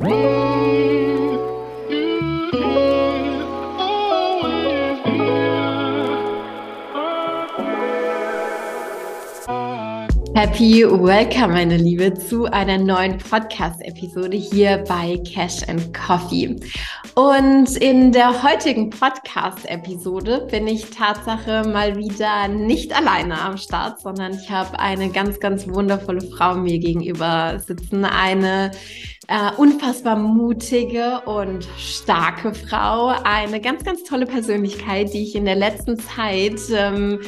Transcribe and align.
Happy 0.00 0.46
Welcome, 10.86 11.48
meine 11.48 11.76
Liebe, 11.76 12.14
zu 12.14 12.46
einer 12.46 12.78
neuen 12.78 13.18
Podcast-Episode 13.18 14.38
hier 14.38 14.82
bei 14.88 15.18
Cash 15.18 15.68
and 15.68 15.92
Coffee. 15.92 16.56
Und 17.14 17.76
in 17.76 18.10
der 18.10 18.42
heutigen 18.42 18.88
Podcast-Episode 18.88 20.46
bin 20.50 20.66
ich 20.66 20.88
Tatsache 20.88 21.68
mal 21.68 21.98
wieder 21.98 22.48
nicht 22.48 22.96
alleine 22.96 23.38
am 23.38 23.58
Start, 23.58 24.00
sondern 24.00 24.32
ich 24.32 24.50
habe 24.50 24.78
eine 24.78 25.10
ganz, 25.10 25.38
ganz 25.40 25.68
wundervolle 25.68 26.22
Frau 26.22 26.54
mir 26.54 26.78
gegenüber 26.78 27.58
sitzen. 27.58 28.06
Eine 28.06 28.70
äh, 29.30 29.52
unfassbar 29.56 30.16
mutige 30.16 31.20
und 31.20 31.66
starke 31.78 32.52
Frau. 32.52 33.14
Eine 33.22 33.60
ganz, 33.60 33.84
ganz 33.84 34.02
tolle 34.02 34.26
Persönlichkeit, 34.26 35.14
die 35.14 35.22
ich 35.22 35.36
in 35.36 35.44
der 35.44 35.54
letzten 35.54 35.98
Zeit 36.00 36.60
ähm, 36.74 37.20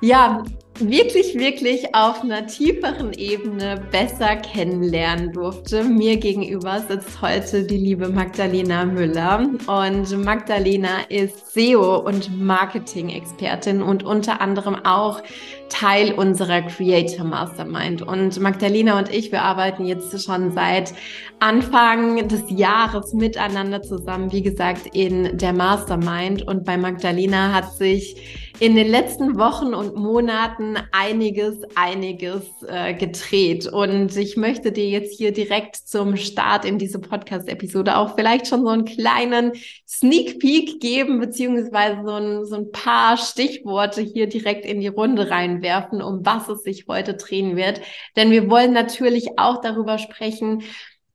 ja, 0.00 0.42
wirklich, 0.78 1.38
wirklich 1.38 1.94
auf 1.94 2.22
einer 2.22 2.46
tieferen 2.46 3.12
Ebene 3.12 3.80
besser 3.92 4.36
kennenlernen 4.36 5.32
durfte. 5.32 5.84
Mir 5.84 6.16
gegenüber 6.16 6.80
sitzt 6.80 7.22
heute 7.22 7.64
die 7.64 7.76
liebe 7.76 8.08
Magdalena 8.08 8.84
Müller 8.84 9.48
und 9.66 10.24
Magdalena 10.24 11.02
ist 11.08 11.54
SEO 11.54 11.98
und 11.98 12.36
Marketing-Expertin 12.36 13.82
und 13.82 14.02
unter 14.02 14.40
anderem 14.40 14.74
auch 14.84 15.22
Teil 15.68 16.12
unserer 16.12 16.62
Creator 16.62 17.24
Mastermind. 17.24 18.02
Und 18.02 18.38
Magdalena 18.40 18.98
und 18.98 19.12
ich, 19.12 19.32
wir 19.32 19.42
arbeiten 19.42 19.86
jetzt 19.86 20.24
schon 20.24 20.52
seit 20.52 20.92
Anfang 21.40 22.28
des 22.28 22.42
Jahres 22.48 23.12
miteinander 23.12 23.82
zusammen, 23.82 24.32
wie 24.32 24.42
gesagt, 24.42 24.88
in 24.92 25.38
der 25.38 25.52
Mastermind. 25.52 26.46
Und 26.46 26.64
bei 26.64 26.76
Magdalena 26.76 27.52
hat 27.52 27.72
sich 27.74 28.43
in 28.60 28.76
den 28.76 28.88
letzten 28.88 29.36
Wochen 29.36 29.74
und 29.74 29.96
Monaten 29.96 30.78
einiges, 30.92 31.58
einiges 31.74 32.44
äh, 32.68 32.94
gedreht. 32.94 33.66
Und 33.66 34.16
ich 34.16 34.36
möchte 34.36 34.70
dir 34.70 34.88
jetzt 34.88 35.16
hier 35.16 35.32
direkt 35.32 35.74
zum 35.76 36.16
Start 36.16 36.64
in 36.64 36.78
diese 36.78 37.00
Podcast-Episode 37.00 37.96
auch 37.96 38.14
vielleicht 38.14 38.46
schon 38.46 38.62
so 38.62 38.68
einen 38.68 38.84
kleinen 38.84 39.52
Sneak 39.88 40.38
Peek 40.38 40.80
geben, 40.80 41.18
beziehungsweise 41.18 42.02
so 42.04 42.12
ein, 42.12 42.44
so 42.44 42.54
ein 42.54 42.70
paar 42.70 43.16
Stichworte 43.16 44.02
hier 44.02 44.28
direkt 44.28 44.64
in 44.64 44.80
die 44.80 44.88
Runde 44.88 45.30
reinwerfen, 45.30 46.00
um 46.00 46.24
was 46.24 46.48
es 46.48 46.62
sich 46.62 46.86
heute 46.88 47.14
drehen 47.14 47.56
wird. 47.56 47.80
Denn 48.14 48.30
wir 48.30 48.48
wollen 48.48 48.72
natürlich 48.72 49.36
auch 49.36 49.60
darüber 49.60 49.98
sprechen, 49.98 50.62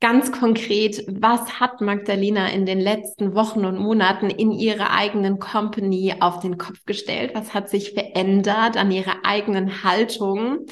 ganz 0.01 0.31
konkret, 0.31 1.03
was 1.07 1.59
hat 1.59 1.81
Magdalena 1.81 2.47
in 2.49 2.65
den 2.65 2.79
letzten 2.79 3.35
Wochen 3.35 3.65
und 3.65 3.77
Monaten 3.77 4.29
in 4.29 4.51
ihrer 4.51 4.91
eigenen 4.91 5.39
Company 5.39 6.15
auf 6.19 6.39
den 6.39 6.57
Kopf 6.57 6.85
gestellt? 6.85 7.31
Was 7.33 7.53
hat 7.53 7.69
sich 7.69 7.91
verändert 7.91 8.77
an 8.77 8.91
ihrer 8.91 9.17
eigenen 9.23 9.83
Haltung? 9.83 10.67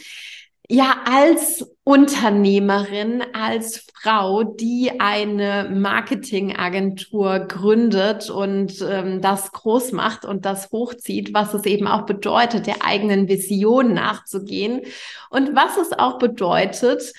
Ja, 0.70 0.98
als 1.06 1.66
Unternehmerin, 1.86 3.24
als 3.32 3.88
Frau, 3.94 4.44
die 4.44 5.00
eine 5.00 5.70
Marketingagentur 5.74 7.40
gründet 7.40 8.30
und 8.30 8.82
ähm, 8.82 9.22
das 9.22 9.54
groß 9.54 9.94
macht 9.94 10.26
und 10.26 10.46
das 10.46 10.70
hochzieht, 10.72 11.34
was 11.34 11.54
es 11.54 11.66
eben 11.66 11.88
auch 11.88 12.06
bedeutet, 12.06 12.68
der 12.68 12.84
eigenen 12.86 13.30
Vision 13.30 13.94
nachzugehen 13.94 14.82
und 15.30 15.56
was 15.56 15.78
es 15.78 15.98
auch 15.98 16.18
bedeutet, 16.18 17.14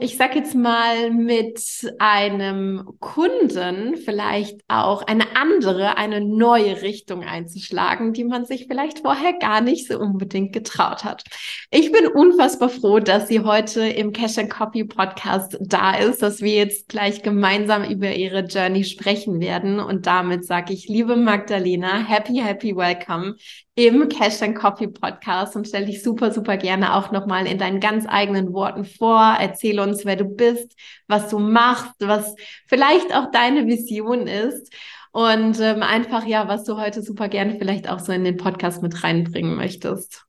ich 0.00 0.16
sag 0.16 0.34
jetzt 0.34 0.56
mal, 0.56 1.12
mit 1.12 1.60
einem 2.00 2.82
Kunden 2.98 3.96
vielleicht 3.96 4.60
auch 4.66 5.02
eine 5.02 5.36
andere, 5.36 5.96
eine 5.96 6.20
neue 6.20 6.82
Richtung 6.82 7.22
einzuschlagen, 7.22 8.12
die 8.12 8.24
man 8.24 8.44
sich 8.44 8.66
vielleicht 8.66 9.00
vorher 9.00 9.34
gar 9.34 9.60
nicht 9.60 9.86
so 9.86 10.00
unbedingt 10.00 10.52
getraut 10.52 11.04
hat. 11.04 11.22
Ich 11.70 11.92
bin 11.92 12.08
unfassbar 12.08 12.70
froh, 12.70 12.98
dass 12.98 13.28
sie 13.28 13.40
heute 13.40 13.82
im 13.82 14.12
Cash 14.12 14.38
and 14.38 14.50
Copy 14.50 14.82
Podcast 14.82 15.56
da 15.60 15.94
ist, 15.94 16.22
dass 16.22 16.40
wir 16.40 16.54
jetzt 16.54 16.88
gleich 16.88 17.22
gemeinsam 17.22 17.84
über 17.84 18.12
ihre 18.12 18.40
Journey 18.40 18.82
sprechen 18.82 19.40
werden. 19.40 19.78
Und 19.78 20.06
damit 20.06 20.44
sage 20.44 20.72
ich, 20.72 20.88
liebe 20.88 21.14
Magdalena, 21.14 21.98
happy, 22.04 22.38
happy 22.38 22.74
welcome 22.74 23.36
im 23.74 24.08
Cash 24.08 24.42
and 24.42 24.54
Coffee 24.54 24.88
Podcast 24.88 25.56
und 25.56 25.66
stell 25.66 25.86
dich 25.86 26.02
super, 26.02 26.30
super 26.30 26.56
gerne 26.56 26.94
auch 26.94 27.10
nochmal 27.10 27.46
in 27.46 27.58
deinen 27.58 27.80
ganz 27.80 28.04
eigenen 28.06 28.52
Worten 28.52 28.84
vor. 28.84 29.36
Erzähl 29.40 29.80
uns, 29.80 30.04
wer 30.04 30.16
du 30.16 30.24
bist, 30.24 30.76
was 31.08 31.28
du 31.28 31.38
machst, 31.38 31.94
was 32.00 32.34
vielleicht 32.66 33.14
auch 33.14 33.30
deine 33.30 33.66
Vision 33.66 34.26
ist 34.26 34.72
und 35.12 35.58
ähm, 35.60 35.82
einfach 35.82 36.26
ja, 36.26 36.48
was 36.48 36.64
du 36.64 36.78
heute 36.78 37.02
super 37.02 37.28
gerne 37.28 37.56
vielleicht 37.58 37.88
auch 37.88 37.98
so 37.98 38.12
in 38.12 38.24
den 38.24 38.36
Podcast 38.36 38.82
mit 38.82 39.02
reinbringen 39.02 39.56
möchtest. 39.56 40.26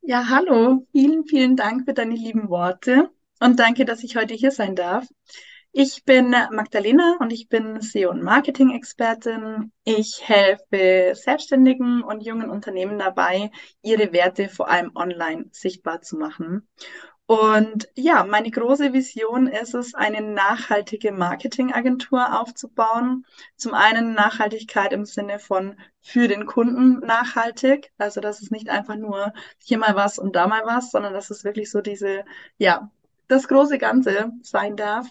Ja, 0.00 0.28
hallo, 0.28 0.86
vielen, 0.92 1.24
vielen 1.24 1.56
Dank 1.56 1.84
für 1.86 1.94
deine 1.94 2.14
lieben 2.14 2.48
Worte 2.48 3.10
und 3.40 3.58
danke, 3.58 3.84
dass 3.84 4.02
ich 4.02 4.16
heute 4.16 4.34
hier 4.34 4.50
sein 4.50 4.76
darf. 4.76 5.06
Ich 5.76 6.04
bin 6.04 6.30
Magdalena 6.52 7.16
und 7.18 7.32
ich 7.32 7.48
bin 7.48 7.80
SEO- 7.80 8.10
und 8.10 8.22
Marketing-Expertin. 8.22 9.72
Ich 9.82 10.22
helfe 10.22 11.14
Selbstständigen 11.16 12.04
und 12.04 12.20
jungen 12.20 12.48
Unternehmen 12.48 12.96
dabei, 12.96 13.50
ihre 13.82 14.12
Werte 14.12 14.48
vor 14.48 14.70
allem 14.70 14.92
online 14.94 15.46
sichtbar 15.50 16.00
zu 16.00 16.16
machen. 16.16 16.68
Und 17.26 17.88
ja, 17.96 18.22
meine 18.22 18.52
große 18.52 18.92
Vision 18.92 19.48
ist 19.48 19.74
es, 19.74 19.94
eine 19.94 20.20
nachhaltige 20.20 21.10
Marketingagentur 21.10 22.40
aufzubauen. 22.40 23.26
Zum 23.56 23.74
einen 23.74 24.14
Nachhaltigkeit 24.14 24.92
im 24.92 25.04
Sinne 25.04 25.40
von 25.40 25.76
für 26.00 26.28
den 26.28 26.46
Kunden 26.46 27.00
nachhaltig. 27.00 27.90
Also, 27.98 28.20
dass 28.20 28.42
es 28.42 28.52
nicht 28.52 28.68
einfach 28.68 28.94
nur 28.94 29.32
hier 29.58 29.78
mal 29.78 29.96
was 29.96 30.20
und 30.20 30.36
da 30.36 30.46
mal 30.46 30.62
was, 30.66 30.92
sondern 30.92 31.14
dass 31.14 31.30
es 31.30 31.42
wirklich 31.42 31.68
so 31.72 31.80
diese, 31.80 32.24
ja, 32.58 32.92
das 33.28 33.48
große 33.48 33.78
Ganze 33.78 34.30
sein 34.42 34.76
darf. 34.76 35.08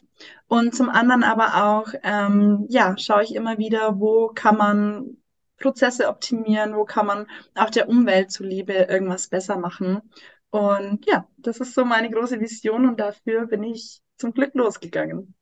Und 0.48 0.76
zum 0.76 0.90
anderen 0.90 1.24
aber 1.24 1.66
auch, 1.66 1.94
ähm, 2.04 2.66
ja, 2.70 2.96
schaue 2.98 3.24
ich 3.24 3.36
immer 3.36 3.58
wieder, 3.58 4.00
wo 4.00 4.28
kann 4.28 4.58
man 4.58 5.18
Prozesse 5.58 6.08
optimieren, 6.08 6.76
wo 6.76 6.86
kann 6.86 7.06
man 7.06 7.28
auch 7.56 7.70
der 7.70 7.90
Umwelt 7.90 8.32
zuliebe 8.32 8.74
irgendwas 8.74 9.28
besser 9.28 9.58
machen. 9.58 10.02
Und 10.50 11.06
ja, 11.06 11.28
das 11.38 11.60
ist 11.60 11.74
so 11.74 11.86
meine 11.86 12.10
große 12.10 12.40
Vision 12.40 12.88
und 12.88 13.00
dafür 13.00 13.48
bin 13.48 13.64
ich 13.64 14.02
zum 14.18 14.34
Glück 14.34 14.54
losgegangen. 14.54 15.34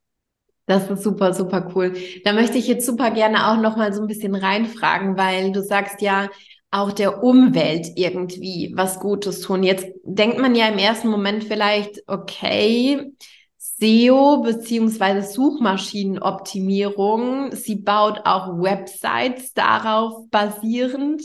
Das 0.67 0.89
ist 0.89 1.03
super, 1.03 1.33
super 1.33 1.69
cool. 1.75 1.93
Da 2.23 2.31
möchte 2.31 2.57
ich 2.57 2.67
jetzt 2.67 2.85
super 2.85 3.11
gerne 3.11 3.47
auch 3.47 3.57
noch 3.57 3.75
mal 3.75 3.91
so 3.91 4.01
ein 4.01 4.07
bisschen 4.07 4.35
reinfragen, 4.35 5.17
weil 5.17 5.51
du 5.51 5.61
sagst 5.61 6.01
ja, 6.01 6.29
auch 6.71 6.93
der 6.93 7.23
Umwelt 7.23 7.87
irgendwie 7.95 8.73
was 8.75 8.99
Gutes 8.99 9.41
tun. 9.41 9.63
Jetzt 9.63 9.87
denkt 10.03 10.39
man 10.39 10.55
ja 10.55 10.67
im 10.69 10.77
ersten 10.77 11.09
Moment 11.09 11.43
vielleicht, 11.43 12.03
okay, 12.07 13.11
SEO 13.57 14.41
beziehungsweise 14.41 15.29
Suchmaschinenoptimierung, 15.29 17.51
sie 17.51 17.75
baut 17.75 18.21
auch 18.25 18.61
Websites 18.61 19.51
darauf 19.53 20.29
basierend. 20.29 21.21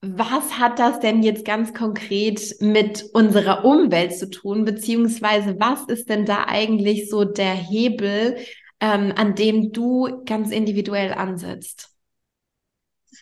Was 0.00 0.58
hat 0.58 0.78
das 0.78 1.00
denn 1.00 1.24
jetzt 1.24 1.44
ganz 1.44 1.74
konkret 1.74 2.54
mit 2.60 3.04
unserer 3.14 3.64
Umwelt 3.64 4.16
zu 4.16 4.30
tun? 4.30 4.64
Beziehungsweise 4.64 5.56
was 5.58 5.82
ist 5.88 6.08
denn 6.08 6.24
da 6.24 6.44
eigentlich 6.46 7.10
so 7.10 7.24
der 7.24 7.54
Hebel, 7.54 8.36
ähm, 8.80 9.12
an 9.16 9.34
dem 9.34 9.72
du 9.72 10.22
ganz 10.24 10.52
individuell 10.52 11.12
ansetzt? 11.12 11.97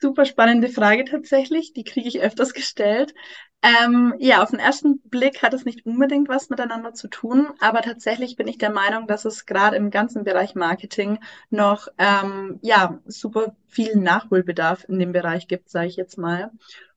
Super 0.00 0.24
spannende 0.24 0.68
Frage 0.68 1.04
tatsächlich. 1.04 1.72
Die 1.72 1.84
kriege 1.84 2.08
ich 2.08 2.20
öfters 2.20 2.54
gestellt. 2.54 3.14
Ähm, 3.62 4.14
ja, 4.18 4.42
auf 4.42 4.50
den 4.50 4.60
ersten 4.60 5.00
Blick 5.00 5.42
hat 5.42 5.54
es 5.54 5.64
nicht 5.64 5.86
unbedingt 5.86 6.28
was 6.28 6.50
miteinander 6.50 6.92
zu 6.94 7.08
tun, 7.08 7.48
aber 7.58 7.80
tatsächlich 7.82 8.36
bin 8.36 8.46
ich 8.46 8.58
der 8.58 8.70
Meinung, 8.70 9.06
dass 9.08 9.24
es 9.24 9.46
gerade 9.46 9.76
im 9.76 9.90
ganzen 9.90 10.24
Bereich 10.24 10.54
Marketing 10.54 11.18
noch 11.50 11.88
ähm, 11.98 12.58
ja 12.62 13.00
super 13.06 13.56
viel 13.66 13.96
Nachholbedarf 13.96 14.84
in 14.88 14.98
dem 14.98 15.12
Bereich 15.12 15.48
gibt, 15.48 15.70
sage 15.70 15.88
ich 15.88 15.96
jetzt 15.96 16.18
mal. 16.18 16.52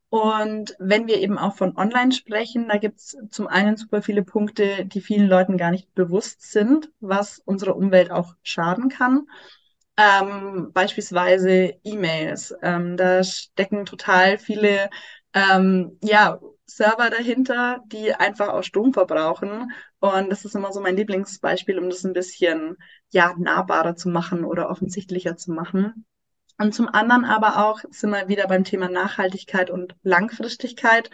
Und 0.10 0.75
wenn 0.80 1.07
wir 1.07 1.19
eben 1.19 1.38
auch 1.38 1.56
von 1.56 1.78
Online 1.78 2.12
sprechen, 2.12 2.68
da 2.68 2.78
gibt 2.78 3.00
es 3.00 3.18
zum 3.30 3.48
einen 3.48 3.78
super 3.78 4.02
viele 4.02 4.24
Punkte, 4.24 4.86
die 4.86 5.02
vielen 5.02 5.28
Leuten 5.28 5.57
gar 5.57 5.72
nicht 5.72 5.94
bewusst 5.94 6.52
sind, 6.52 6.92
was 7.00 7.40
unserer 7.45 7.75
Umwelt 7.75 8.12
auch 8.12 8.36
schaden 8.42 8.90
kann. 8.90 9.28
Ähm, 10.00 10.72
beispielsweise 10.72 11.74
E-Mails. 11.84 12.56
Ähm, 12.62 12.96
da 12.96 13.22
stecken 13.22 13.86
total 13.86 14.38
viele 14.38 14.90
ähm, 15.34 15.98
ja, 16.01 16.40
Server 16.66 17.10
dahinter, 17.10 17.84
die 17.88 18.13
einfach 18.13 18.48
auch 18.48 18.63
Strom 18.63 18.94
verbrauchen. 18.94 19.74
Und 20.00 20.30
das 20.30 20.46
ist 20.46 20.56
immer 20.56 20.72
so 20.72 20.80
mein 20.80 20.96
Lieblingsbeispiel, 20.96 21.78
um 21.78 21.90
das 21.90 22.06
ein 22.06 22.13
bisschen 22.13 22.78
ja, 23.10 23.36
nahbarer 23.38 23.98
zu 23.98 24.07
machen 24.07 24.46
oder 24.46 24.69
offensichtlicher 24.69 25.36
zu 25.36 25.51
machen. 25.51 26.06
Und 26.57 26.74
zum 26.74 26.88
anderen 26.88 27.25
aber 27.25 27.66
auch 27.66 27.81
sind 27.90 28.12
wir 28.12 28.30
wieder 28.30 28.48
beim 28.48 28.63
Thema 28.63 28.88
Nachhaltigkeit 28.88 29.69
und 29.69 29.95
Langfristigkeit 30.04 31.10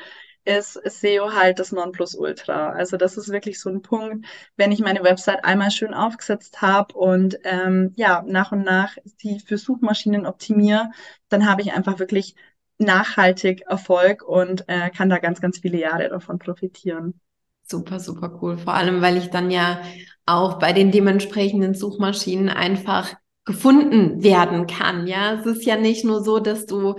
ist 0.45 0.75
SEO 0.77 1.33
halt 1.33 1.59
das 1.59 1.71
Nonplusultra. 1.71 2.69
Also 2.69 2.97
das 2.97 3.17
ist 3.17 3.29
wirklich 3.29 3.59
so 3.59 3.69
ein 3.69 3.81
Punkt, 3.81 4.25
wenn 4.55 4.71
ich 4.71 4.79
meine 4.79 5.03
Website 5.03 5.43
einmal 5.43 5.71
schön 5.71 5.93
aufgesetzt 5.93 6.61
habe 6.61 6.93
und 6.93 7.37
ähm, 7.43 7.93
ja, 7.95 8.23
nach 8.27 8.51
und 8.51 8.63
nach 8.63 8.95
die 9.21 9.39
für 9.39 9.57
Suchmaschinen 9.57 10.25
optimiere, 10.25 10.91
dann 11.29 11.49
habe 11.49 11.61
ich 11.61 11.73
einfach 11.73 11.99
wirklich 11.99 12.35
nachhaltig 12.77 13.61
Erfolg 13.67 14.23
und 14.23 14.65
äh, 14.67 14.89
kann 14.89 15.09
da 15.09 15.19
ganz, 15.19 15.41
ganz 15.41 15.59
viele 15.59 15.79
Jahre 15.79 16.09
davon 16.09 16.39
profitieren. 16.39 17.19
Super, 17.67 17.99
super 17.99 18.39
cool. 18.41 18.57
Vor 18.57 18.73
allem, 18.73 19.01
weil 19.01 19.17
ich 19.17 19.29
dann 19.31 19.49
ja 19.49 19.81
auch 20.25 20.59
bei 20.59 20.71
den 20.73 20.91
dementsprechenden 20.91 21.73
Suchmaschinen 21.73 22.49
einfach 22.49 23.15
gefunden 23.43 24.23
werden 24.23 24.67
kann. 24.67 25.07
Ja, 25.07 25.33
es 25.33 25.45
ist 25.45 25.65
ja 25.65 25.77
nicht 25.77 26.03
nur 26.05 26.23
so, 26.23 26.39
dass 26.39 26.65
du 26.65 26.95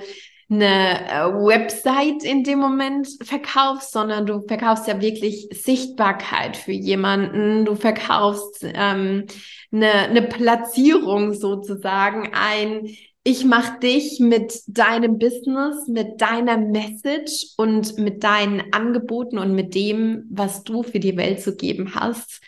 eine 0.49 1.09
äh, 1.11 1.25
Website 1.33 2.23
in 2.23 2.45
dem 2.45 2.61
Moment 2.61 3.09
verkaufst, 3.23 3.93
sondern 3.93 4.27
du 4.27 4.47
verkaufst 4.47 4.87
ja 4.87 5.01
wirklich 5.01 5.49
Sichtbarkeit 5.53 6.57
für 6.57 6.73
jemanden. 6.73 7.65
Du 7.65 7.75
verkaufst 7.75 8.61
ähm, 8.63 9.27
eine, 9.73 9.93
eine 9.93 10.23
Platzierung 10.23 11.35
sozusagen, 11.35 12.31
ein 12.33 12.89
ich 13.29 13.45
mache 13.45 13.81
dich 13.81 14.21
mit 14.21 14.61
deinem 14.69 15.19
Business, 15.19 15.89
mit 15.89 16.21
deiner 16.21 16.59
Message 16.59 17.55
und 17.57 17.99
mit 17.99 18.23
deinen 18.23 18.73
Angeboten 18.73 19.39
und 19.39 19.53
mit 19.53 19.75
dem, 19.75 20.27
was 20.31 20.63
du 20.63 20.85
für 20.85 21.01
die 21.01 21.17
Welt 21.17 21.41
zu 21.41 21.57
geben 21.57 21.97
hast, 21.97 22.41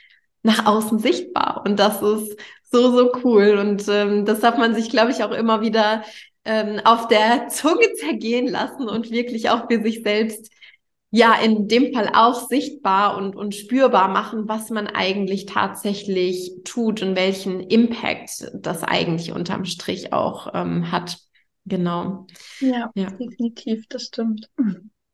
nach 0.44 0.67
außen 0.67 1.01
sichtbar. 1.01 1.65
Und 1.67 1.81
das 1.81 2.01
ist 2.01 2.39
so, 2.71 2.93
so 2.97 3.11
cool. 3.25 3.59
Und 3.59 3.89
ähm, 3.89 4.25
das 4.25 4.39
darf 4.39 4.56
man 4.56 4.73
sich, 4.77 4.89
glaube 4.89 5.11
ich, 5.11 5.25
auch 5.25 5.33
immer 5.33 5.62
wieder 5.62 6.05
ähm, 6.44 6.81
auf 6.85 7.08
der 7.08 7.49
Zunge 7.49 7.93
zergehen 7.94 8.46
lassen 8.46 8.88
und 8.88 9.11
wirklich 9.11 9.50
auch 9.50 9.69
für 9.70 9.82
sich 9.82 10.02
selbst 10.02 10.50
ja 11.11 11.35
in 11.35 11.69
dem 11.69 11.93
Fall 11.94 12.11
auch 12.14 12.49
sichtbar 12.49 13.17
und, 13.17 13.35
und 13.35 13.55
spürbar 13.55 14.08
machen, 14.08 14.49
was 14.49 14.70
man 14.70 14.87
eigentlich 14.87 15.46
tatsächlich 15.46 16.52
tut 16.64 17.02
und 17.02 17.17
welchen 17.17 17.61
Impact 17.61 18.50
das 18.55 18.82
eigentlich 18.82 19.32
unterm 19.32 19.64
Strich 19.64 20.12
auch 20.12 20.52
ähm, 20.55 20.93
hat. 20.93 21.19
Genau. 21.64 22.26
Ja, 22.61 22.91
ja, 22.94 23.11
definitiv, 23.11 23.87
das 23.88 24.05
stimmt. 24.05 24.49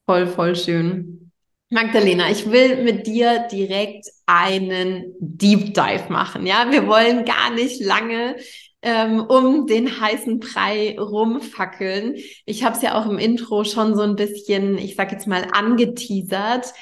Voll, 0.07 0.27
voll 0.27 0.55
schön. 0.55 1.31
Magdalena, 1.71 2.31
ich 2.31 2.51
will 2.51 2.85
mit 2.85 3.07
dir 3.07 3.49
direkt 3.51 4.07
einen 4.27 5.15
Deep 5.19 5.75
Dive 5.75 6.05
machen. 6.09 6.47
Ja, 6.47 6.71
wir 6.71 6.87
wollen 6.87 7.25
gar 7.25 7.51
nicht 7.51 7.83
lange 7.83 8.37
ähm, 8.85 9.21
um 9.21 9.67
den 9.67 9.99
heißen 10.01 10.39
Brei 10.41 10.97
rumfackeln. 10.99 12.17
Ich 12.45 12.65
habe 12.65 12.77
es 12.77 12.83
ja 12.83 13.01
auch 13.01 13.07
im 13.07 13.19
Intro 13.19 13.65
schon 13.65 13.97
so 13.97 14.03
ein 14.03 14.15
bisschen, 14.15 14.77
ich 14.77 14.95
sag 14.95 15.11
jetzt 15.11 15.27
mal, 15.27 15.49
angeteasert. 15.53 16.73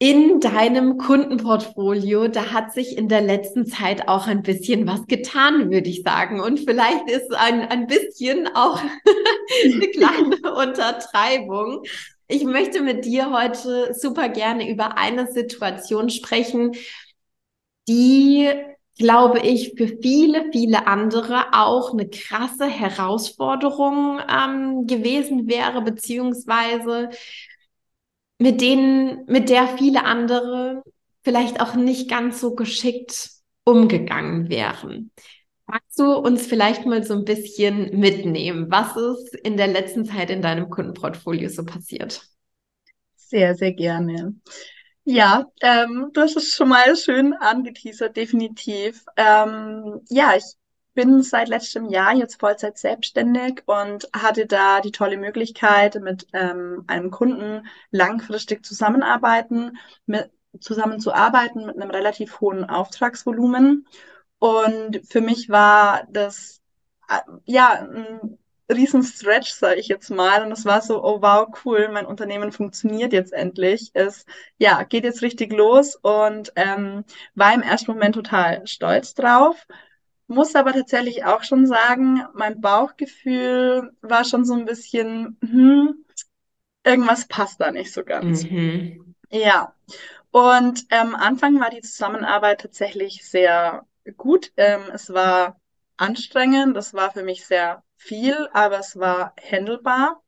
In 0.00 0.38
deinem 0.38 0.96
Kundenportfolio, 0.96 2.28
da 2.28 2.52
hat 2.52 2.72
sich 2.72 2.96
in 2.96 3.08
der 3.08 3.20
letzten 3.20 3.66
Zeit 3.66 4.06
auch 4.06 4.28
ein 4.28 4.44
bisschen 4.44 4.86
was 4.86 5.08
getan, 5.08 5.72
würde 5.72 5.90
ich 5.90 6.04
sagen. 6.04 6.40
Und 6.40 6.60
vielleicht 6.60 7.10
ist 7.10 7.34
ein, 7.34 7.62
ein 7.62 7.88
bisschen 7.88 8.48
auch 8.54 8.80
eine 9.64 9.88
kleine 9.88 10.54
Untertreibung. 10.54 11.82
Ich 12.28 12.44
möchte 12.44 12.80
mit 12.80 13.06
dir 13.06 13.32
heute 13.32 13.92
super 13.92 14.28
gerne 14.28 14.70
über 14.70 14.98
eine 14.98 15.32
Situation 15.32 16.10
sprechen, 16.10 16.76
die 17.88 18.52
glaube 18.98 19.40
ich, 19.40 19.74
für 19.76 19.88
viele, 20.02 20.50
viele 20.52 20.86
andere 20.86 21.46
auch 21.52 21.92
eine 21.92 22.08
krasse 22.08 22.66
Herausforderung 22.66 24.20
ähm, 24.28 24.86
gewesen 24.86 25.48
wäre, 25.48 25.82
beziehungsweise 25.82 27.10
mit 28.38 28.60
denen, 28.60 29.24
mit 29.26 29.48
der 29.48 29.68
viele 29.78 30.04
andere 30.04 30.82
vielleicht 31.22 31.60
auch 31.60 31.74
nicht 31.74 32.08
ganz 32.08 32.40
so 32.40 32.54
geschickt 32.54 33.30
umgegangen 33.64 34.48
wären. 34.48 35.10
Magst 35.66 35.98
du 35.98 36.14
uns 36.14 36.46
vielleicht 36.46 36.86
mal 36.86 37.04
so 37.04 37.14
ein 37.14 37.24
bisschen 37.24 37.98
mitnehmen? 37.98 38.70
Was 38.70 38.96
ist 38.96 39.34
in 39.34 39.56
der 39.56 39.66
letzten 39.66 40.06
Zeit 40.06 40.30
in 40.30 40.40
deinem 40.40 40.70
Kundenportfolio 40.70 41.48
so 41.50 41.64
passiert? 41.64 42.22
Sehr, 43.16 43.54
sehr 43.54 43.72
gerne. 43.74 44.34
Ja, 45.10 45.46
ähm, 45.62 46.10
du 46.12 46.20
hast 46.20 46.36
es 46.36 46.54
schon 46.54 46.68
mal 46.68 46.94
schön 46.94 47.32
angeteasert, 47.32 48.14
definitiv. 48.14 49.06
Ähm, 49.16 50.02
ja, 50.10 50.34
ich 50.36 50.44
bin 50.92 51.22
seit 51.22 51.48
letztem 51.48 51.88
Jahr 51.88 52.12
jetzt 52.14 52.38
Vollzeit 52.38 52.76
selbstständig 52.76 53.62
und 53.64 54.06
hatte 54.14 54.44
da 54.44 54.82
die 54.82 54.92
tolle 54.92 55.16
Möglichkeit, 55.16 55.94
mit 56.02 56.26
ähm, 56.34 56.84
einem 56.88 57.10
Kunden 57.10 57.66
langfristig 57.90 58.66
zusammenarbeiten, 58.66 59.78
mit, 60.04 60.30
zusammenzuarbeiten 60.60 61.64
mit 61.64 61.76
einem 61.76 61.90
relativ 61.90 62.40
hohen 62.42 62.68
Auftragsvolumen. 62.68 63.86
Und 64.38 65.00
für 65.08 65.22
mich 65.22 65.48
war 65.48 66.06
das 66.10 66.60
äh, 67.08 67.20
ja 67.46 67.70
ein 67.80 68.38
riesen 68.68 69.02
Stretch, 69.02 69.50
sage 69.50 69.80
ich 69.80 69.88
jetzt 69.88 70.10
mal. 70.10 70.44
Und 70.44 70.52
es 70.52 70.64
war 70.64 70.80
so, 70.82 71.02
oh 71.02 71.22
wow, 71.22 71.48
cool, 71.64 71.88
mein 71.92 72.06
Unternehmen 72.06 72.52
funktioniert 72.52 73.12
jetzt 73.12 73.32
endlich. 73.32 73.90
Es 73.94 74.26
ja, 74.58 74.82
geht 74.82 75.04
jetzt 75.04 75.22
richtig 75.22 75.52
los 75.52 75.96
und 75.96 76.52
ähm, 76.56 77.04
war 77.34 77.54
im 77.54 77.62
ersten 77.62 77.92
Moment 77.92 78.14
total 78.14 78.66
stolz 78.66 79.14
drauf. 79.14 79.66
Muss 80.26 80.54
aber 80.54 80.72
tatsächlich 80.72 81.24
auch 81.24 81.42
schon 81.42 81.66
sagen, 81.66 82.22
mein 82.34 82.60
Bauchgefühl 82.60 83.92
war 84.02 84.24
schon 84.24 84.44
so 84.44 84.54
ein 84.54 84.66
bisschen, 84.66 85.38
hm, 85.42 86.04
irgendwas 86.84 87.26
passt 87.26 87.60
da 87.60 87.70
nicht 87.70 87.92
so 87.92 88.04
ganz. 88.04 88.44
Mhm. 88.44 89.14
Ja. 89.30 89.74
Und 90.30 90.84
am 90.90 91.08
ähm, 91.08 91.14
Anfang 91.14 91.58
war 91.58 91.70
die 91.70 91.80
Zusammenarbeit 91.80 92.60
tatsächlich 92.60 93.26
sehr 93.26 93.86
gut. 94.18 94.52
Ähm, 94.58 94.82
es 94.92 95.12
war 95.12 95.58
anstrengend, 95.96 96.76
das 96.76 96.92
war 96.92 97.10
für 97.10 97.22
mich 97.22 97.46
sehr 97.46 97.82
viel, 97.98 98.48
aber 98.52 98.78
es 98.78 98.98
war 98.98 99.34
handelbar. 99.42 100.22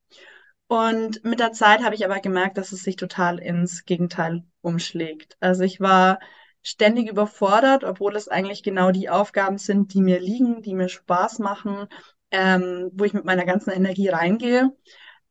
Und 0.68 1.24
mit 1.24 1.40
der 1.40 1.52
Zeit 1.52 1.82
habe 1.82 1.94
ich 1.94 2.04
aber 2.04 2.20
gemerkt, 2.20 2.58
dass 2.58 2.72
es 2.72 2.82
sich 2.84 2.96
total 2.96 3.38
ins 3.38 3.84
Gegenteil 3.86 4.44
umschlägt. 4.60 5.36
Also 5.40 5.64
ich 5.64 5.80
war 5.80 6.20
ständig 6.62 7.08
überfordert, 7.08 7.84
obwohl 7.84 8.16
es 8.16 8.28
eigentlich 8.28 8.62
genau 8.62 8.90
die 8.92 9.08
Aufgaben 9.08 9.58
sind, 9.58 9.94
die 9.94 10.02
mir 10.02 10.20
liegen, 10.20 10.62
die 10.62 10.74
mir 10.74 10.88
Spaß 10.88 11.38
machen, 11.40 11.88
ähm, 12.30 12.90
wo 12.94 13.04
ich 13.04 13.14
mit 13.14 13.24
meiner 13.24 13.46
ganzen 13.46 13.70
Energie 13.70 14.08
reingehe. 14.08 14.72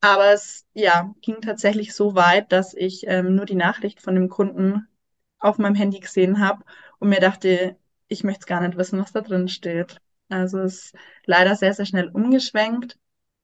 Aber 0.01 0.33
es 0.33 0.65
ja, 0.73 1.13
ging 1.21 1.41
tatsächlich 1.41 1.93
so 1.93 2.15
weit, 2.15 2.51
dass 2.51 2.73
ich 2.73 3.05
ähm, 3.07 3.35
nur 3.35 3.45
die 3.45 3.55
Nachricht 3.55 4.01
von 4.01 4.15
dem 4.15 4.29
Kunden 4.29 4.87
auf 5.39 5.57
meinem 5.57 5.75
Handy 5.75 5.99
gesehen 5.99 6.39
habe 6.39 6.63
und 6.99 7.09
mir 7.09 7.19
dachte, 7.19 7.77
ich 8.07 8.23
möchte 8.23 8.45
gar 8.45 8.61
nicht 8.61 8.77
wissen, 8.77 8.99
was 8.99 9.11
da 9.13 9.21
drin 9.21 9.47
steht. 9.47 10.01
Also 10.29 10.59
es 10.59 10.85
ist 10.85 10.95
leider 11.25 11.55
sehr, 11.55 11.73
sehr 11.73 11.85
schnell 11.85 12.09
umgeschwenkt. 12.09 12.97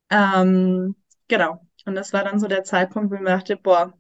Ähm, 0.09 0.95
genau. 1.27 1.65
Und 1.85 1.95
das 1.95 2.13
war 2.13 2.23
dann 2.23 2.39
so 2.39 2.47
der 2.47 2.63
Zeitpunkt, 2.63 3.11
wo 3.11 3.15
ich 3.15 3.21
mir 3.21 3.29
dachte, 3.29 3.57
boah, 3.57 3.93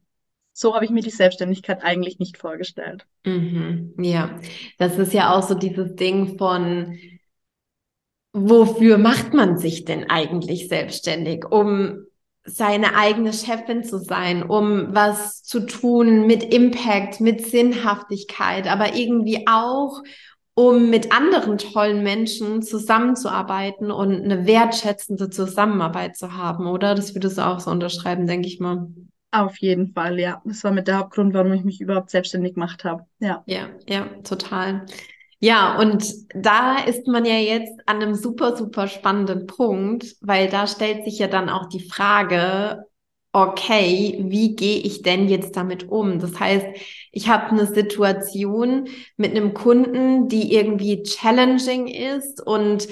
so 0.53 0.73
habe 0.73 0.85
ich 0.85 0.91
mir 0.91 1.01
die 1.01 1.09
Selbstständigkeit 1.09 1.83
eigentlich 1.83 2.17
nicht 2.17 2.37
vorgestellt. 2.37 3.05
Mhm, 3.25 3.93
ja, 3.97 4.39
das 4.77 4.97
ist 4.97 5.13
ja 5.13 5.33
auch 5.33 5.43
so 5.43 5.53
dieses 5.53 5.95
Ding 5.95 6.37
von, 6.37 6.97
wofür 8.31 8.97
macht 8.97 9.33
man 9.33 9.57
sich 9.57 9.85
denn 9.85 10.09
eigentlich 10.09 10.69
selbstständig? 10.69 11.45
Um 11.45 12.05
seine 12.45 12.95
eigene 12.95 13.33
Chefin 13.33 13.83
zu 13.83 13.97
sein, 13.97 14.43
um 14.43 14.93
was 14.93 15.43
zu 15.43 15.65
tun 15.65 16.27
mit 16.27 16.53
Impact, 16.53 17.19
mit 17.19 17.45
Sinnhaftigkeit, 17.45 18.67
aber 18.67 18.95
irgendwie 18.95 19.45
auch, 19.47 20.03
um 20.55 20.89
mit 20.89 21.11
anderen 21.11 21.57
tollen 21.57 22.01
Menschen 22.01 22.63
zusammenzuarbeiten 22.63 23.91
und 23.91 24.23
eine 24.23 24.47
wertschätzende 24.47 25.29
Zusammenarbeit 25.29 26.15
zu 26.15 26.33
haben, 26.33 26.65
oder? 26.65 26.95
Das 26.95 27.13
würdest 27.13 27.37
du 27.37 27.45
auch 27.45 27.59
so 27.59 27.69
unterschreiben, 27.69 28.25
denke 28.25 28.47
ich 28.47 28.59
mal. 28.59 28.87
Auf 29.31 29.57
jeden 29.57 29.91
Fall, 29.93 30.17
ja. 30.17 30.41
Das 30.45 30.63
war 30.63 30.71
mit 30.71 30.87
der 30.87 30.97
Hauptgrund, 30.99 31.33
warum 31.33 31.51
ich 31.51 31.65
mich 31.65 31.81
überhaupt 31.81 32.09
selbstständig 32.09 32.53
gemacht 32.53 32.85
habe. 32.85 33.05
Ja. 33.19 33.43
Ja, 33.45 33.67
ja, 33.87 34.05
total. 34.23 34.85
Ja, 35.39 35.77
und 35.77 36.05
da 36.33 36.77
ist 36.85 37.05
man 37.05 37.25
ja 37.25 37.35
jetzt 37.35 37.73
an 37.85 38.01
einem 38.01 38.15
super, 38.15 38.55
super 38.55 38.87
spannenden 38.87 39.47
Punkt, 39.47 40.15
weil 40.21 40.47
da 40.47 40.67
stellt 40.67 41.03
sich 41.03 41.19
ja 41.19 41.27
dann 41.27 41.49
auch 41.49 41.67
die 41.67 41.85
Frage, 41.85 42.85
okay, 43.35 44.17
wie 44.29 44.55
gehe 44.55 44.79
ich 44.79 45.01
denn 45.01 45.27
jetzt 45.27 45.57
damit 45.57 45.89
um? 45.89 46.19
Das 46.19 46.39
heißt, 46.39 46.65
ich 47.11 47.27
habe 47.27 47.49
eine 47.49 47.65
Situation 47.65 48.87
mit 49.17 49.31
einem 49.31 49.53
Kunden, 49.53 50.29
die 50.29 50.53
irgendwie 50.53 51.03
challenging 51.03 51.87
ist 51.87 52.41
und 52.45 52.87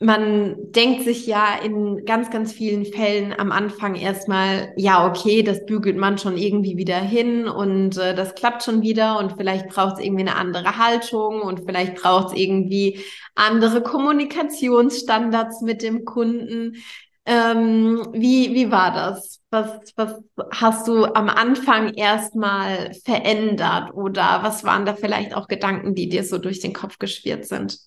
man 0.00 0.56
denkt 0.72 1.04
sich 1.04 1.26
ja 1.26 1.56
in 1.62 2.06
ganz, 2.06 2.30
ganz 2.30 2.54
vielen 2.54 2.86
Fällen 2.86 3.34
am 3.38 3.52
Anfang 3.52 3.94
erstmal, 3.94 4.72
ja, 4.76 5.06
okay, 5.06 5.42
das 5.42 5.66
bügelt 5.66 5.98
man 5.98 6.16
schon 6.16 6.38
irgendwie 6.38 6.78
wieder 6.78 6.98
hin 6.98 7.46
und 7.46 7.98
äh, 7.98 8.14
das 8.14 8.34
klappt 8.34 8.64
schon 8.64 8.80
wieder 8.80 9.18
und 9.18 9.34
vielleicht 9.36 9.68
braucht 9.68 9.98
es 9.98 10.04
irgendwie 10.04 10.22
eine 10.22 10.36
andere 10.36 10.78
Haltung 10.78 11.42
und 11.42 11.66
vielleicht 11.66 11.96
braucht 11.96 12.32
es 12.32 12.40
irgendwie 12.40 12.98
andere 13.34 13.82
Kommunikationsstandards 13.82 15.60
mit 15.60 15.82
dem 15.82 16.06
Kunden. 16.06 16.78
Ähm, 17.24 18.08
wie, 18.12 18.52
wie 18.54 18.70
war 18.72 18.92
das? 18.92 19.40
Was, 19.50 19.92
was 19.96 20.20
hast 20.50 20.88
du 20.88 21.04
am 21.04 21.28
Anfang 21.28 21.94
erstmal 21.94 22.94
verändert 23.04 23.94
oder 23.94 24.42
was 24.42 24.64
waren 24.64 24.84
da 24.86 24.94
vielleicht 24.96 25.34
auch 25.34 25.46
Gedanken, 25.46 25.94
die 25.94 26.08
dir 26.08 26.24
so 26.24 26.38
durch 26.38 26.60
den 26.60 26.72
Kopf 26.72 26.98
geschwirrt 26.98 27.44
sind? 27.46 27.78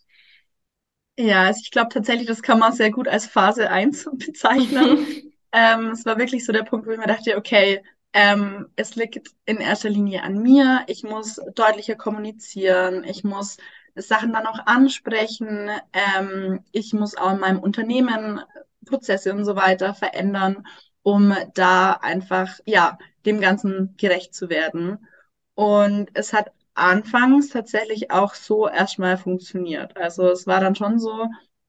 Ja, 1.17 1.43
also 1.43 1.61
ich 1.63 1.71
glaube 1.71 1.89
tatsächlich, 1.93 2.27
das 2.27 2.41
kann 2.41 2.59
man 2.59 2.73
sehr 2.73 2.91
gut 2.91 3.07
als 3.07 3.25
Phase 3.27 3.69
1 3.71 4.07
bezeichnen. 4.13 5.05
ähm, 5.51 5.91
es 5.91 6.05
war 6.05 6.17
wirklich 6.17 6.45
so 6.45 6.51
der 6.51 6.63
Punkt, 6.63 6.87
wo 6.87 6.91
ich 6.91 6.97
mir 6.97 7.07
dachte, 7.07 7.37
okay, 7.37 7.81
ähm, 8.13 8.67
es 8.75 8.95
liegt 8.95 9.29
in 9.45 9.57
erster 9.57 9.89
Linie 9.89 10.23
an 10.23 10.41
mir. 10.41 10.83
Ich 10.87 11.03
muss 11.03 11.39
deutlicher 11.55 11.95
kommunizieren. 11.95 13.03
Ich 13.03 13.23
muss 13.23 13.57
Sachen 13.95 14.33
dann 14.33 14.45
auch 14.47 14.59
ansprechen. 14.65 15.69
Ähm, 15.93 16.63
ich 16.71 16.93
muss 16.93 17.15
auch 17.17 17.31
in 17.33 17.39
meinem 17.39 17.59
Unternehmen 17.59 18.41
Prozesse 18.85 19.33
und 19.33 19.45
so 19.45 19.55
weiter 19.55 19.93
verändern, 19.93 20.65
um 21.03 21.33
da 21.53 21.93
einfach, 21.93 22.59
ja, 22.65 22.97
dem 23.25 23.41
Ganzen 23.41 23.95
gerecht 23.97 24.33
zu 24.33 24.49
werden. 24.49 25.07
Und 25.55 26.09
es 26.13 26.33
hat 26.33 26.51
anfangs 26.73 27.49
tatsächlich 27.49 28.11
auch 28.11 28.33
so 28.33 28.67
erstmal 28.67 29.17
funktioniert. 29.17 29.95
Also 29.97 30.29
es 30.29 30.45
war 30.47 30.59
dann 30.59 30.75
schon 30.75 30.99
so, 30.99 31.27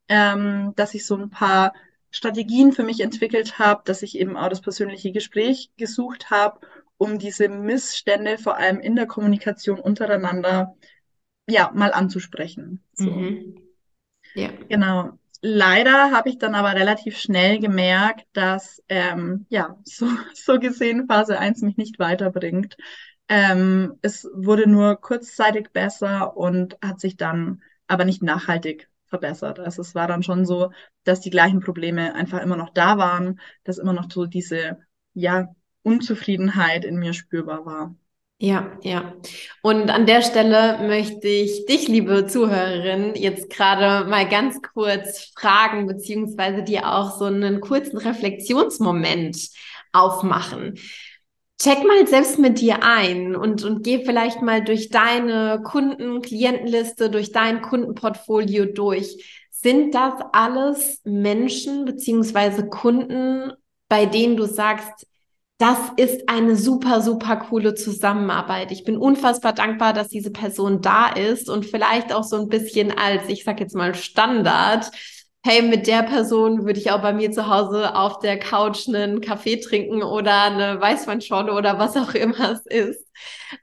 ähm, 0.09 0.73
dass 0.77 0.95
ich 0.95 1.07
so 1.07 1.17
ein 1.17 1.31
paar 1.31 1.73
Strategien 2.11 2.73
für 2.73 2.83
mich 2.83 3.01
entwickelt 3.01 3.59
habe, 3.59 3.83
dass 3.85 4.03
ich 4.03 4.19
eben 4.19 4.37
auch 4.37 4.49
das 4.49 4.61
persönliche 4.61 5.13
Gespräch 5.13 5.71
gesucht 5.77 6.31
habe, 6.31 6.61
um 6.99 7.19
diese 7.19 7.49
Missstände 7.49 8.39
vor 8.39 8.57
allem 8.57 8.81
in 8.81 8.97
der 8.97 9.07
Kommunikation 9.07 9.79
untereinander 9.79 10.75
ja 11.49 11.71
mal 11.75 11.93
anzusprechen. 11.93 12.83
So. 12.95 13.11
Mhm. 13.11 13.63
Ja. 14.35 14.51
Genau. 14.69 15.19
Leider 15.43 16.11
habe 16.13 16.29
ich 16.29 16.39
dann 16.39 16.55
aber 16.55 16.75
relativ 16.75 17.19
schnell 17.19 17.59
gemerkt, 17.61 18.27
dass 18.33 18.83
ähm, 18.89 19.47
ja 19.49 19.79
so, 19.85 20.07
so 20.35 20.59
gesehen 20.59 21.07
Phase 21.07 21.39
1 21.39 21.63
mich 21.63 21.77
nicht 21.77 21.99
weiterbringt. 21.99 22.77
Ähm, 23.29 23.99
es 24.03 24.29
wurde 24.35 24.69
nur 24.69 24.97
kurzzeitig 25.01 25.71
besser 25.73 26.37
und 26.37 26.77
hat 26.83 27.01
sich 27.01 27.17
dann 27.17 27.63
aber 27.87 28.05
nicht 28.05 28.23
nachhaltig 28.23 28.89
verbessert. 29.07 29.61
Also 29.61 29.83
es 29.83 29.95
war 29.95 30.07
dann 30.09 30.23
schon 30.23 30.47
so, 30.47 30.73
dass 31.05 31.21
die 31.21 31.31
gleichen 31.31 31.61
Probleme 31.61 32.15
einfach 32.15 32.41
immer 32.43 32.57
noch 32.57 32.71
da 32.71 32.99
waren, 32.99 33.41
dass 33.65 33.79
immer 33.79 33.93
noch 33.93 34.11
so 34.11 34.27
diese, 34.27 34.79
ja, 35.15 35.49
Unzufriedenheit 35.83 36.85
in 36.85 36.97
mir 36.99 37.13
spürbar 37.13 37.65
war. 37.65 37.95
Ja, 38.39 38.79
ja. 38.83 39.15
Und 39.63 39.89
an 39.89 40.05
der 40.05 40.21
Stelle 40.21 40.87
möchte 40.87 41.27
ich 41.27 41.65
dich, 41.65 41.89
liebe 41.89 42.27
Zuhörerin, 42.27 43.15
jetzt 43.15 43.49
gerade 43.49 44.09
mal 44.09 44.29
ganz 44.29 44.61
kurz 44.75 45.33
fragen, 45.35 45.87
beziehungsweise 45.87 46.63
dir 46.63 46.93
auch 46.93 47.19
so 47.19 47.25
einen 47.25 47.61
kurzen 47.61 47.97
Reflexionsmoment 47.97 49.49
aufmachen 49.93 50.79
check 51.61 51.85
mal 51.85 52.07
selbst 52.07 52.39
mit 52.39 52.61
dir 52.61 52.83
ein 52.83 53.35
und, 53.35 53.65
und 53.65 53.83
geh 53.83 54.05
vielleicht 54.05 54.43
mal 54.43 54.63
durch 54.63 54.91
deine 54.91 55.63
Kunden, 55.63 56.23
Klientenliste, 56.23 57.11
durch 57.11 57.33
dein 57.33 57.63
Kundenportfolio 57.63 58.67
durch. 58.67 59.47
Sind 59.51 59.95
das 59.95 60.15
alles 60.33 61.01
Menschen 61.05 61.85
beziehungsweise 61.85 62.69
Kunden, 62.69 63.53
bei 63.89 64.07
denen 64.07 64.37
du 64.37 64.45
sagst, 64.45 65.07
das 65.59 65.79
ist 65.97 66.29
eine 66.29 66.57
super, 66.57 67.01
super 67.01 67.37
coole 67.37 67.75
Zusammenarbeit. 67.75 68.73
Ich 68.73 68.85
bin 68.85 68.97
unfassbar 68.97 69.55
dankbar, 69.55 69.93
dass 69.93 70.09
diese 70.09 70.31
Person 70.31 70.83
da 70.83 71.09
ist 71.09 71.49
und 71.49 71.65
vielleicht 71.65 72.13
auch 72.13 72.25
so 72.25 72.37
ein 72.37 72.49
bisschen 72.49 72.97
als, 72.97 73.29
ich 73.29 73.45
sag 73.45 73.61
jetzt 73.61 73.75
mal, 73.75 73.95
Standard 73.95 74.91
hey, 75.47 75.63
mit 75.63 75.87
der 75.87 76.03
Person 76.03 76.67
würde 76.67 76.81
ich 76.81 76.91
auch 76.91 77.01
bei 77.01 77.13
mir 77.13 77.31
zu 77.31 77.49
Hause 77.49 77.95
auf 77.95 78.19
der 78.19 78.37
Couch 78.39 78.89
einen 78.89 79.21
Kaffee 79.21 79.57
trinken 79.61 80.03
oder 80.03 80.43
eine 80.43 80.81
Weißweinschorle 80.81 81.53
oder 81.53 81.79
was 81.79 81.97
auch 81.97 82.15
immer 82.15 82.51
es 82.53 82.67
ist. 82.67 83.07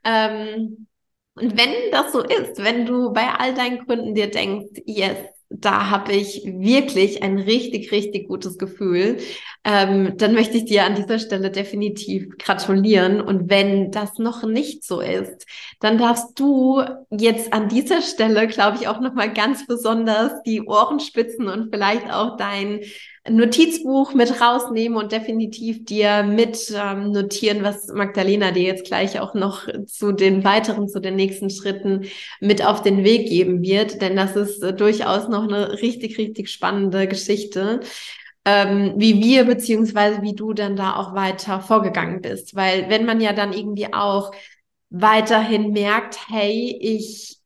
Ähm, 0.02 0.86
und 1.34 1.58
wenn 1.58 1.90
das 1.92 2.12
so 2.12 2.22
ist, 2.22 2.64
wenn 2.64 2.86
du 2.86 3.12
bei 3.12 3.28
all 3.38 3.54
deinen 3.54 3.86
Kunden 3.86 4.14
dir 4.14 4.30
denkst, 4.30 4.80
yes, 4.86 5.18
da 5.50 5.90
habe 5.90 6.12
ich 6.12 6.42
wirklich 6.44 7.22
ein 7.22 7.38
richtig, 7.38 7.92
richtig 7.92 8.28
gutes 8.28 8.58
Gefühl. 8.58 9.18
Ähm, 9.64 10.14
dann 10.16 10.34
möchte 10.34 10.56
ich 10.56 10.64
dir 10.64 10.84
an 10.84 10.94
dieser 10.94 11.18
Stelle 11.18 11.50
definitiv 11.50 12.36
gratulieren. 12.38 13.20
Und 13.20 13.50
wenn 13.50 13.90
das 13.90 14.18
noch 14.18 14.42
nicht 14.42 14.84
so 14.84 15.00
ist, 15.00 15.46
dann 15.80 15.98
darfst 15.98 16.38
du 16.38 16.82
jetzt 17.10 17.52
an 17.52 17.68
dieser 17.68 18.02
Stelle, 18.02 18.46
glaube 18.46 18.78
ich, 18.80 18.88
auch 18.88 19.00
nochmal 19.00 19.32
ganz 19.32 19.66
besonders 19.66 20.42
die 20.42 20.62
Ohren 20.62 21.00
spitzen 21.00 21.48
und 21.48 21.70
vielleicht 21.70 22.12
auch 22.12 22.36
dein 22.36 22.80
Notizbuch 23.26 24.12
mit 24.12 24.38
rausnehmen 24.40 24.98
und 24.98 25.10
definitiv 25.10 25.86
dir 25.86 26.22
mit 26.24 26.70
ähm, 26.76 27.10
notieren, 27.10 27.62
was 27.62 27.88
Magdalena 27.88 28.50
dir 28.50 28.64
jetzt 28.64 28.84
gleich 28.84 29.18
auch 29.18 29.32
noch 29.32 29.66
zu 29.86 30.12
den 30.12 30.44
weiteren, 30.44 30.88
zu 30.88 31.00
den 31.00 31.16
nächsten 31.16 31.48
Schritten 31.48 32.04
mit 32.40 32.64
auf 32.66 32.82
den 32.82 33.02
Weg 33.02 33.28
geben 33.28 33.62
wird. 33.62 34.02
Denn 34.02 34.16
das 34.16 34.36
ist 34.36 34.62
äh, 34.62 34.74
durchaus 34.74 35.28
noch 35.34 35.44
eine 35.44 35.82
richtig, 35.82 36.18
richtig 36.18 36.50
spannende 36.50 37.06
Geschichte. 37.08 37.80
Ähm, 38.46 38.94
wie 38.96 39.22
wir 39.22 39.44
beziehungsweise 39.44 40.20
wie 40.22 40.34
du 40.34 40.52
dann 40.52 40.76
da 40.76 40.96
auch 40.96 41.14
weiter 41.14 41.60
vorgegangen 41.60 42.20
bist. 42.20 42.54
Weil 42.54 42.90
wenn 42.90 43.06
man 43.06 43.20
ja 43.20 43.32
dann 43.32 43.52
irgendwie 43.52 43.92
auch 43.92 44.32
weiterhin 44.90 45.72
merkt, 45.72 46.28
hey, 46.28 46.76
ich 46.80 47.38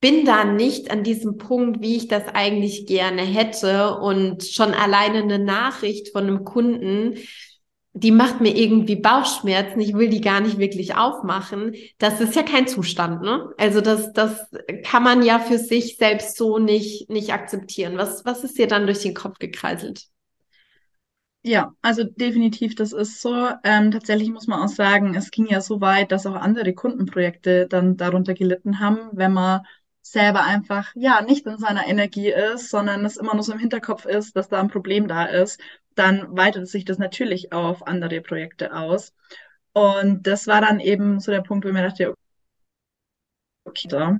bin 0.00 0.24
da 0.24 0.44
nicht 0.44 0.90
an 0.90 1.04
diesem 1.04 1.36
Punkt, 1.36 1.82
wie 1.82 1.96
ich 1.96 2.08
das 2.08 2.24
eigentlich 2.28 2.86
gerne 2.86 3.22
hätte 3.22 3.96
und 3.98 4.44
schon 4.44 4.72
alleine 4.72 5.18
eine 5.22 5.38
Nachricht 5.38 6.10
von 6.10 6.24
einem 6.24 6.44
Kunden, 6.44 7.18
die 7.92 8.12
macht 8.12 8.40
mir 8.40 8.56
irgendwie 8.56 8.96
Bauchschmerzen, 8.96 9.80
ich 9.80 9.94
will 9.94 10.08
die 10.08 10.20
gar 10.20 10.40
nicht 10.40 10.58
wirklich 10.58 10.94
aufmachen. 10.96 11.74
Das 11.98 12.20
ist 12.20 12.36
ja 12.36 12.42
kein 12.42 12.68
Zustand, 12.68 13.22
ne? 13.22 13.52
Also 13.58 13.80
das, 13.80 14.12
das 14.12 14.46
kann 14.84 15.02
man 15.02 15.22
ja 15.22 15.40
für 15.40 15.58
sich 15.58 15.96
selbst 15.96 16.36
so 16.36 16.58
nicht, 16.58 17.10
nicht 17.10 17.32
akzeptieren. 17.32 17.98
Was, 17.98 18.24
was 18.24 18.44
ist 18.44 18.58
dir 18.58 18.68
dann 18.68 18.86
durch 18.86 19.00
den 19.02 19.14
Kopf 19.14 19.38
gekreiselt? 19.38 20.06
Ja, 21.42 21.72
also 21.80 22.04
definitiv, 22.04 22.74
das 22.74 22.92
ist 22.92 23.22
so. 23.22 23.48
Ähm, 23.64 23.90
tatsächlich 23.90 24.30
muss 24.30 24.46
man 24.46 24.60
auch 24.60 24.68
sagen, 24.68 25.14
es 25.14 25.30
ging 25.30 25.46
ja 25.46 25.62
so 25.62 25.80
weit, 25.80 26.12
dass 26.12 26.26
auch 26.26 26.34
andere 26.34 26.74
Kundenprojekte 26.74 27.66
dann 27.66 27.96
darunter 27.96 28.34
gelitten 28.34 28.78
haben, 28.78 29.08
wenn 29.12 29.32
man 29.32 29.62
selber 30.02 30.44
einfach, 30.44 30.92
ja, 30.94 31.22
nicht 31.22 31.46
in 31.46 31.58
seiner 31.58 31.86
Energie 31.86 32.30
ist, 32.30 32.70
sondern 32.70 33.04
es 33.04 33.16
immer 33.16 33.34
nur 33.34 33.42
so 33.42 33.52
im 33.52 33.58
Hinterkopf 33.58 34.06
ist, 34.06 34.36
dass 34.36 34.48
da 34.48 34.60
ein 34.60 34.68
Problem 34.68 35.08
da 35.08 35.24
ist, 35.26 35.60
dann 35.94 36.36
weitet 36.36 36.68
sich 36.68 36.84
das 36.84 36.98
natürlich 36.98 37.52
auf 37.52 37.86
andere 37.86 38.20
Projekte 38.20 38.74
aus. 38.74 39.14
Und 39.72 40.26
das 40.26 40.46
war 40.46 40.60
dann 40.60 40.80
eben 40.80 41.20
so 41.20 41.30
der 41.32 41.42
Punkt, 41.42 41.64
wo 41.64 41.68
ich 41.68 41.74
mir 41.74 41.82
dachte, 41.82 42.14
okay, 43.64 43.88
da. 43.88 44.18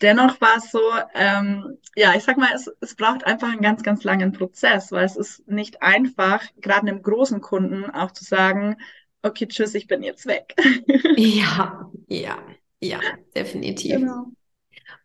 Dennoch 0.00 0.40
war 0.40 0.58
es 0.58 0.70
so, 0.70 0.80
ähm, 1.14 1.78
ja, 1.96 2.14
ich 2.14 2.22
sag 2.22 2.36
mal, 2.36 2.50
es, 2.54 2.70
es 2.80 2.94
braucht 2.94 3.24
einfach 3.24 3.48
einen 3.50 3.62
ganz, 3.62 3.82
ganz 3.82 4.04
langen 4.04 4.32
Prozess, 4.32 4.92
weil 4.92 5.04
es 5.04 5.16
ist 5.16 5.48
nicht 5.48 5.82
einfach, 5.82 6.44
gerade 6.60 6.86
einem 6.86 7.02
großen 7.02 7.40
Kunden 7.40 7.90
auch 7.90 8.12
zu 8.12 8.22
sagen, 8.22 8.76
okay, 9.22 9.48
tschüss, 9.48 9.74
ich 9.74 9.88
bin 9.88 10.04
jetzt 10.04 10.26
weg. 10.26 10.54
ja, 11.16 11.90
ja, 12.06 12.38
ja, 12.80 13.00
definitiv. 13.34 13.96
Genau. 13.96 14.32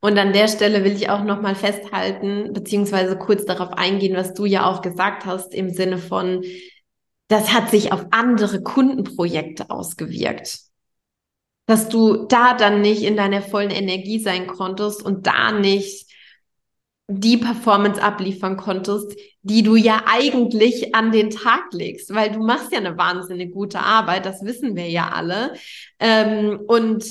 Und 0.03 0.17
an 0.17 0.33
der 0.33 0.49
Stelle 0.49 0.83
will 0.83 0.91
ich 0.91 1.09
auch 1.09 1.23
nochmal 1.23 1.55
festhalten, 1.55 2.51
beziehungsweise 2.51 3.17
kurz 3.17 3.45
darauf 3.45 3.71
eingehen, 3.71 4.17
was 4.17 4.33
du 4.33 4.43
ja 4.43 4.69
auch 4.69 4.81
gesagt 4.81 5.25
hast, 5.25 5.53
im 5.53 5.69
Sinne 5.69 5.97
von, 5.97 6.43
das 7.29 7.53
hat 7.53 7.69
sich 7.69 7.93
auf 7.93 8.07
andere 8.11 8.61
Kundenprojekte 8.61 9.69
ausgewirkt. 9.69 10.59
Dass 11.67 11.87
du 11.87 12.25
da 12.25 12.53
dann 12.53 12.81
nicht 12.81 13.03
in 13.03 13.15
deiner 13.15 13.41
vollen 13.41 13.71
Energie 13.71 14.19
sein 14.19 14.45
konntest 14.45 15.01
und 15.01 15.25
da 15.25 15.53
nicht 15.53 16.11
die 17.07 17.37
Performance 17.37 18.03
abliefern 18.03 18.57
konntest, 18.57 19.17
die 19.41 19.63
du 19.63 19.77
ja 19.77 20.03
eigentlich 20.05 20.93
an 20.93 21.13
den 21.13 21.29
Tag 21.29 21.71
legst, 21.71 22.13
weil 22.13 22.29
du 22.29 22.39
machst 22.43 22.73
ja 22.73 22.79
eine 22.79 22.97
wahnsinnig 22.97 23.53
gute 23.53 23.79
Arbeit, 23.79 24.25
das 24.25 24.43
wissen 24.43 24.75
wir 24.75 24.89
ja 24.89 25.11
alle. 25.13 25.53
Ähm, 25.97 26.59
und 26.67 27.05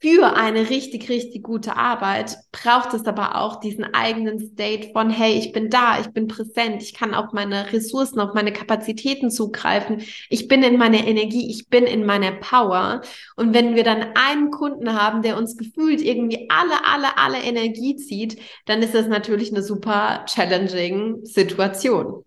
für 0.00 0.36
eine 0.36 0.70
richtig, 0.70 1.08
richtig 1.08 1.42
gute 1.42 1.76
Arbeit 1.76 2.36
braucht 2.52 2.94
es 2.94 3.04
aber 3.06 3.36
auch 3.36 3.60
diesen 3.60 3.84
eigenen 3.94 4.38
State 4.38 4.90
von, 4.92 5.10
hey, 5.10 5.34
ich 5.38 5.52
bin 5.52 5.70
da, 5.70 6.00
ich 6.00 6.08
bin 6.08 6.26
präsent, 6.26 6.82
ich 6.82 6.94
kann 6.94 7.14
auf 7.14 7.32
meine 7.32 7.72
Ressourcen, 7.72 8.20
auf 8.20 8.34
meine 8.34 8.52
Kapazitäten 8.52 9.30
zugreifen, 9.30 10.02
ich 10.30 10.48
bin 10.48 10.62
in 10.62 10.78
meiner 10.78 11.06
Energie, 11.06 11.50
ich 11.50 11.68
bin 11.68 11.84
in 11.84 12.06
meiner 12.06 12.32
Power. 12.32 13.02
Und 13.36 13.52
wenn 13.54 13.74
wir 13.74 13.84
dann 13.84 14.12
einen 14.14 14.50
Kunden 14.50 14.94
haben, 14.94 15.22
der 15.22 15.36
uns 15.36 15.56
gefühlt 15.56 16.00
irgendwie 16.00 16.48
alle, 16.48 16.84
alle, 16.86 17.18
alle 17.18 17.42
Energie 17.42 17.96
zieht, 17.96 18.40
dann 18.66 18.82
ist 18.82 18.94
das 18.94 19.06
natürlich 19.06 19.50
eine 19.52 19.62
super 19.62 20.24
challenging 20.26 21.24
Situation. 21.24 22.24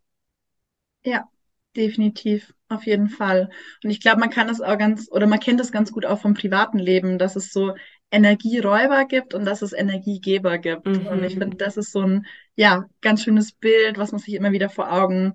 Ja, 1.04 1.28
definitiv. 1.76 2.54
Auf 2.70 2.86
jeden 2.86 3.10
Fall. 3.10 3.50
Und 3.84 3.90
ich 3.90 4.02
glaube, 4.02 4.20
man 4.20 4.30
kann 4.30 4.48
das 4.48 4.60
auch 4.60 4.78
ganz, 4.78 5.10
oder 5.10 5.26
man 5.26 5.40
kennt 5.40 5.60
das 5.60 5.72
ganz 5.72 5.92
gut 5.92 6.06
auch 6.06 6.20
vom 6.20 6.34
privaten 6.34 6.80
Leben, 6.80 7.18
dass 7.18 7.36
es 7.36 7.52
so 7.52 7.76
Energieräuber 8.12 9.06
gibt 9.06 9.34
und 9.34 9.46
dass 9.46 9.62
es 9.62 9.74
Energiegeber 9.74 10.58
gibt. 10.58 10.86
Mhm. 10.86 11.08
Und 11.08 11.24
ich 11.24 11.38
finde, 11.38 11.58
das 11.58 11.78
ist 11.78 11.92
so 11.92 12.02
ein, 12.02 12.26
ja, 12.56 12.86
ganz 13.02 13.24
schönes 13.24 13.54
Bild, 13.54 13.98
was 13.98 14.12
man 14.12 14.20
sich 14.20 14.34
immer 14.34 14.52
wieder 14.52 14.70
vor 14.70 14.92
Augen 14.92 15.34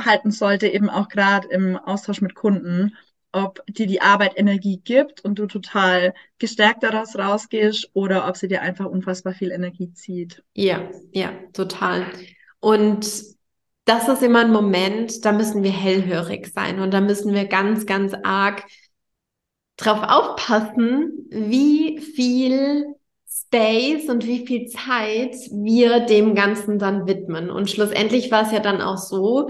halten 0.00 0.30
sollte, 0.30 0.68
eben 0.68 0.88
auch 0.88 1.08
gerade 1.08 1.48
im 1.48 1.76
Austausch 1.76 2.20
mit 2.20 2.34
Kunden, 2.34 2.96
ob 3.32 3.64
dir 3.66 3.86
die 3.86 4.00
Arbeit 4.00 4.32
Energie 4.36 4.80
gibt 4.82 5.20
und 5.22 5.38
du 5.38 5.46
total 5.46 6.14
gestärkt 6.38 6.82
daraus 6.82 7.16
rausgehst 7.16 7.90
oder 7.92 8.26
ob 8.28 8.36
sie 8.36 8.48
dir 8.48 8.62
einfach 8.62 8.86
unfassbar 8.86 9.34
viel 9.34 9.50
Energie 9.50 9.92
zieht. 9.92 10.42
Ja, 10.54 10.88
ja, 11.12 11.32
total. 11.52 12.06
Und 12.60 13.06
das 13.88 14.06
ist 14.06 14.22
immer 14.22 14.40
ein 14.40 14.52
Moment, 14.52 15.24
da 15.24 15.32
müssen 15.32 15.62
wir 15.62 15.70
hellhörig 15.70 16.52
sein 16.54 16.80
und 16.80 16.92
da 16.92 17.00
müssen 17.00 17.32
wir 17.32 17.46
ganz, 17.46 17.86
ganz 17.86 18.12
arg 18.22 18.64
drauf 19.78 20.02
aufpassen, 20.02 21.26
wie 21.30 21.98
viel 21.98 22.84
Space 23.26 24.10
und 24.10 24.26
wie 24.26 24.46
viel 24.46 24.66
Zeit 24.66 25.34
wir 25.50 26.00
dem 26.00 26.34
Ganzen 26.34 26.78
dann 26.78 27.06
widmen. 27.06 27.50
Und 27.50 27.70
schlussendlich 27.70 28.30
war 28.30 28.44
es 28.44 28.52
ja 28.52 28.60
dann 28.60 28.82
auch 28.82 28.98
so, 28.98 29.48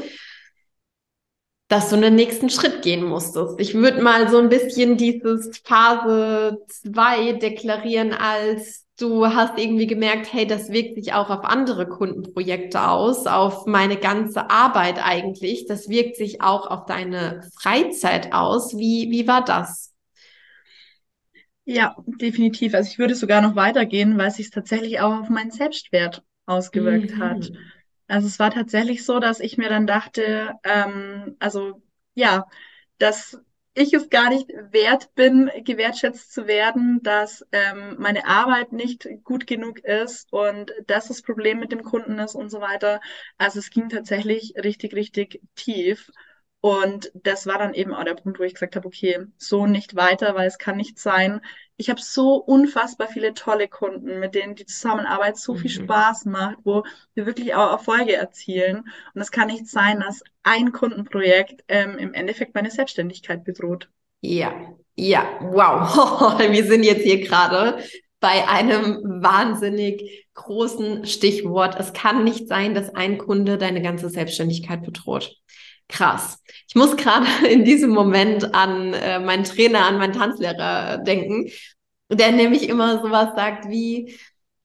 dass 1.66 1.90
du 1.90 1.97
einen 1.97 2.14
nächsten 2.14 2.49
Schritt 2.49 2.83
gehen 2.83 3.04
musstest. 3.04 3.59
Ich 3.59 3.75
würde 3.75 4.02
mal 4.02 4.28
so 4.28 4.38
ein 4.38 4.49
bisschen 4.49 4.97
dieses 4.97 5.59
Phase 5.64 6.64
2 6.68 7.33
deklarieren 7.33 8.12
als 8.12 8.88
du 8.99 9.26
hast 9.26 9.59
irgendwie 9.59 9.87
gemerkt, 9.87 10.33
hey, 10.33 10.47
das 10.47 10.71
wirkt 10.71 10.97
sich 10.97 11.12
auch 11.14 11.31
auf 11.31 11.45
andere 11.45 11.88
Kundenprojekte 11.88 12.83
aus, 12.88 13.26
auf 13.26 13.64
meine 13.67 13.97
ganze 13.97 14.50
Arbeit 14.50 14.99
eigentlich. 15.02 15.67
Das 15.67 15.88
wirkt 15.88 16.17
sich 16.17 16.43
auch 16.43 16.67
auf 16.67 16.85
deine 16.85 17.49
Freizeit 17.59 18.33
aus. 18.33 18.76
Wie, 18.76 19.11
wie 19.11 19.26
war 19.26 19.45
das? 19.45 19.95
Ja, 21.64 21.97
definitiv. 22.07 22.75
Also 22.75 22.90
ich 22.90 22.99
würde 22.99 23.14
sogar 23.14 23.40
noch 23.40 23.55
weitergehen, 23.55 24.19
weil 24.19 24.28
es 24.28 24.37
sich 24.37 24.50
tatsächlich 24.50 25.00
auch 25.00 25.21
auf 25.21 25.28
meinen 25.28 25.50
Selbstwert 25.50 26.23
ausgewirkt 26.47 27.14
mhm. 27.14 27.19
hat. 27.19 27.52
Also 28.09 28.26
es 28.26 28.38
war 28.38 28.50
tatsächlich 28.50 29.05
so, 29.05 29.21
dass 29.21 29.38
ich 29.38 29.59
mir 29.59 29.69
dann 29.69 29.87
dachte, 29.87 30.55
ähm, 30.64 31.37
also 31.38 31.83
ja, 32.14 32.47
dass 32.97 33.40
ich 33.79 33.93
es 33.95 34.11
gar 34.11 34.31
nicht 34.31 34.49
wert 34.71 35.15
bin, 35.15 35.51
gewertschätzt 35.65 36.33
zu 36.33 36.47
werden, 36.47 37.01
dass 37.03 37.47
ähm, 37.53 37.97
meine 37.99 38.27
Arbeit 38.27 38.73
nicht 38.73 39.09
gut 39.25 39.47
genug 39.47 39.79
ist 39.81 40.33
und 40.33 40.73
dass 40.87 41.09
das 41.09 41.23
Problem 41.23 41.61
mit 41.61 41.73
dem 41.73 41.83
Kunden 41.85 42.19
ist 42.19 42.35
und 42.35 42.51
so 42.51 42.61
weiter. 42.61 43.01
Also 43.39 43.59
es 43.61 43.71
ging 43.71 43.89
tatsächlich 43.89 44.55
richtig, 44.63 44.95
richtig 44.95 45.41
tief. 45.55 46.11
Und 46.61 47.13
das 47.15 47.47
war 47.47 47.59
dann 47.59 47.73
eben 47.75 47.95
auch 47.95 48.03
der 48.05 48.15
Punkt, 48.15 48.41
wo 48.41 48.43
ich 48.43 48.55
gesagt 48.55 48.75
habe, 48.77 48.87
okay, 48.89 49.27
so 49.37 49.67
nicht 49.67 49.95
weiter, 49.95 50.35
weil 50.35 50.49
es 50.49 50.59
kann 50.59 50.77
nicht 50.77 50.99
sein. 50.99 51.41
Ich 51.81 51.89
habe 51.89 52.01
so 52.01 52.35
unfassbar 52.35 53.07
viele 53.07 53.35
tolle 53.35 53.69
Kunden, 53.69 54.19
mit 54.19 54.35
denen 54.35 54.57
die 54.57 54.67
Zusammenarbeit 54.67 55.39
so 55.39 55.55
viel 55.55 55.71
mhm. 55.71 55.85
Spaß 55.85 56.25
macht, 56.25 56.59
wo 56.65 56.83
wir 57.15 57.25
wirklich 57.25 57.55
auch 57.55 57.71
Erfolge 57.71 58.15
erzielen. 58.15 58.85
Und 59.15 59.21
es 59.21 59.31
kann 59.31 59.47
nicht 59.47 59.69
sein, 59.69 60.01
dass 60.01 60.23
ein 60.43 60.73
Kundenprojekt 60.73 61.65
ähm, 61.69 61.97
im 61.97 62.15
Endeffekt 62.15 62.55
meine 62.55 62.73
Selbstständigkeit 62.73 63.45
bedroht. 63.45 63.89
Ja, 64.21 64.53
ja, 64.97 65.39
wow. 65.41 66.39
wir 66.39 66.65
sind 66.65 66.83
jetzt 66.83 67.05
hier 67.05 67.21
gerade 67.21 67.79
bei 68.19 68.49
einem 68.49 69.23
wahnsinnig 69.23 70.27
großen 70.35 71.07
Stichwort. 71.07 71.79
Es 71.79 71.93
kann 71.93 72.25
nicht 72.25 72.49
sein, 72.49 72.75
dass 72.75 72.93
ein 72.95 73.19
Kunde 73.19 73.59
deine 73.59 73.83
ganze 73.83 74.11
Selbstständigkeit 74.11 74.83
bedroht. 74.83 75.37
Krass. 75.88 76.42
Ich 76.68 76.75
muss 76.75 76.97
gerade 76.97 77.26
in 77.49 77.64
diesem 77.64 77.90
Moment 77.90 78.54
an 78.54 78.92
äh, 78.95 79.18
meinen 79.18 79.45
Trainer, 79.45 79.87
an 79.87 79.99
meinen 79.99 80.12
Tanzlehrer 80.12 80.99
denken, 80.99 81.50
der 82.11 82.33
nämlich 82.33 82.68
immer 82.68 83.02
sowas 83.02 83.30
sagt 83.37 83.68
wie, 83.68 84.16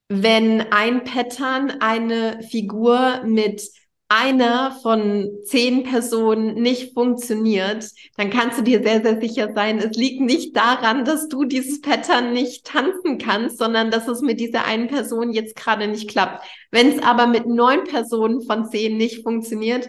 wenn 0.08 0.72
ein 0.72 1.04
Pattern 1.04 1.72
eine 1.80 2.42
Figur 2.42 3.22
mit 3.24 3.62
einer 4.08 4.72
von 4.82 5.30
zehn 5.44 5.82
Personen 5.82 6.54
nicht 6.60 6.92
funktioniert, 6.92 7.90
dann 8.16 8.30
kannst 8.30 8.58
du 8.58 8.62
dir 8.62 8.82
sehr, 8.82 9.02
sehr 9.02 9.20
sicher 9.20 9.52
sein, 9.54 9.78
es 9.78 9.96
liegt 9.96 10.20
nicht 10.20 10.54
daran, 10.54 11.04
dass 11.04 11.28
du 11.28 11.44
dieses 11.44 11.80
Pattern 11.80 12.32
nicht 12.32 12.66
tanzen 12.66 13.18
kannst, 13.18 13.58
sondern 13.58 13.90
dass 13.90 14.06
es 14.06 14.20
mit 14.20 14.40
dieser 14.40 14.66
einen 14.66 14.88
Person 14.88 15.32
jetzt 15.32 15.56
gerade 15.56 15.88
nicht 15.88 16.08
klappt. 16.08 16.44
Wenn 16.70 16.90
es 16.90 17.02
aber 17.02 17.26
mit 17.26 17.46
neun 17.46 17.84
Personen 17.84 18.42
von 18.42 18.66
zehn 18.66 18.98
nicht 18.98 19.22
funktioniert, 19.22 19.88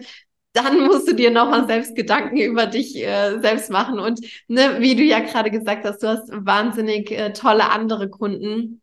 dann 0.56 0.86
musst 0.86 1.08
du 1.08 1.14
dir 1.14 1.30
nochmal 1.30 1.66
selbst 1.66 1.94
Gedanken 1.94 2.38
über 2.38 2.66
dich 2.66 2.96
äh, 2.96 3.38
selbst 3.40 3.70
machen. 3.70 3.98
Und 3.98 4.20
ne, 4.48 4.76
wie 4.80 4.96
du 4.96 5.02
ja 5.02 5.20
gerade 5.20 5.50
gesagt 5.50 5.84
hast, 5.84 6.02
du 6.02 6.08
hast 6.08 6.30
wahnsinnig 6.32 7.10
äh, 7.10 7.32
tolle 7.32 7.70
andere 7.70 8.08
Kunden, 8.08 8.80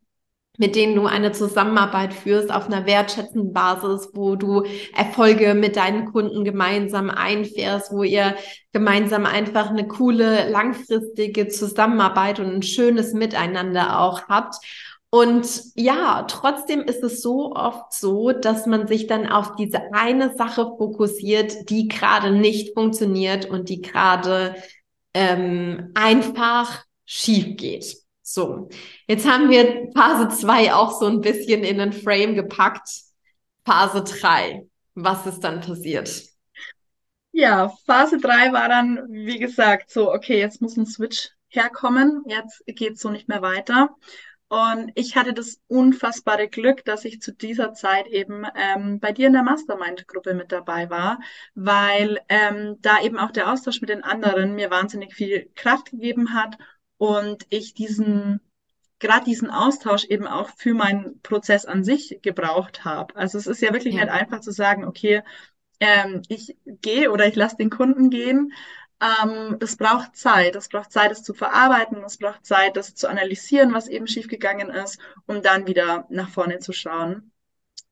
mit 0.56 0.76
denen 0.76 0.94
du 0.94 1.06
eine 1.06 1.32
Zusammenarbeit 1.32 2.14
führst 2.14 2.52
auf 2.52 2.66
einer 2.66 2.86
wertschätzenden 2.86 3.52
Basis, 3.52 4.10
wo 4.14 4.36
du 4.36 4.62
Erfolge 4.94 5.54
mit 5.54 5.74
deinen 5.74 6.12
Kunden 6.12 6.44
gemeinsam 6.44 7.10
einfährst, 7.10 7.92
wo 7.92 8.04
ihr 8.04 8.36
gemeinsam 8.72 9.26
einfach 9.26 9.70
eine 9.70 9.88
coole, 9.88 10.48
langfristige 10.48 11.48
Zusammenarbeit 11.48 12.38
und 12.38 12.54
ein 12.54 12.62
schönes 12.62 13.14
Miteinander 13.14 13.98
auch 13.98 14.28
habt. 14.28 14.54
Und 15.14 15.46
ja, 15.76 16.24
trotzdem 16.24 16.80
ist 16.80 17.04
es 17.04 17.22
so 17.22 17.54
oft 17.54 17.92
so, 17.92 18.32
dass 18.32 18.66
man 18.66 18.88
sich 18.88 19.06
dann 19.06 19.28
auf 19.28 19.54
diese 19.54 19.92
eine 19.92 20.34
Sache 20.34 20.74
fokussiert, 20.76 21.70
die 21.70 21.86
gerade 21.86 22.32
nicht 22.32 22.74
funktioniert 22.74 23.48
und 23.48 23.68
die 23.68 23.80
gerade 23.80 24.56
ähm, 25.14 25.92
einfach 25.94 26.84
schief 27.04 27.56
geht. 27.56 27.96
So, 28.22 28.68
jetzt 29.06 29.24
haben 29.24 29.50
wir 29.50 29.88
Phase 29.94 30.36
2 30.36 30.74
auch 30.74 30.98
so 30.98 31.06
ein 31.06 31.20
bisschen 31.20 31.62
in 31.62 31.78
den 31.78 31.92
Frame 31.92 32.34
gepackt. 32.34 32.88
Phase 33.64 34.02
3, 34.02 34.66
was 34.96 35.26
ist 35.26 35.44
dann 35.44 35.60
passiert? 35.60 36.24
Ja, 37.30 37.72
Phase 37.86 38.18
3 38.18 38.52
war 38.52 38.68
dann, 38.68 39.06
wie 39.10 39.38
gesagt, 39.38 39.92
so, 39.92 40.12
okay, 40.12 40.40
jetzt 40.40 40.60
muss 40.60 40.76
ein 40.76 40.86
Switch 40.86 41.30
herkommen, 41.50 42.24
jetzt 42.26 42.64
geht's 42.66 43.00
so 43.00 43.10
nicht 43.10 43.28
mehr 43.28 43.42
weiter. 43.42 43.90
Und 44.48 44.92
ich 44.94 45.16
hatte 45.16 45.32
das 45.32 45.60
unfassbare 45.66 46.48
Glück, 46.48 46.84
dass 46.84 47.04
ich 47.04 47.20
zu 47.20 47.32
dieser 47.32 47.72
Zeit 47.72 48.06
eben 48.06 48.44
ähm, 48.54 49.00
bei 49.00 49.12
dir 49.12 49.26
in 49.26 49.32
der 49.32 49.42
Mastermind-Gruppe 49.42 50.34
mit 50.34 50.52
dabei 50.52 50.90
war, 50.90 51.18
weil 51.54 52.20
ähm, 52.28 52.76
da 52.80 53.00
eben 53.02 53.18
auch 53.18 53.30
der 53.30 53.50
Austausch 53.50 53.80
mit 53.80 53.90
den 53.90 54.04
anderen 54.04 54.54
mir 54.54 54.70
wahnsinnig 54.70 55.14
viel 55.14 55.50
Kraft 55.54 55.90
gegeben 55.90 56.34
hat 56.34 56.58
und 56.98 57.46
ich 57.48 57.74
diesen 57.74 58.40
gerade 59.00 59.24
diesen 59.24 59.50
Austausch 59.50 60.04
eben 60.06 60.26
auch 60.26 60.50
für 60.56 60.72
meinen 60.72 61.20
Prozess 61.20 61.66
an 61.66 61.84
sich 61.84 62.20
gebraucht 62.22 62.84
habe. 62.84 63.14
Also 63.16 63.36
es 63.38 63.46
ist 63.46 63.60
ja 63.60 63.72
wirklich 63.72 63.94
ja. 63.94 64.02
nicht 64.02 64.12
einfach 64.12 64.40
zu 64.40 64.50
sagen, 64.50 64.84
okay, 64.84 65.22
ähm, 65.80 66.22
ich 66.28 66.56
gehe 66.64 67.10
oder 67.10 67.26
ich 67.26 67.34
lasse 67.34 67.56
den 67.56 67.70
Kunden 67.70 68.08
gehen, 68.08 68.52
ähm, 69.04 69.58
das 69.58 69.76
braucht 69.76 70.16
Zeit. 70.16 70.56
Es 70.56 70.68
braucht 70.68 70.92
Zeit, 70.92 71.10
das 71.10 71.22
zu 71.22 71.34
verarbeiten. 71.34 72.02
Es 72.04 72.16
braucht 72.18 72.44
Zeit, 72.46 72.76
das 72.76 72.94
zu 72.94 73.08
analysieren, 73.08 73.74
was 73.74 73.88
eben 73.88 74.06
schiefgegangen 74.06 74.70
ist, 74.70 74.98
um 75.26 75.42
dann 75.42 75.66
wieder 75.66 76.06
nach 76.10 76.30
vorne 76.30 76.58
zu 76.60 76.72
schauen. 76.72 77.32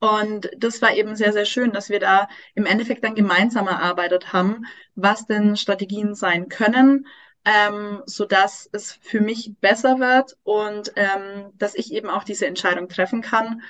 Und 0.01 0.51
das 0.57 0.83
war 0.83 0.95
eben 0.95 1.15
sehr, 1.15 1.33
sehr 1.33 1.45
schön, 1.45 1.73
dass 1.73 1.89
wir 1.89 2.01
da 2.01 2.29
im 2.55 2.67
Endeffekt 2.67 3.05
dann 3.05 3.15
gemeinsam 3.15 3.69
erarbeitet 3.69 4.33
haben, 4.33 4.65
was 4.97 5.27
denn 5.27 5.57
Strategien 5.57 6.15
sein 6.17 6.49
können, 6.49 7.07
ähm, 7.45 8.03
so 8.07 8.25
dass 8.25 8.69
es 8.73 8.93
für 8.93 9.21
mich 9.21 9.55
besser 9.61 10.01
wird 10.01 10.37
und 10.43 10.93
ähm, 10.97 11.53
dass 11.55 11.75
ich 11.77 11.93
eben 11.93 12.11
auch 12.11 12.25
diese 12.25 12.47
Entscheidung 12.47 12.89
treffen 12.89 13.23
kann. 13.23 13.63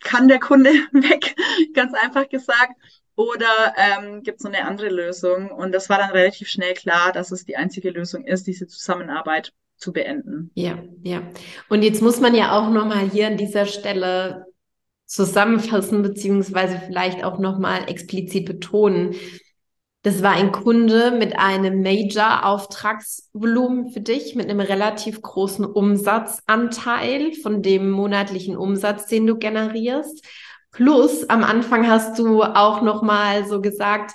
Kann 0.00 0.28
der 0.28 0.38
Kunde 0.38 0.70
weg, 0.92 1.34
ganz 1.74 1.94
einfach 1.94 2.28
gesagt, 2.28 2.74
oder 3.18 3.74
ähm, 3.76 4.22
gibt 4.22 4.38
es 4.38 4.44
noch 4.44 4.52
eine 4.52 4.64
andere 4.64 4.90
Lösung? 4.90 5.50
Und 5.50 5.72
das 5.72 5.90
war 5.90 5.98
dann 5.98 6.12
relativ 6.12 6.48
schnell 6.48 6.74
klar, 6.74 7.10
dass 7.10 7.32
es 7.32 7.44
die 7.44 7.56
einzige 7.56 7.90
Lösung 7.90 8.24
ist, 8.24 8.46
diese 8.46 8.68
Zusammenarbeit 8.68 9.52
zu 9.76 9.92
beenden. 9.92 10.52
Ja, 10.54 10.78
ja. 11.02 11.22
Und 11.68 11.82
jetzt 11.82 12.00
muss 12.00 12.20
man 12.20 12.36
ja 12.36 12.56
auch 12.56 12.70
nochmal 12.70 13.10
hier 13.10 13.26
an 13.26 13.36
dieser 13.36 13.66
Stelle 13.66 14.46
zusammenfassen, 15.04 16.02
beziehungsweise 16.02 16.80
vielleicht 16.86 17.24
auch 17.24 17.40
nochmal 17.40 17.90
explizit 17.90 18.46
betonen. 18.46 19.16
Das 20.02 20.22
war 20.22 20.34
ein 20.34 20.52
Kunde 20.52 21.10
mit 21.10 21.36
einem 21.36 21.82
Major-Auftragsvolumen 21.82 23.90
für 23.90 24.00
dich, 24.00 24.36
mit 24.36 24.48
einem 24.48 24.60
relativ 24.60 25.22
großen 25.22 25.64
Umsatzanteil 25.64 27.32
von 27.32 27.62
dem 27.62 27.90
monatlichen 27.90 28.56
Umsatz, 28.56 29.08
den 29.08 29.26
du 29.26 29.38
generierst. 29.38 30.24
Plus 30.70 31.28
am 31.28 31.42
Anfang 31.44 31.88
hast 31.88 32.18
du 32.18 32.42
auch 32.42 32.82
noch 32.82 33.02
mal 33.02 33.46
so 33.46 33.60
gesagt, 33.60 34.12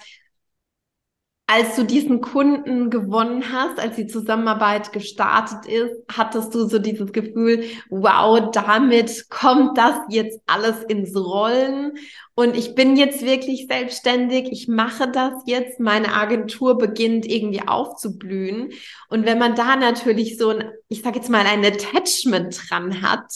als 1.46 1.76
du 1.76 1.84
diesen 1.84 2.22
Kunden 2.22 2.90
gewonnen 2.90 3.52
hast, 3.52 3.78
als 3.78 3.98
die 3.98 4.08
Zusammenarbeit 4.08 4.94
gestartet 4.94 5.66
ist, 5.68 5.94
hattest 6.10 6.56
du 6.56 6.68
so 6.68 6.80
dieses 6.80 7.12
Gefühl, 7.12 7.66
wow, 7.90 8.50
damit 8.52 9.30
kommt 9.30 9.78
das 9.78 9.96
jetzt 10.10 10.40
alles 10.48 10.84
ins 10.86 11.16
Rollen. 11.16 11.98
Und 12.34 12.56
ich 12.56 12.76
bin 12.76 12.96
jetzt 12.96 13.24
wirklich 13.24 13.68
selbstständig, 13.68 14.52
ich 14.52 14.68
mache 14.70 15.12
das 15.12 15.34
jetzt, 15.46 15.80
meine 15.82 16.14
Agentur 16.14 16.78
beginnt 16.78 17.26
irgendwie 17.26 17.68
aufzublühen. 17.68 18.72
Und 19.10 19.26
wenn 19.26 19.38
man 19.38 19.54
da 19.54 19.76
natürlich 19.76 20.38
so 20.38 20.50
ein, 20.50 20.72
ich 20.88 21.02
sage 21.02 21.18
jetzt 21.18 21.30
mal, 21.30 21.46
ein 21.46 21.64
Attachment 21.66 22.58
dran 22.70 23.02
hat, 23.02 23.32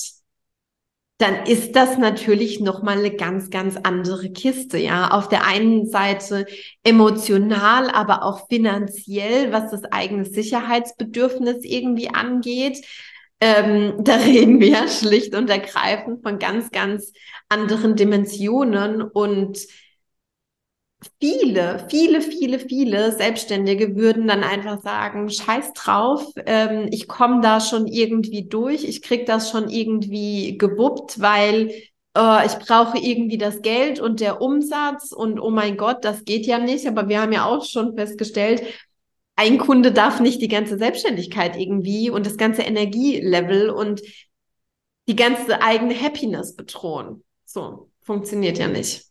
dann 1.18 1.46
ist 1.48 1.76
das 1.76 1.98
natürlich 1.98 2.60
nochmal 2.60 3.00
eine 3.00 3.16
ganz, 3.16 3.50
ganz 3.50 3.76
andere 3.76 4.30
Kiste, 4.30 4.78
ja. 4.78 5.10
Auf 5.10 5.30
der 5.30 5.46
einen 5.48 5.88
Seite 5.88 6.46
emotional, 6.84 7.90
aber 7.90 8.24
auch 8.24 8.48
finanziell, 8.48 9.52
was 9.52 9.72
das 9.72 9.84
eigene 9.86 10.26
Sicherheitsbedürfnis 10.26 11.64
irgendwie 11.64 12.10
angeht. 12.10 12.86
Ähm, 13.42 13.96
da 14.04 14.16
reden 14.18 14.60
wir 14.60 14.88
schlicht 14.88 15.34
und 15.34 15.50
ergreifend 15.50 16.22
von 16.22 16.38
ganz, 16.38 16.70
ganz 16.70 17.14
anderen 17.50 17.96
Dimensionen 17.96 19.02
und 19.02 19.60
viele, 21.20 21.86
viele, 21.90 22.22
viele, 22.22 22.60
viele 22.60 23.12
Selbstständige 23.12 23.96
würden 23.96 24.28
dann 24.28 24.44
einfach 24.44 24.82
sagen, 24.82 25.30
scheiß 25.30 25.74
drauf, 25.74 26.34
ähm, 26.46 26.88
ich 26.92 27.08
komme 27.08 27.42
da 27.42 27.60
schon 27.60 27.88
irgendwie 27.88 28.48
durch, 28.48 28.84
ich 28.84 29.02
krieg 29.02 29.26
das 29.26 29.52
schon 29.52 29.70
irgendwie 29.70 30.58
gewuppt, 30.58 31.20
weil 31.20 31.72
äh, 32.16 32.46
ich 32.46 32.54
brauche 32.54 32.98
irgendwie 32.98 33.38
das 33.38 33.62
Geld 33.62 34.00
und 34.00 34.20
der 34.20 34.42
Umsatz 34.42 35.12
und 35.12 35.40
oh 35.40 35.52
mein 35.52 35.78
Gott, 35.78 36.04
das 36.04 36.26
geht 36.26 36.46
ja 36.46 36.58
nicht. 36.58 36.88
Aber 36.88 37.08
wir 37.08 37.22
haben 37.22 37.32
ja 37.32 37.46
auch 37.46 37.64
schon 37.64 37.96
festgestellt, 37.96 38.64
ein 39.36 39.60
Kunde 39.60 39.92
darf 39.92 40.20
nicht 40.20 40.42
die 40.42 40.48
ganze 40.48 40.80
Selbstständigkeit 40.80 41.56
irgendwie 41.58 42.10
und 42.10 42.26
das 42.26 42.38
ganze 42.38 42.64
Energielevel 42.64 43.70
und 43.70 44.02
die 45.08 45.16
ganze 45.16 45.62
eigene 45.62 45.94
Happiness 46.00 46.56
bedrohen. 46.56 47.24
So 47.46 47.92
funktioniert 48.02 48.58
ja 48.58 48.68
nicht. 48.68 49.07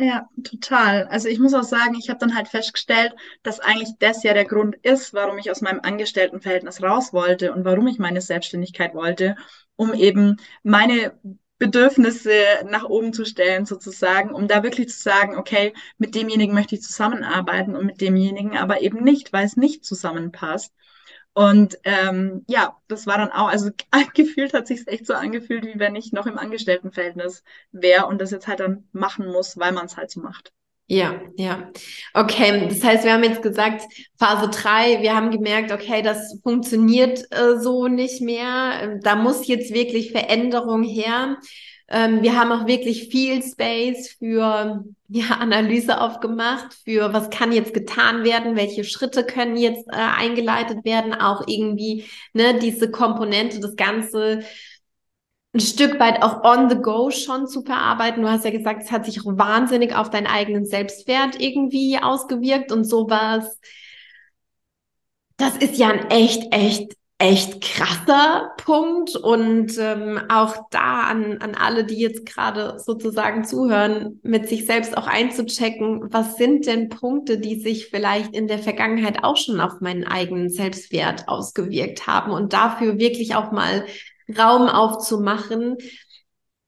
Ja, 0.00 0.28
total. 0.44 1.08
Also 1.08 1.26
ich 1.28 1.40
muss 1.40 1.54
auch 1.54 1.64
sagen, 1.64 1.96
ich 1.98 2.08
habe 2.08 2.20
dann 2.20 2.36
halt 2.36 2.46
festgestellt, 2.48 3.14
dass 3.42 3.58
eigentlich 3.58 3.90
das 3.98 4.22
ja 4.22 4.32
der 4.32 4.44
Grund 4.44 4.76
ist, 4.82 5.12
warum 5.12 5.38
ich 5.38 5.50
aus 5.50 5.60
meinem 5.60 5.80
Angestelltenverhältnis 5.82 6.80
raus 6.82 7.12
wollte 7.12 7.52
und 7.52 7.64
warum 7.64 7.88
ich 7.88 7.98
meine 7.98 8.20
Selbstständigkeit 8.20 8.94
wollte, 8.94 9.34
um 9.74 9.92
eben 9.94 10.36
meine 10.62 11.18
Bedürfnisse 11.58 12.30
nach 12.70 12.84
oben 12.84 13.12
zu 13.12 13.24
stellen, 13.24 13.66
sozusagen, 13.66 14.30
um 14.32 14.46
da 14.46 14.62
wirklich 14.62 14.88
zu 14.90 15.00
sagen, 15.02 15.36
okay, 15.36 15.72
mit 15.98 16.14
demjenigen 16.14 16.54
möchte 16.54 16.76
ich 16.76 16.82
zusammenarbeiten 16.82 17.74
und 17.74 17.84
mit 17.86 18.00
demjenigen 18.00 18.56
aber 18.56 18.80
eben 18.82 19.02
nicht, 19.02 19.32
weil 19.32 19.46
es 19.46 19.56
nicht 19.56 19.84
zusammenpasst. 19.84 20.72
Und 21.38 21.78
ähm, 21.84 22.44
ja, 22.48 22.76
das 22.88 23.06
war 23.06 23.16
dann 23.16 23.30
auch, 23.30 23.46
also 23.46 23.70
gefühlt 24.14 24.54
hat 24.54 24.66
sich 24.66 24.88
echt 24.88 25.06
so 25.06 25.14
angefühlt, 25.14 25.64
wie 25.64 25.78
wenn 25.78 25.94
ich 25.94 26.10
noch 26.10 26.26
im 26.26 26.36
Angestelltenverhältnis 26.36 27.44
wäre 27.70 28.06
und 28.06 28.20
das 28.20 28.32
jetzt 28.32 28.48
halt 28.48 28.58
dann 28.58 28.88
machen 28.90 29.28
muss, 29.28 29.56
weil 29.56 29.70
man 29.70 29.86
es 29.86 29.96
halt 29.96 30.10
so 30.10 30.18
macht. 30.20 30.52
Ja, 30.88 31.20
ja. 31.36 31.70
Okay, 32.12 32.66
das 32.68 32.82
heißt, 32.82 33.04
wir 33.04 33.12
haben 33.12 33.22
jetzt 33.22 33.42
gesagt, 33.42 33.84
Phase 34.18 34.48
3, 34.48 35.00
wir 35.00 35.14
haben 35.14 35.30
gemerkt, 35.30 35.70
okay, 35.70 36.02
das 36.02 36.40
funktioniert 36.42 37.24
äh, 37.30 37.60
so 37.60 37.86
nicht 37.86 38.20
mehr. 38.20 38.98
Da 39.02 39.14
muss 39.14 39.46
jetzt 39.46 39.72
wirklich 39.72 40.10
Veränderung 40.10 40.82
her. 40.82 41.36
Ähm, 41.90 42.22
wir 42.22 42.36
haben 42.38 42.52
auch 42.52 42.66
wirklich 42.66 43.08
viel 43.08 43.42
Space 43.42 44.16
für 44.18 44.84
ja, 45.08 45.26
Analyse 45.38 46.00
aufgemacht, 46.00 46.74
für 46.84 47.14
was 47.14 47.30
kann 47.30 47.50
jetzt 47.50 47.72
getan 47.72 48.24
werden, 48.24 48.56
welche 48.56 48.84
Schritte 48.84 49.24
können 49.24 49.56
jetzt 49.56 49.88
äh, 49.88 49.92
eingeleitet 49.96 50.84
werden, 50.84 51.14
auch 51.14 51.44
irgendwie 51.46 52.04
ne, 52.34 52.58
diese 52.58 52.90
Komponente, 52.90 53.60
das 53.60 53.74
Ganze 53.76 54.40
ein 55.54 55.60
Stück 55.60 55.98
weit 55.98 56.22
auch 56.22 56.44
on 56.44 56.68
the 56.68 56.76
go 56.76 57.10
schon 57.10 57.46
zu 57.46 57.62
verarbeiten. 57.62 58.22
Du 58.22 58.28
hast 58.28 58.44
ja 58.44 58.50
gesagt, 58.50 58.82
es 58.82 58.90
hat 58.90 59.06
sich 59.06 59.24
wahnsinnig 59.24 59.94
auf 59.94 60.10
deinen 60.10 60.26
eigenen 60.26 60.66
Selbstwert 60.66 61.40
irgendwie 61.40 61.98
ausgewirkt 61.98 62.70
und 62.70 62.84
sowas. 62.84 63.58
Das 65.38 65.56
ist 65.56 65.78
ja 65.78 65.88
ein 65.88 66.10
echt, 66.10 66.52
echt 66.54 66.94
echt 67.18 67.60
krasser 67.60 68.52
Punkt. 68.58 69.16
Und 69.16 69.76
ähm, 69.78 70.20
auch 70.28 70.68
da 70.70 71.02
an, 71.02 71.38
an 71.38 71.54
alle, 71.54 71.84
die 71.84 71.98
jetzt 71.98 72.26
gerade 72.26 72.78
sozusagen 72.78 73.44
zuhören, 73.44 74.20
mit 74.22 74.48
sich 74.48 74.66
selbst 74.66 74.96
auch 74.96 75.06
einzuchecken, 75.06 76.12
was 76.12 76.36
sind 76.36 76.66
denn 76.66 76.88
Punkte, 76.88 77.38
die 77.38 77.60
sich 77.60 77.88
vielleicht 77.88 78.34
in 78.34 78.46
der 78.46 78.60
Vergangenheit 78.60 79.24
auch 79.24 79.36
schon 79.36 79.60
auf 79.60 79.80
meinen 79.80 80.04
eigenen 80.04 80.48
Selbstwert 80.48 81.28
ausgewirkt 81.28 82.06
haben? 82.06 82.30
Und 82.30 82.52
dafür 82.52 82.98
wirklich 82.98 83.34
auch 83.34 83.50
mal 83.50 83.84
Raum 84.38 84.68
aufzumachen, 84.68 85.76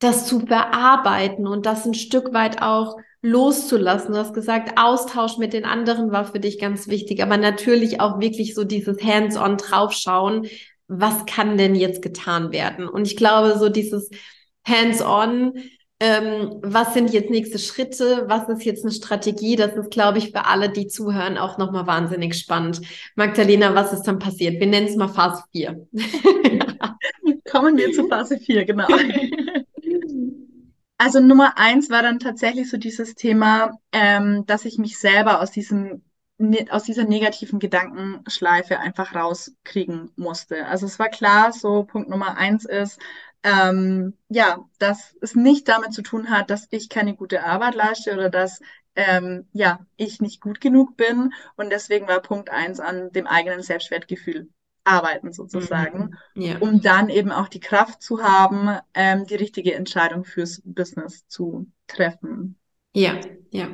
das 0.01 0.27
zu 0.27 0.41
bearbeiten 0.41 1.47
und 1.47 1.67
das 1.67 1.87
ein 1.87 1.95
Stück 1.95 2.33
weit 2.33 2.63
auch 2.63 2.97
loszulassen. 3.23 4.13
Du 4.13 4.19
hast 4.19 4.35
gesagt, 4.35 4.79
Austausch 4.79 5.39
mit 5.39 5.53
den 5.53 5.65
anderen 5.65 6.11
war 6.13 6.25
für 6.25 6.41
dich 6.41 6.59
ganz 6.59 6.89
wichtig, 6.89 7.23
aber 7.23 7.37
natürlich 7.37 8.01
auch 8.01 8.21
wirklich 8.21 8.55
so 8.55 8.65
dieses 8.65 9.03
Hands-on 9.03 9.57
draufschauen. 9.57 10.47
Was 10.89 11.27
kann 11.27 11.57
denn 11.59 11.75
jetzt 11.75 12.03
getan 12.03 12.53
werden? 12.53 12.89
Und 12.89 13.07
ich 13.07 13.17
glaube, 13.17 13.59
so 13.59 13.69
dieses 13.69 14.11
Hands-on, 14.67 15.55
ähm, 16.01 16.61
was 16.63 16.95
sind 16.95 17.13
jetzt 17.13 17.31
nächste 17.31 17.59
Schritte? 17.59 18.25
Was 18.27 18.49
ist 18.49 18.65
jetzt 18.65 18.85
eine 18.85 18.93
Strategie? 18.93 19.55
Das 19.55 19.77
ist, 19.77 19.91
glaube 19.91 20.19
ich, 20.19 20.31
für 20.31 20.47
alle, 20.47 20.71
die 20.71 20.87
zuhören, 20.87 21.37
auch 21.37 21.59
nochmal 21.59 21.87
wahnsinnig 21.87 22.35
spannend. 22.35 22.81
Magdalena, 23.17 23.75
was 23.75 23.93
ist 23.93 24.05
dann 24.05 24.19
passiert? 24.19 24.59
Wir 24.59 24.67
nennen 24.67 24.87
es 24.87 24.97
mal 24.97 25.09
Phase 25.09 25.45
4. 25.53 25.87
Kommen 27.51 27.77
wir 27.77 27.93
zu 27.93 28.07
Phase 28.09 28.39
4, 28.39 28.65
genau. 28.65 28.87
Also 31.03 31.19
Nummer 31.19 31.57
eins 31.57 31.89
war 31.89 32.03
dann 32.03 32.19
tatsächlich 32.19 32.69
so 32.69 32.77
dieses 32.77 33.15
Thema, 33.15 33.79
ähm, 33.91 34.45
dass 34.45 34.67
ich 34.67 34.77
mich 34.77 34.99
selber 34.99 35.41
aus 35.41 35.51
diesem 35.51 36.03
ne, 36.37 36.67
aus 36.71 36.83
dieser 36.83 37.05
negativen 37.05 37.59
Gedankenschleife 37.59 38.79
einfach 38.79 39.15
rauskriegen 39.15 40.13
musste. 40.17 40.67
Also 40.67 40.85
es 40.85 40.99
war 40.99 41.09
klar, 41.09 41.53
so 41.53 41.85
Punkt 41.85 42.11
Nummer 42.11 42.37
eins 42.37 42.67
ist, 42.67 43.01
ähm, 43.43 44.19
ja, 44.29 44.69
dass 44.79 45.17
es 45.23 45.35
nicht 45.35 45.69
damit 45.69 45.95
zu 45.95 46.03
tun 46.03 46.29
hat, 46.29 46.51
dass 46.51 46.69
ich 46.71 46.91
keine 46.91 47.15
gute 47.17 47.45
Arbeit 47.45 47.75
leiste 47.77 48.13
oder 48.13 48.29
dass 48.29 48.61
ähm, 48.95 49.49
ja 49.53 49.81
ich 49.97 50.21
nicht 50.21 50.43
gut 50.43 50.61
genug 50.61 50.99
bin. 50.99 51.33
Und 51.57 51.71
deswegen 51.71 52.09
war 52.09 52.21
Punkt 52.21 52.51
eins 52.51 52.79
an 52.79 53.11
dem 53.13 53.27
eigenen 53.27 53.63
Selbstwertgefühl 53.63 54.51
arbeiten 54.91 55.33
sozusagen, 55.33 56.17
mhm. 56.35 56.43
ja. 56.43 56.59
um 56.59 56.81
dann 56.81 57.09
eben 57.09 57.33
auch 57.33 57.49
die 57.49 57.61
Kraft 57.61 58.03
zu 58.03 58.23
haben, 58.23 58.79
ähm, 58.95 59.27
die 59.27 59.37
richtige 59.37 59.75
Entscheidung 59.75 60.25
fürs 60.25 60.61
Business 60.65 61.27
zu 61.29 61.67
treffen. 61.87 62.59
Ja, 62.95 63.21
ja. 63.51 63.69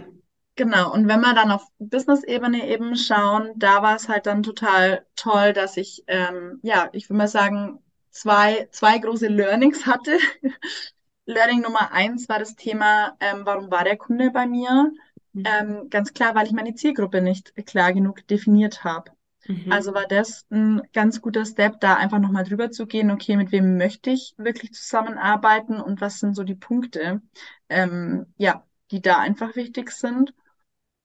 Genau, 0.57 0.93
und 0.93 1.07
wenn 1.07 1.21
wir 1.21 1.35
dann 1.35 1.51
auf 1.51 1.67
Business-Ebene 1.79 2.67
eben 2.67 2.97
schauen, 2.97 3.53
da 3.57 3.83
war 3.83 3.97
es 3.97 4.09
halt 4.09 4.27
dann 4.27 4.43
total 4.43 5.05
toll, 5.15 5.53
dass 5.53 5.77
ich, 5.77 6.05
ähm, 6.07 6.61
ja, 6.63 6.89
ich 6.93 7.11
würde 7.11 7.19
mal 7.19 7.29
sagen, 7.29 7.79
zwei, 8.11 8.67
zwei 8.71 8.99
große 8.99 9.29
Learnings 9.29 9.85
hatte. 9.85 10.19
Learning 11.27 11.61
Nummer 11.61 11.93
eins 11.93 12.29
war 12.29 12.39
das 12.39 12.57
Thema, 12.57 13.17
ähm, 13.21 13.43
warum 13.45 13.71
war 13.71 13.85
der 13.85 13.99
Kunde 13.99 14.31
bei 14.31 14.47
mir? 14.47 14.93
Mhm. 15.35 15.45
Ähm, 15.45 15.91
ganz 15.91 16.15
klar, 16.15 16.35
weil 16.35 16.47
ich 16.47 16.53
meine 16.53 16.75
Zielgruppe 16.75 17.21
nicht 17.21 17.55
klar 17.67 17.93
genug 17.93 18.27
definiert 18.27 18.85
habe. 18.85 19.11
Mhm. 19.49 19.73
Also 19.73 19.95
war 19.95 20.07
das 20.07 20.47
ein 20.51 20.83
ganz 20.93 21.21
guter 21.21 21.45
Step, 21.45 21.81
da 21.81 21.95
einfach 21.95 22.19
nochmal 22.19 22.45
drüber 22.45 22.71
zu 22.71 22.87
gehen, 22.87 23.11
okay, 23.11 23.37
mit 23.37 23.53
wem 23.53 23.77
möchte 23.77 24.11
ich 24.11 24.35
wirklich 24.39 24.73
zusammenarbeiten 24.73 25.81
und 25.81 26.01
was 26.01 26.21
sind 26.21 26.35
so 26.35 26.43
die 26.43 26.55
Punkte, 26.55 27.21
ähm, 27.69 28.27
ja, 28.37 28.65
die 28.91 29.01
da 29.01 29.19
einfach 29.19 29.57
wichtig 29.57 29.91
sind. 29.91 30.33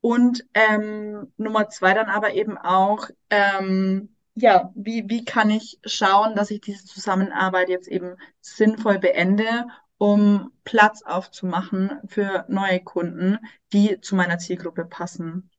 Und 0.01 0.45
ähm, 0.55 1.31
Nummer 1.37 1.69
zwei 1.69 1.93
dann 1.93 2.09
aber 2.09 2.33
eben 2.33 2.57
auch, 2.57 3.07
ähm, 3.29 4.15
ja, 4.33 4.71
wie, 4.75 5.07
wie 5.09 5.25
kann 5.25 5.49
ich 5.51 5.79
schauen, 5.85 6.35
dass 6.35 6.49
ich 6.51 6.61
diese 6.61 6.85
Zusammenarbeit 6.85 7.69
jetzt 7.69 7.87
eben 7.87 8.15
sinnvoll 8.39 8.97
beende, 8.97 9.67
um 9.97 10.51
Platz 10.63 11.03
aufzumachen 11.03 11.99
für 12.07 12.45
neue 12.47 12.79
Kunden, 12.83 13.37
die 13.73 14.01
zu 14.01 14.15
meiner 14.15 14.39
Zielgruppe 14.39 14.85
passen. 14.85 15.51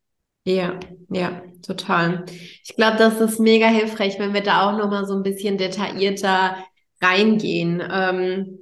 Ja, 0.45 0.79
ja, 1.09 1.43
total. 1.65 2.25
Ich 2.65 2.75
glaube, 2.77 2.97
das 2.99 3.21
ist 3.21 3.39
mega 3.39 3.69
hilfreich, 3.69 4.19
wenn 4.19 4.35
wir 4.35 4.43
da 4.43 4.69
auch 4.71 4.77
nochmal 4.79 5.07
so 5.07 5.15
ein 5.15 5.23
bisschen 5.23 5.57
detaillierter 5.57 6.57
reingehen. 7.01 7.81
Ähm, 7.89 8.62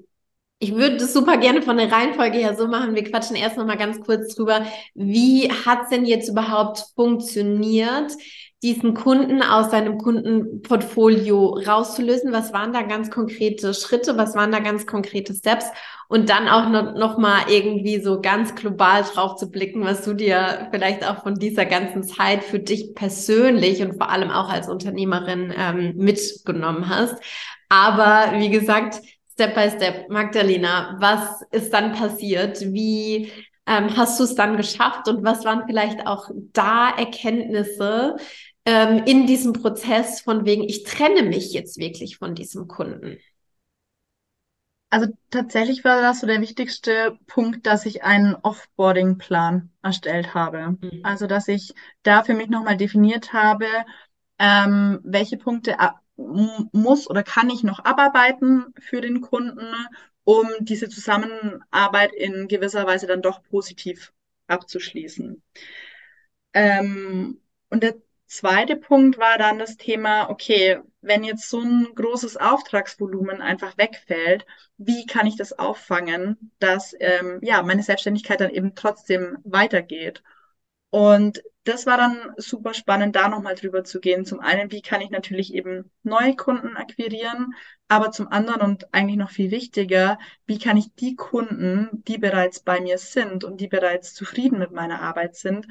Ich 0.63 0.75
würde 0.75 0.99
das 0.99 1.15
super 1.15 1.39
gerne 1.39 1.63
von 1.63 1.79
der 1.79 1.91
Reihenfolge 1.91 2.37
her 2.37 2.55
so 2.55 2.69
machen. 2.69 2.95
Wir 2.95 3.05
quatschen 3.05 3.35
erst 3.35 3.57
noch 3.57 3.65
mal 3.65 3.79
ganz 3.79 3.99
kurz 3.99 4.35
drüber. 4.35 4.67
Wie 4.95 5.51
hat 5.51 5.85
es 5.85 5.89
denn 5.89 6.05
jetzt 6.05 6.29
überhaupt 6.29 6.85
funktioniert, 6.95 8.13
diesen 8.63 8.93
Kunden 8.93 9.43
aus 9.43 9.71
seinem 9.71 9.97
Kundenportfolio 9.97 11.63
rauszulösen? 11.67 12.31
Was 12.33 12.53
waren 12.53 12.75
da 12.75 12.83
ganz 12.83 13.11
konkrete 13.11 13.73
Schritte? 13.73 14.19
Was 14.19 14.35
waren 14.35 14.53
da 14.53 14.59
ganz 14.59 14.87
konkrete 14.87 15.33
Steps? 15.33 15.65
Und 16.09 16.29
dann 16.29 16.47
auch 16.47 16.69
noch, 16.69 16.95
noch 16.95 17.17
mal 17.17 17.45
irgendwie 17.49 17.99
so 17.99 18.21
ganz 18.21 18.55
global 18.55 19.05
drauf 19.05 19.37
zu 19.37 19.51
blicken, 19.51 19.83
was 19.83 20.05
du 20.05 20.13
dir 20.13 20.69
vielleicht 20.73 21.09
auch 21.09 21.23
von 21.23 21.37
dieser 21.37 21.65
ganzen 21.65 22.03
Zeit 22.03 22.45
für 22.45 22.59
dich 22.59 22.95
persönlich 22.95 23.81
und 23.81 23.97
vor 23.97 24.11
allem 24.11 24.31
auch 24.31 24.51
als 24.51 24.69
Unternehmerin 24.69 25.55
ähm, 25.57 25.95
mitgenommen 25.97 26.91
hast. 26.91 27.15
Aber 27.71 28.35
wie 28.39 28.51
gesagt, 28.51 29.01
Step 29.41 29.55
by 29.55 29.71
Step. 29.71 30.11
Magdalena, 30.11 30.99
was 31.01 31.41
ist 31.51 31.73
dann 31.73 31.93
passiert? 31.93 32.61
Wie 32.61 33.33
ähm, 33.65 33.97
hast 33.97 34.21
du 34.21 34.25
es 34.25 34.35
dann 34.35 34.59
geschafft 34.59 35.09
und 35.09 35.25
was 35.25 35.47
waren 35.47 35.63
vielleicht 35.67 36.07
auch 36.07 36.29
da 36.53 36.91
Erkenntnisse 36.91 38.17
ähm, 38.67 39.03
in 39.07 39.27
diesem 39.27 39.55
Prozess 39.55 40.21
von 40.21 40.45
wegen, 40.45 40.63
ich 40.65 40.85
trenne 40.85 41.23
mich 41.23 41.55
jetzt 41.55 41.79
wirklich 41.79 42.19
von 42.19 42.35
diesem 42.35 42.69
Kunden? 42.69 43.17
Also 44.91 45.07
tatsächlich 45.31 45.85
war 45.85 46.03
das 46.03 46.21
so 46.21 46.27
der 46.27 46.43
wichtigste 46.43 47.17
Punkt, 47.27 47.67
dass 47.67 47.87
ich 47.87 48.05
einen 48.05 48.35
Offboarding-Plan 48.35 49.71
erstellt 49.81 50.35
habe. 50.35 50.77
Mhm. 50.79 51.01
Also 51.03 51.27
dass 51.27 51.49
ich 51.49 51.73
da 52.03 52.25
für 52.25 52.35
mich 52.35 52.51
nochmal 52.51 52.77
definiert 52.77 53.33
habe, 53.33 53.65
ähm, 54.39 55.01
welche 55.03 55.39
Punkte 55.39 55.77
muss 56.73 57.09
oder 57.09 57.23
kann 57.23 57.51
ich 57.51 57.63
noch 57.63 57.85
abarbeiten 57.85 58.75
für 58.79 59.01
den 59.01 59.21
Kunden, 59.21 59.73
um 60.25 60.49
diese 60.61 60.89
Zusammenarbeit 60.89 62.13
in 62.13 62.49
gewisser 62.49 62.87
Weise 62.87 63.07
dann 63.07 63.23
doch 63.23 63.43
positiv 63.43 64.13
abzuschließen. 64.47 65.43
Ähm, 66.53 67.41
und 67.71 67.83
der 67.83 67.95
zweite 68.27 68.77
Punkt 68.77 69.19
war 69.19 69.39
dann 69.39 69.59
das 69.59 69.77
Thema, 69.77 70.31
okay, 70.31 70.81
wenn 71.01 71.25
jetzt 71.25 71.49
so 71.49 71.61
ein 71.61 71.89
großes 71.95 72.37
Auftragsvolumen 72.37 73.41
einfach 73.41 73.79
wegfällt, 73.79 74.47
wie 74.77 75.07
kann 75.07 75.27
ich 75.27 75.37
das 75.37 75.59
auffangen, 75.59 76.53
dass 76.59 76.95
ähm, 77.01 77.39
ja 77.43 77.63
meine 77.63 77.83
Selbstständigkeit 77.83 78.41
dann 78.41 78.51
eben 78.51 78.75
trotzdem 78.75 79.39
weitergeht? 79.45 80.23
Und 80.91 81.43
das 81.65 81.87
war 81.87 81.99
dann 81.99 82.33
super 82.37 82.75
spannend, 82.75 83.17
da 83.17 83.29
nochmal 83.29 83.55
drüber 83.55 83.85
zu 83.85 84.01
gehen. 84.01 84.25
Zum 84.25 84.41
einen, 84.41 84.71
wie 84.73 84.81
kann 84.83 85.01
ich 85.03 85.11
natürlich 85.11 85.55
eben 85.55 85.91
neue 86.03 86.35
Kunden 86.35 86.77
akquirieren, 86.77 87.55
aber 87.89 88.11
zum 88.13 88.29
anderen 88.29 88.63
und 88.63 88.95
eigentlich 88.95 89.17
noch 89.19 89.31
viel 89.31 89.51
wichtiger, 89.51 90.19
wie 90.47 90.59
kann 90.59 90.77
ich 90.77 90.95
die 90.95 91.17
Kunden, 91.17 91.89
die 92.07 92.19
bereits 92.19 92.61
bei 92.61 92.81
mir 92.81 92.99
sind 92.99 93.45
und 93.45 93.61
die 93.61 93.69
bereits 93.69 94.15
zufrieden 94.15 94.59
mit 94.59 94.73
meiner 94.73 95.03
Arbeit 95.03 95.37
sind, 95.37 95.67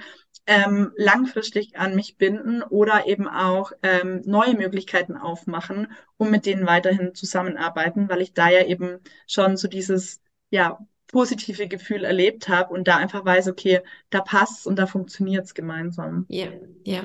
ähm, 0.45 0.91
langfristig 0.95 1.77
an 1.77 1.95
mich 1.95 2.17
binden 2.17 2.63
oder 2.63 3.07
eben 3.07 3.27
auch 3.27 3.71
ähm, 3.83 4.21
neue 4.25 4.55
Möglichkeiten 4.55 5.15
aufmachen, 5.17 5.91
um 6.17 6.31
mit 6.31 6.45
denen 6.45 6.65
weiterhin 6.67 7.13
zusammenarbeiten, 7.15 8.09
weil 8.09 8.21
ich 8.21 8.33
da 8.33 8.49
ja 8.49 8.65
eben 8.65 8.99
schon 9.27 9.57
so 9.57 9.67
dieses 9.67 10.21
ja, 10.51 10.79
positive 11.11 11.67
Gefühl 11.67 12.03
erlebt 12.03 12.49
habe 12.49 12.73
und 12.73 12.87
da 12.87 12.97
einfach 12.97 13.25
weiß, 13.25 13.47
okay, 13.47 13.81
da 14.09 14.21
passt 14.21 14.65
und 14.67 14.77
da 14.77 14.85
funktioniert 14.85 15.45
es 15.45 15.53
gemeinsam. 15.53 16.25
Ja, 16.29 16.47
ja. 16.85 17.01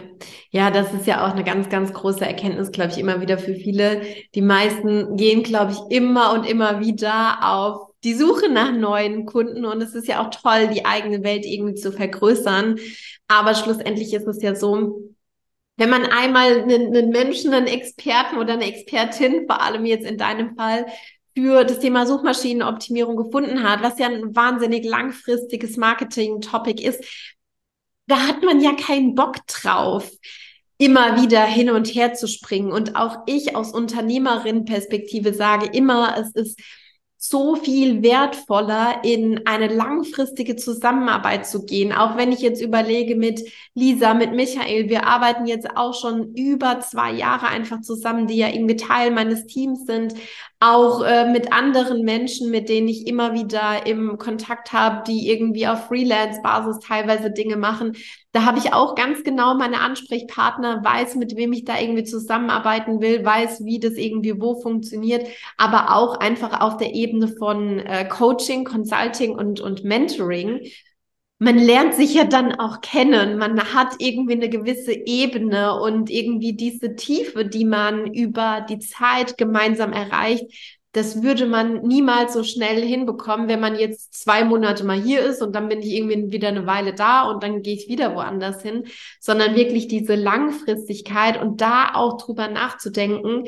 Ja, 0.51 0.71
das 0.71 0.93
ist 0.93 1.07
ja 1.07 1.27
auch 1.27 1.33
eine 1.33 1.45
ganz, 1.45 1.69
ganz 1.69 1.93
große 1.93 2.25
Erkenntnis, 2.25 2.71
glaube 2.71 2.93
ich, 2.93 2.99
immer 2.99 3.21
wieder 3.21 3.39
für 3.39 3.55
viele. 3.55 4.03
Die 4.35 4.43
meisten 4.43 5.17
gehen, 5.17 5.43
glaube 5.43 5.73
ich, 5.73 5.97
immer 5.97 6.33
und 6.33 6.45
immer 6.45 6.81
wieder 6.81 7.39
auf 7.43 7.95
die 8.05 8.15
Suche 8.15 8.51
nach 8.51 8.73
neuen 8.73 9.25
Kunden 9.25 9.65
und 9.65 9.81
es 9.83 9.95
ist 9.95 10.07
ja 10.07 10.23
auch 10.23 10.31
toll, 10.31 10.69
die 10.69 10.85
eigene 10.85 11.25
Welt 11.25 11.47
irgendwie 11.47 11.75
zu 11.75 11.91
vergrößern. 11.91 12.79
Aber 13.29 13.55
schlussendlich 13.55 14.13
ist 14.13 14.27
es 14.27 14.43
ja 14.43 14.55
so, 14.55 15.15
wenn 15.77 15.91
man 15.91 16.05
einmal 16.05 16.63
einen, 16.63 16.95
einen 16.95 17.09
Menschen, 17.09 17.53
einen 17.55 17.67
Experten 17.67 18.39
oder 18.39 18.53
eine 18.53 18.67
Expertin, 18.67 19.47
vor 19.47 19.63
allem 19.63 19.87
jetzt 19.87 20.07
in 20.07 20.19
deinem 20.19 20.55
Fall, 20.57 20.87
für 21.37 21.65
das 21.65 21.81
Thema 21.81 22.07
Suchmaschinenoptimierung 22.07 23.17
gefunden 23.17 23.63
hat, 23.63 23.83
was 23.83 23.99
ja 23.99 24.07
ein 24.07 24.35
wahnsinnig 24.37 24.85
langfristiges 24.85 25.77
Marketing-Topic 25.77 26.83
ist, 26.83 27.05
da 28.07 28.29
hat 28.29 28.43
man 28.43 28.61
ja 28.61 28.75
keinen 28.75 29.15
Bock 29.15 29.37
drauf, 29.47 30.11
immer 30.79 31.21
wieder 31.21 31.45
hin 31.45 31.71
und 31.71 31.87
her 31.95 32.15
zu 32.15 32.29
springen. 32.29 32.71
Und 32.71 32.97
auch 32.97 33.19
ich 33.27 33.57
aus 33.57 33.73
Unternehmerin-Perspektive 33.73 35.35
sage 35.35 35.67
immer, 35.67 36.17
es 36.19 36.35
ist 36.35 36.61
so 37.27 37.57
viel 37.57 38.03
wertvoller, 38.03 39.03
in 39.03 39.47
eine 39.47 39.69
langfristige 39.69 40.57
Zusammenarbeit 40.57 41.47
zu 41.47 41.65
gehen. 41.65 41.91
Auch 41.91 42.19
wenn 42.19 42.33
ich 42.33 42.41
jetzt 42.41 42.61
überlege 42.61 43.17
mit 43.17 43.41
Lisa, 43.75 44.13
mit 44.13 44.33
Michael, 44.33 44.91
wir 44.91 45.07
arbeiten 45.07 45.47
jetzt 45.47 45.75
auch 45.75 45.95
schon 45.95 46.35
über 46.35 46.81
zwei 46.81 47.13
Jahre 47.13 47.49
einfach 47.49 47.81
zusammen, 47.81 48.27
die 48.27 48.37
ja 48.37 48.49
irgendwie 48.49 48.77
Teil 48.77 49.11
meines 49.11 49.47
Teams 49.47 49.87
sind. 49.87 50.13
Auch 50.61 51.03
äh, 51.03 51.31
mit 51.31 51.51
anderen 51.51 52.03
Menschen, 52.03 52.51
mit 52.51 52.69
denen 52.69 52.89
ich 52.89 53.07
immer 53.07 53.33
wieder 53.33 53.87
im 53.87 54.19
Kontakt 54.19 54.75
habe, 54.75 55.05
die 55.07 55.31
irgendwie 55.31 55.67
auf 55.67 55.87
Freelance-Basis 55.87 56.81
teilweise 56.81 57.31
Dinge 57.31 57.57
machen. 57.57 57.97
Da 58.35 58.45
habe 58.45 58.59
ich 58.59 58.73
auch 58.73 58.97
ganz 58.97 59.23
genau 59.23 59.55
meine 59.55 59.81
Ansprechpartner, 59.81 60.83
weiß, 60.83 61.15
mit 61.15 61.37
wem 61.37 61.53
ich 61.53 61.65
da 61.65 61.79
irgendwie 61.79 62.03
zusammenarbeiten 62.03 63.01
will, 63.01 63.25
weiß, 63.25 63.65
wie 63.65 63.79
das 63.79 63.93
irgendwie 63.93 64.41
wo 64.41 64.61
funktioniert, 64.61 65.29
aber 65.57 65.95
auch 65.95 66.19
einfach 66.19 66.61
auf 66.61 66.77
der 66.77 66.95
Ebene 66.95 67.29
von 67.29 67.79
äh, 67.79 68.09
Coaching, 68.09 68.65
Consulting 68.65 69.37
und, 69.37 69.61
und 69.61 69.85
Mentoring, 69.85 70.63
man 71.39 71.59
lernt 71.59 71.95
sich 71.95 72.15
ja 72.15 72.25
dann 72.25 72.59
auch 72.59 72.81
kennen. 72.81 73.39
Man 73.39 73.73
hat 73.73 73.95
irgendwie 73.99 74.33
eine 74.33 74.49
gewisse 74.49 74.93
Ebene 74.93 75.81
und 75.81 76.11
irgendwie 76.11 76.55
diese 76.57 76.97
Tiefe, 76.97 77.45
die 77.45 77.65
man 77.65 78.13
über 78.13 78.67
die 78.69 78.81
Zeit 78.81 79.39
gemeinsam 79.39 79.93
erreicht. 79.93 80.47
Das 80.95 81.23
würde 81.25 81.47
man 81.47 81.83
niemals 81.83 82.35
so 82.35 82.45
schnell 82.45 82.81
hinbekommen, 82.81 83.49
wenn 83.49 83.59
man 83.59 83.77
jetzt 83.77 84.15
zwei 84.15 84.45
Monate 84.45 84.85
mal 84.85 85.01
hier 85.01 85.23
ist 85.23 85.43
und 85.43 85.55
dann 85.55 85.69
bin 85.69 85.81
ich 85.81 85.93
irgendwie 85.93 86.31
wieder 86.31 86.49
eine 86.49 86.67
Weile 86.67 86.95
da 86.95 87.29
und 87.29 87.43
dann 87.43 87.63
gehe 87.63 87.75
ich 87.75 87.89
wieder 87.89 88.15
woanders 88.15 88.63
hin, 88.63 88.85
sondern 89.19 89.57
wirklich 89.57 89.89
diese 89.89 90.15
Langfristigkeit 90.15 91.43
und 91.43 91.61
da 91.61 91.95
auch 91.95 92.17
drüber 92.17 92.47
nachzudenken, 92.47 93.45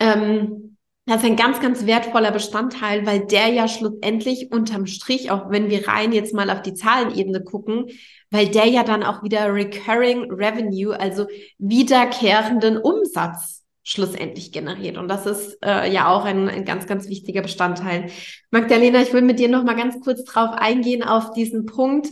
ähm, 0.00 0.76
das 1.08 1.18
ist 1.18 1.26
ein 1.26 1.36
ganz, 1.36 1.60
ganz 1.60 1.86
wertvoller 1.86 2.32
Bestandteil, 2.32 3.06
weil 3.06 3.26
der 3.26 3.48
ja 3.48 3.68
schlussendlich 3.68 4.50
unterm 4.50 4.86
Strich, 4.86 5.30
auch 5.30 5.50
wenn 5.50 5.70
wir 5.70 5.86
rein 5.86 6.12
jetzt 6.12 6.34
mal 6.34 6.50
auf 6.50 6.62
die 6.62 6.74
Zahlenebene 6.74 7.44
gucken, 7.44 7.86
weil 8.30 8.48
der 8.48 8.66
ja 8.66 8.82
dann 8.82 9.04
auch 9.04 9.22
wieder 9.22 9.54
Recurring 9.54 10.32
Revenue, 10.32 10.98
also 10.98 11.26
wiederkehrenden 11.58 12.78
Umsatz 12.78 13.65
schlussendlich 13.86 14.50
generiert. 14.50 14.98
Und 14.98 15.06
das 15.06 15.26
ist 15.26 15.58
äh, 15.64 15.88
ja 15.90 16.08
auch 16.08 16.24
ein, 16.24 16.48
ein 16.48 16.64
ganz, 16.64 16.88
ganz 16.88 17.08
wichtiger 17.08 17.40
Bestandteil. 17.40 18.10
Magdalena, 18.50 19.00
ich 19.00 19.12
will 19.12 19.22
mit 19.22 19.38
dir 19.38 19.48
noch 19.48 19.62
mal 19.62 19.76
ganz 19.76 20.00
kurz 20.00 20.24
drauf 20.24 20.50
eingehen 20.56 21.04
auf 21.04 21.30
diesen 21.30 21.66
Punkt, 21.66 22.08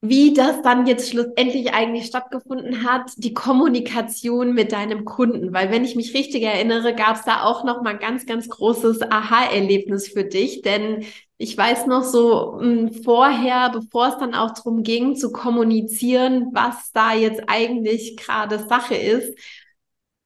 wie 0.00 0.32
das 0.32 0.62
dann 0.62 0.86
jetzt 0.86 1.10
schlussendlich 1.10 1.74
eigentlich 1.74 2.06
stattgefunden 2.06 2.90
hat, 2.90 3.10
die 3.18 3.34
Kommunikation 3.34 4.54
mit 4.54 4.72
deinem 4.72 5.04
Kunden. 5.04 5.52
Weil 5.52 5.70
wenn 5.70 5.84
ich 5.84 5.94
mich 5.94 6.14
richtig 6.14 6.42
erinnere, 6.42 6.94
gab 6.94 7.16
es 7.16 7.24
da 7.24 7.44
auch 7.44 7.62
noch 7.64 7.82
mal 7.82 7.98
ganz, 7.98 8.24
ganz 8.24 8.48
großes 8.48 9.02
Aha-Erlebnis 9.02 10.08
für 10.08 10.24
dich. 10.24 10.62
Denn 10.62 11.04
ich 11.36 11.54
weiß 11.54 11.86
noch 11.86 12.04
so 12.04 12.58
mh, 12.58 12.62
hm, 12.62 12.92
vorher, 13.04 13.68
bevor 13.68 14.08
es 14.08 14.16
dann 14.16 14.34
auch 14.34 14.52
darum 14.52 14.84
ging, 14.84 15.16
zu 15.16 15.32
kommunizieren, 15.32 16.48
was 16.52 16.92
da 16.92 17.12
jetzt 17.12 17.42
eigentlich 17.46 18.16
gerade 18.16 18.58
Sache 18.58 18.94
ist, 18.94 19.36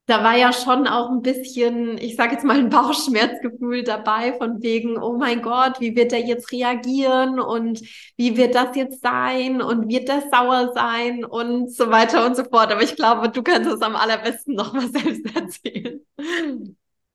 da 0.06 0.22
war 0.22 0.36
ja 0.36 0.52
schon 0.52 0.86
auch 0.86 1.10
ein 1.10 1.22
bisschen, 1.22 1.96
ich 1.96 2.16
sage 2.16 2.32
jetzt 2.32 2.44
mal, 2.44 2.58
ein 2.58 2.68
Bauchschmerzgefühl 2.68 3.84
dabei, 3.84 4.34
von 4.34 4.62
wegen, 4.62 4.98
oh 4.98 5.16
mein 5.16 5.40
Gott, 5.40 5.80
wie 5.80 5.96
wird 5.96 6.12
er 6.12 6.20
jetzt 6.20 6.52
reagieren 6.52 7.40
und 7.40 7.80
wie 8.16 8.36
wird 8.36 8.54
das 8.54 8.76
jetzt 8.76 9.00
sein 9.02 9.62
und 9.62 9.88
wird 9.88 10.08
das 10.10 10.24
sauer 10.30 10.72
sein 10.74 11.24
und 11.24 11.72
so 11.72 11.90
weiter 11.90 12.26
und 12.26 12.36
so 12.36 12.44
fort. 12.44 12.70
Aber 12.70 12.82
ich 12.82 12.96
glaube, 12.96 13.30
du 13.30 13.42
kannst 13.42 13.70
es 13.70 13.80
am 13.80 13.96
allerbesten 13.96 14.54
nochmal 14.54 14.88
selbst 14.92 15.34
erzählen. 15.34 16.00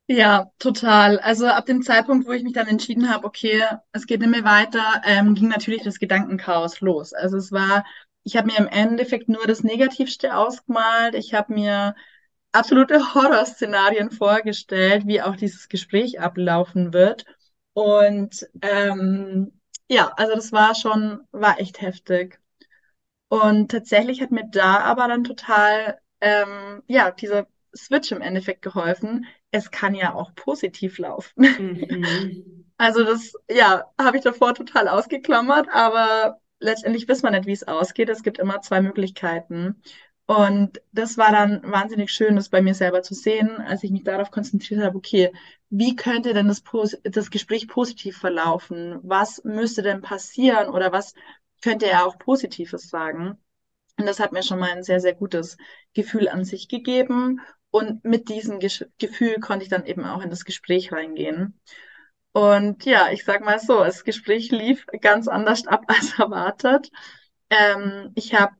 Ja, 0.08 0.52
total. 0.58 1.20
Also 1.20 1.46
ab 1.46 1.68
dem 1.68 1.84
Zeitpunkt, 1.84 2.28
wo 2.28 2.32
ich 2.32 2.42
mich 2.44 2.54
dann 2.54 2.68
entschieden 2.68 3.14
habe, 3.14 3.28
okay, 3.28 3.64
es 3.92 4.08
geht 4.08 4.22
nicht 4.22 4.32
mehr 4.32 4.44
weiter, 4.44 5.02
ähm, 5.06 5.36
ging 5.36 5.50
natürlich 5.50 5.84
das 5.84 6.00
Gedankenchaos 6.00 6.82
los. 6.82 7.14
Also 7.14 7.38
es 7.38 7.52
war, 7.52 7.86
ich 8.24 8.36
habe 8.36 8.48
mir 8.48 8.58
im 8.58 8.68
Endeffekt 8.68 9.30
nur 9.30 9.46
das 9.46 9.64
Negativste 9.64 10.36
ausgemalt. 10.36 11.14
Ich 11.14 11.36
habe 11.36 11.54
mir 11.54 11.96
absolute 12.52 13.14
Horrorszenarien 13.14 14.12
vorgestellt, 14.12 15.08
wie 15.08 15.22
auch 15.22 15.36
dieses 15.36 15.70
Gespräch 15.70 16.20
ablaufen 16.20 16.94
wird. 16.94 17.26
Und 17.74 18.48
ähm, 18.62 19.52
ja, 19.88 20.12
also 20.18 20.36
das 20.36 20.52
war 20.52 20.76
schon, 20.76 21.22
war 21.32 21.60
echt 21.60 21.82
heftig. 21.82 22.40
Und 23.30 23.72
tatsächlich 23.72 24.22
hat 24.22 24.32
mir 24.32 24.48
da 24.50 24.80
aber 24.80 25.08
dann 25.08 25.24
total, 25.24 26.00
ähm, 26.22 26.82
ja, 26.88 27.12
dieser 27.12 27.48
Switch 27.76 28.12
im 28.12 28.22
Endeffekt 28.22 28.62
geholfen. 28.64 29.26
Es 29.52 29.72
kann 29.72 29.94
ja 29.94 30.14
auch 30.14 30.34
positiv 30.36 30.98
laufen. 30.98 31.34
Mhm. 31.44 32.56
Also 32.82 33.04
das, 33.04 33.34
ja, 33.52 33.92
habe 34.00 34.16
ich 34.16 34.24
davor 34.24 34.54
total 34.56 34.88
ausgeklammert, 34.88 35.68
aber 35.70 36.40
letztendlich 36.62 37.10
weiß 37.10 37.24
man 37.24 37.34
nicht, 37.34 37.46
wie 37.46 37.52
es 37.52 37.68
ausgeht. 37.68 38.08
Es 38.08 38.24
gibt 38.24 38.40
immer 38.40 38.62
zwei 38.62 38.80
Möglichkeiten. 38.82 39.82
Und 40.30 40.80
das 40.92 41.18
war 41.18 41.32
dann 41.32 41.64
wahnsinnig 41.64 42.12
schön, 42.12 42.36
das 42.36 42.50
bei 42.50 42.62
mir 42.62 42.76
selber 42.76 43.02
zu 43.02 43.16
sehen, 43.16 43.50
als 43.62 43.84
ich 43.84 43.90
mich 43.90 44.04
darauf 44.04 44.30
konzentriert 44.30 44.80
habe, 44.84 44.96
okay, 44.96 45.34
wie 45.72 45.96
könnte 45.96 46.36
denn 46.36 46.48
das, 46.48 46.62
das 47.04 47.32
Gespräch 47.32 47.68
positiv 47.68 48.20
verlaufen? 48.20 49.00
Was 49.02 49.44
müsste 49.44 49.82
denn 49.82 50.02
passieren 50.02 50.70
oder 50.70 50.92
was 50.92 51.16
könnte 51.64 51.88
er 51.88 52.06
auch 52.06 52.20
Positives 52.20 52.90
sagen? 52.90 53.40
Und 53.98 54.06
das 54.06 54.20
hat 54.20 54.32
mir 54.32 54.44
schon 54.44 54.60
mal 54.60 54.70
ein 54.70 54.84
sehr, 54.84 55.00
sehr 55.00 55.16
gutes 55.16 55.58
Gefühl 55.96 56.30
an 56.30 56.46
sich 56.46 56.68
gegeben. 56.68 57.42
Und 57.72 58.06
mit 58.06 58.30
diesem 58.30 58.60
Gefühl 58.60 59.40
konnte 59.40 59.64
ich 59.64 59.70
dann 59.72 59.88
eben 59.88 60.06
auch 60.06 60.22
in 60.22 60.30
das 60.30 60.46
Gespräch 60.46 60.92
reingehen. 60.92 61.60
Und 62.34 62.86
ja, 62.86 63.10
ich 63.12 63.26
sag 63.26 63.44
mal 63.44 63.60
so, 63.60 63.84
das 63.84 64.04
Gespräch 64.04 64.52
lief 64.52 64.86
ganz 65.02 65.28
anders 65.28 65.66
ab 65.66 65.86
als 65.88 66.20
erwartet. 66.20 66.92
Ähm, 67.50 68.12
ich 68.14 68.36
habe 68.36 68.54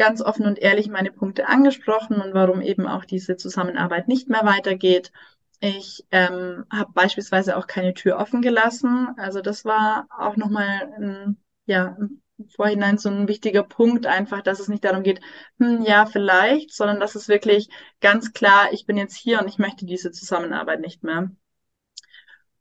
ganz 0.00 0.22
offen 0.22 0.46
und 0.46 0.58
ehrlich 0.58 0.88
meine 0.88 1.12
Punkte 1.12 1.46
angesprochen 1.46 2.22
und 2.22 2.32
warum 2.32 2.62
eben 2.62 2.86
auch 2.86 3.04
diese 3.04 3.36
Zusammenarbeit 3.36 4.08
nicht 4.08 4.30
mehr 4.30 4.46
weitergeht. 4.46 5.12
Ich 5.60 6.06
ähm, 6.10 6.64
habe 6.72 6.90
beispielsweise 6.94 7.54
auch 7.58 7.66
keine 7.66 7.92
Tür 7.92 8.16
offen 8.16 8.40
gelassen. 8.40 9.08
Also 9.18 9.42
das 9.42 9.66
war 9.66 10.08
auch 10.08 10.36
nochmal 10.36 10.90
ein, 10.96 11.36
ja, 11.66 11.98
im 11.98 12.48
Vorhinein 12.48 12.96
so 12.96 13.10
ein 13.10 13.28
wichtiger 13.28 13.62
Punkt, 13.62 14.06
einfach, 14.06 14.40
dass 14.40 14.58
es 14.58 14.68
nicht 14.68 14.84
darum 14.86 15.02
geht, 15.02 15.20
hm, 15.58 15.82
ja, 15.82 16.06
vielleicht, 16.06 16.72
sondern 16.72 16.98
dass 16.98 17.14
es 17.14 17.28
wirklich 17.28 17.68
ganz 18.00 18.32
klar, 18.32 18.72
ich 18.72 18.86
bin 18.86 18.96
jetzt 18.96 19.16
hier 19.16 19.38
und 19.38 19.48
ich 19.48 19.58
möchte 19.58 19.84
diese 19.84 20.12
Zusammenarbeit 20.12 20.80
nicht 20.80 21.04
mehr. 21.04 21.30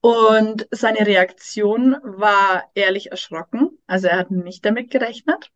Und 0.02 0.68
seine 0.72 1.08
Reaktion 1.08 1.96
war 2.04 2.70
ehrlich 2.74 3.12
erschrocken. 3.12 3.78
Also 3.88 4.08
er 4.08 4.18
hat 4.18 4.30
nicht 4.30 4.66
damit 4.66 4.92
gerechnet. 4.92 5.52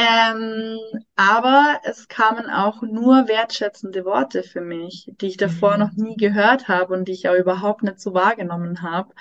Ähm, 0.00 0.78
aber 1.16 1.80
es 1.82 2.06
kamen 2.06 2.48
auch 2.48 2.82
nur 2.82 3.26
wertschätzende 3.26 4.04
Worte 4.04 4.44
für 4.44 4.60
mich, 4.60 5.10
die 5.20 5.26
ich 5.26 5.36
davor 5.36 5.74
mhm. 5.74 5.80
noch 5.80 5.92
nie 5.92 6.16
gehört 6.16 6.68
habe 6.68 6.94
und 6.94 7.08
die 7.08 7.12
ich 7.12 7.28
auch 7.28 7.34
überhaupt 7.34 7.82
nicht 7.82 7.98
so 7.98 8.14
wahrgenommen 8.14 8.82
habe. 8.82 9.12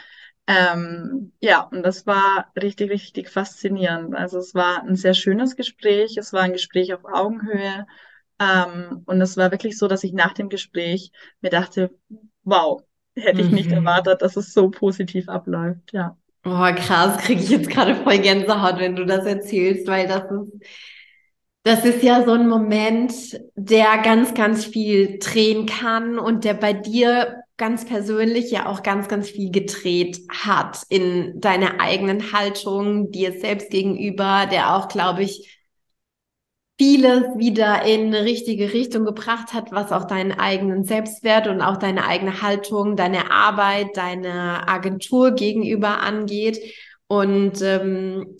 Ähm, 0.46 1.34
ja, 1.42 1.62
und 1.62 1.82
das 1.82 2.06
war 2.06 2.52
richtig, 2.56 2.92
richtig 2.92 3.30
faszinierend. 3.30 4.16
Also 4.16 4.38
es 4.38 4.54
war 4.54 4.84
ein 4.84 4.96
sehr 4.96 5.16
schönes 5.16 5.56
Gespräch. 5.56 6.16
Es 6.18 6.32
war 6.32 6.44
ein 6.44 6.54
Gespräch 6.54 6.94
auf 6.94 7.06
Augenhöhe. 7.06 7.88
Ähm, 8.40 9.02
und 9.08 9.20
es 9.20 9.36
war 9.36 9.50
wirklich 9.50 9.80
so, 9.80 9.88
dass 9.88 10.04
ich 10.04 10.14
nach 10.14 10.34
dem 10.34 10.48
Gespräch 10.48 11.12
mir 11.42 11.50
dachte, 11.50 11.90
wow, 12.44 12.84
hätte 13.16 13.42
ich 13.42 13.50
nicht 13.50 13.70
mhm. 13.70 13.78
erwartet, 13.78 14.22
dass 14.22 14.38
es 14.38 14.54
so 14.54 14.70
positiv 14.70 15.28
abläuft, 15.28 15.92
ja. 15.92 16.16
Oh, 16.50 16.74
krass, 16.76 17.18
kriege 17.18 17.42
ich 17.42 17.50
jetzt 17.50 17.70
gerade 17.70 17.96
voll 17.96 18.20
Gänsehaut, 18.20 18.80
wenn 18.80 18.96
du 18.96 19.06
das 19.06 19.26
erzählst, 19.26 19.86
weil 19.88 20.08
das 20.08 20.24
ist, 20.32 20.64
das 21.64 21.84
ist 21.84 22.02
ja 22.04 22.24
so 22.24 22.32
ein 22.32 22.48
Moment, 22.48 23.14
der 23.56 23.98
ganz, 23.98 24.34
ganz 24.34 24.64
viel 24.64 25.20
drehen 25.20 25.66
kann 25.66 26.18
und 26.18 26.46
der 26.46 26.54
bei 26.54 26.72
dir 26.72 27.44
ganz 27.58 27.84
persönlich 27.84 28.50
ja 28.50 28.68
auch 28.68 28.82
ganz, 28.82 29.10
ganz 29.10 29.30
viel 29.30 29.52
gedreht 29.52 30.22
hat 30.30 30.84
in 30.88 31.42
deiner 31.42 31.82
eigenen 31.82 32.32
Haltung, 32.32 33.12
dir 33.12 33.34
selbst 33.34 33.70
gegenüber, 33.70 34.48
der 34.50 34.74
auch, 34.76 34.88
glaube 34.88 35.24
ich, 35.24 35.57
vieles 36.78 37.24
wieder 37.38 37.84
in 37.84 38.08
eine 38.08 38.24
richtige 38.24 38.74
Richtung 38.74 39.04
gebracht 39.06 39.54
hat, 39.54 39.72
was 39.72 39.92
auch 39.92 40.06
deinen 40.06 40.32
eigenen 40.32 40.84
Selbstwert 40.84 41.48
und 41.48 41.62
auch 41.62 41.78
deine 41.78 42.06
eigene 42.06 42.42
Haltung, 42.42 42.96
deine 42.96 43.32
Arbeit, 43.32 43.98
deine 43.98 44.68
Agentur 44.68 45.32
gegenüber 45.32 46.02
angeht. 46.02 46.60
Und 47.08 47.62
ähm, 47.62 48.38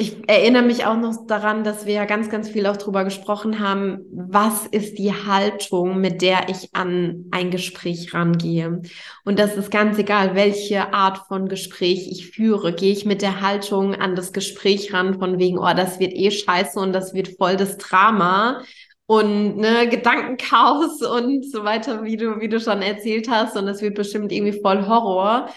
ich 0.00 0.28
erinnere 0.28 0.62
mich 0.62 0.86
auch 0.86 0.96
noch 0.96 1.26
daran, 1.26 1.64
dass 1.64 1.84
wir 1.84 1.94
ja 1.94 2.04
ganz, 2.04 2.30
ganz 2.30 2.48
viel 2.48 2.66
auch 2.68 2.76
drüber 2.76 3.02
gesprochen 3.02 3.58
haben, 3.58 4.06
was 4.12 4.64
ist 4.68 4.96
die 4.96 5.12
Haltung, 5.12 6.00
mit 6.00 6.22
der 6.22 6.48
ich 6.48 6.72
an 6.72 7.24
ein 7.32 7.50
Gespräch 7.50 8.14
rangehe. 8.14 8.80
Und 9.24 9.40
das 9.40 9.56
ist 9.56 9.72
ganz 9.72 9.98
egal, 9.98 10.36
welche 10.36 10.94
Art 10.94 11.26
von 11.26 11.48
Gespräch 11.48 12.08
ich 12.12 12.30
führe. 12.30 12.72
Gehe 12.72 12.92
ich 12.92 13.06
mit 13.06 13.22
der 13.22 13.40
Haltung 13.40 13.96
an 13.96 14.14
das 14.14 14.32
Gespräch 14.32 14.94
ran, 14.94 15.18
von 15.18 15.40
wegen, 15.40 15.58
oh, 15.58 15.74
das 15.74 15.98
wird 15.98 16.12
eh 16.12 16.30
scheiße 16.30 16.78
und 16.78 16.92
das 16.92 17.12
wird 17.12 17.36
voll 17.36 17.56
das 17.56 17.76
Drama 17.76 18.62
und 19.06 19.56
ne, 19.56 19.88
Gedankenchaos 19.88 21.02
und 21.02 21.50
so 21.50 21.64
weiter, 21.64 22.04
wie 22.04 22.16
du, 22.16 22.38
wie 22.40 22.48
du 22.48 22.60
schon 22.60 22.82
erzählt 22.82 23.28
hast. 23.28 23.56
Und 23.56 23.66
das 23.66 23.82
wird 23.82 23.96
bestimmt 23.96 24.30
irgendwie 24.30 24.60
voll 24.60 24.86
Horror. 24.86 25.48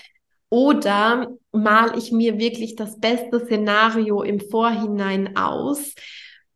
Oder 0.52 1.32
mal 1.54 1.98
ich 1.98 2.12
mir 2.12 2.38
wirklich 2.38 2.76
das 2.76 3.00
beste 3.00 3.40
Szenario 3.40 4.22
im 4.22 4.42
Vorhinein 4.42 5.38
aus, 5.38 5.96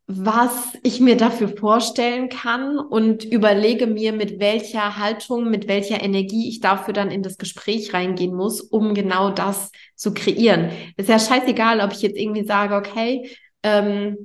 was 0.06 0.74
ich 0.84 1.00
mir 1.00 1.16
dafür 1.16 1.48
vorstellen 1.48 2.28
kann 2.28 2.78
und 2.78 3.24
überlege 3.24 3.88
mir, 3.88 4.12
mit 4.12 4.40
welcher 4.42 4.98
Haltung, 4.98 5.50
mit 5.50 5.70
welcher 5.70 6.04
Energie 6.04 6.50
ich 6.50 6.60
dafür 6.60 6.94
dann 6.94 7.10
in 7.10 7.24
das 7.24 7.38
Gespräch 7.38 7.94
reingehen 7.94 8.36
muss, 8.36 8.60
um 8.60 8.94
genau 8.94 9.32
das 9.32 9.72
zu 9.96 10.14
kreieren. 10.14 10.72
Ist 10.98 11.08
ja 11.08 11.18
scheißegal, 11.18 11.80
ob 11.80 11.94
ich 11.94 12.02
jetzt 12.02 12.18
irgendwie 12.18 12.46
sage, 12.46 12.76
okay, 12.76 13.30
ähm, 13.64 14.18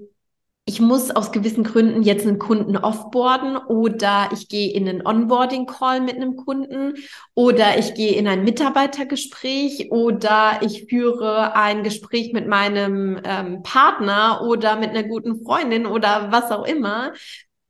ich 0.66 0.80
muss 0.80 1.10
aus 1.10 1.32
gewissen 1.32 1.64
Gründen 1.64 2.02
jetzt 2.02 2.26
einen 2.26 2.38
Kunden 2.38 2.76
offboarden 2.76 3.56
oder 3.56 4.28
ich 4.32 4.48
gehe 4.48 4.72
in 4.72 4.88
einen 4.88 5.04
Onboarding-Call 5.04 6.00
mit 6.00 6.14
einem 6.14 6.36
Kunden 6.36 6.94
oder 7.34 7.78
ich 7.78 7.94
gehe 7.94 8.12
in 8.12 8.28
ein 8.28 8.44
Mitarbeitergespräch 8.44 9.90
oder 9.90 10.60
ich 10.62 10.86
führe 10.88 11.56
ein 11.56 11.82
Gespräch 11.82 12.32
mit 12.32 12.46
meinem 12.46 13.20
ähm, 13.24 13.62
Partner 13.62 14.42
oder 14.46 14.76
mit 14.76 14.90
einer 14.90 15.02
guten 15.02 15.42
Freundin 15.42 15.86
oder 15.86 16.30
was 16.30 16.52
auch 16.52 16.64
immer. 16.64 17.14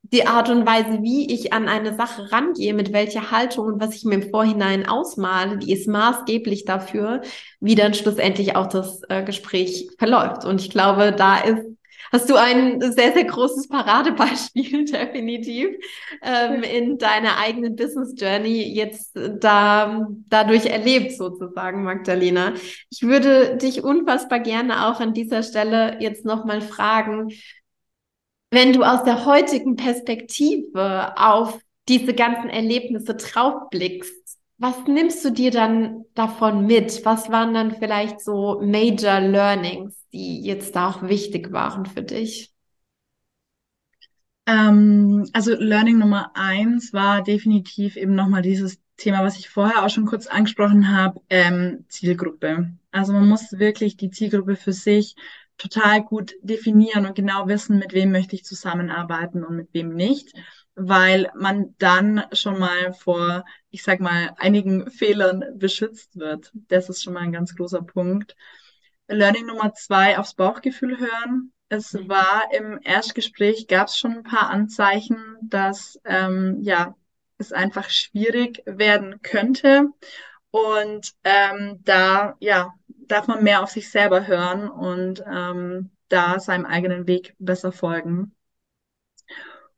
Die 0.02 0.26
Art 0.26 0.50
und 0.50 0.66
Weise, 0.66 1.02
wie 1.02 1.32
ich 1.32 1.52
an 1.52 1.68
eine 1.68 1.94
Sache 1.94 2.32
rangehe, 2.32 2.74
mit 2.74 2.92
welcher 2.92 3.30
Haltung 3.30 3.66
und 3.66 3.80
was 3.80 3.94
ich 3.94 4.04
mir 4.04 4.16
im 4.16 4.30
Vorhinein 4.30 4.86
ausmale, 4.86 5.56
die 5.56 5.72
ist 5.72 5.86
maßgeblich 5.86 6.64
dafür, 6.64 7.22
wie 7.60 7.76
dann 7.76 7.94
schlussendlich 7.94 8.56
auch 8.56 8.66
das 8.66 9.02
äh, 9.08 9.22
Gespräch 9.22 9.88
verläuft. 9.98 10.44
Und 10.44 10.60
ich 10.60 10.70
glaube, 10.70 11.12
da 11.12 11.38
ist 11.38 11.64
hast 12.12 12.28
du 12.28 12.36
ein 12.36 12.80
sehr, 12.80 13.12
sehr 13.12 13.24
großes 13.24 13.68
Paradebeispiel 13.68 14.84
definitiv 14.90 15.68
ähm, 16.22 16.62
in 16.62 16.98
deiner 16.98 17.38
eigenen 17.38 17.76
Business 17.76 18.14
Journey 18.16 18.62
jetzt 18.74 19.12
da 19.14 20.08
dadurch 20.28 20.66
erlebt 20.66 21.12
sozusagen, 21.12 21.84
Magdalena. 21.84 22.54
Ich 22.90 23.02
würde 23.02 23.56
dich 23.56 23.82
unfassbar 23.82 24.40
gerne 24.40 24.88
auch 24.88 25.00
an 25.00 25.14
dieser 25.14 25.42
Stelle 25.42 25.96
jetzt 26.00 26.24
nochmal 26.24 26.60
fragen, 26.60 27.32
wenn 28.50 28.72
du 28.72 28.82
aus 28.82 29.04
der 29.04 29.26
heutigen 29.26 29.76
Perspektive 29.76 31.16
auf 31.16 31.58
diese 31.88 32.14
ganzen 32.14 32.50
Erlebnisse 32.50 33.14
draufblickst, 33.14 34.38
was 34.58 34.76
nimmst 34.86 35.24
du 35.24 35.30
dir 35.30 35.50
dann 35.50 36.04
davon 36.14 36.66
mit? 36.66 37.04
Was 37.04 37.30
waren 37.30 37.54
dann 37.54 37.76
vielleicht 37.76 38.20
so 38.20 38.60
Major 38.62 39.18
Learnings, 39.20 39.94
die 40.12 40.42
jetzt 40.42 40.76
da 40.76 40.88
auch 40.88 41.02
wichtig 41.02 41.52
waren 41.52 41.86
für 41.86 42.02
dich? 42.02 42.52
Ähm, 44.46 45.28
also 45.32 45.54
Learning 45.54 45.98
Nummer 45.98 46.32
eins 46.34 46.92
war 46.92 47.22
definitiv 47.22 47.96
eben 47.96 48.14
nochmal 48.14 48.42
dieses 48.42 48.78
Thema, 48.96 49.22
was 49.24 49.38
ich 49.38 49.48
vorher 49.48 49.84
auch 49.84 49.90
schon 49.90 50.06
kurz 50.06 50.26
angesprochen 50.26 50.94
habe, 50.94 51.20
ähm, 51.30 51.84
Zielgruppe. 51.88 52.70
Also 52.90 53.12
man 53.12 53.28
muss 53.28 53.52
wirklich 53.52 53.96
die 53.96 54.10
Zielgruppe 54.10 54.56
für 54.56 54.72
sich 54.72 55.14
total 55.56 56.02
gut 56.02 56.32
definieren 56.42 57.06
und 57.06 57.14
genau 57.14 57.46
wissen, 57.46 57.78
mit 57.78 57.92
wem 57.92 58.12
möchte 58.12 58.34
ich 58.34 58.44
zusammenarbeiten 58.44 59.44
und 59.44 59.56
mit 59.56 59.68
wem 59.72 59.90
nicht 59.94 60.32
weil 60.74 61.30
man 61.34 61.74
dann 61.78 62.24
schon 62.32 62.58
mal 62.58 62.92
vor, 62.94 63.44
ich 63.70 63.82
sag 63.82 64.00
mal, 64.00 64.34
einigen 64.38 64.90
Fehlern 64.90 65.44
beschützt 65.56 66.16
wird. 66.18 66.50
Das 66.54 66.88
ist 66.88 67.02
schon 67.02 67.12
mal 67.14 67.20
ein 67.20 67.32
ganz 67.32 67.54
großer 67.54 67.82
Punkt. 67.82 68.36
Learning 69.10 69.46
Nummer 69.46 69.74
zwei, 69.74 70.18
aufs 70.18 70.34
Bauchgefühl 70.34 70.98
hören. 70.98 71.52
Es 71.68 71.92
mhm. 71.92 72.08
war 72.08 72.44
im 72.52 72.80
Erstgespräch, 72.82 73.66
gab 73.68 73.88
es 73.88 73.98
schon 73.98 74.18
ein 74.18 74.22
paar 74.22 74.50
Anzeichen, 74.50 75.36
dass 75.42 76.00
ähm, 76.04 76.58
ja, 76.62 76.96
es 77.38 77.52
einfach 77.52 77.90
schwierig 77.90 78.62
werden 78.66 79.20
könnte. 79.22 79.88
Und 80.50 81.14
ähm, 81.24 81.80
da 81.84 82.36
ja, 82.40 82.74
darf 82.88 83.26
man 83.26 83.42
mehr 83.42 83.62
auf 83.62 83.70
sich 83.70 83.90
selber 83.90 84.26
hören 84.26 84.68
und 84.68 85.22
ähm, 85.26 85.90
da 86.08 86.40
seinem 86.40 86.66
eigenen 86.66 87.06
Weg 87.06 87.34
besser 87.38 87.72
folgen. 87.72 88.34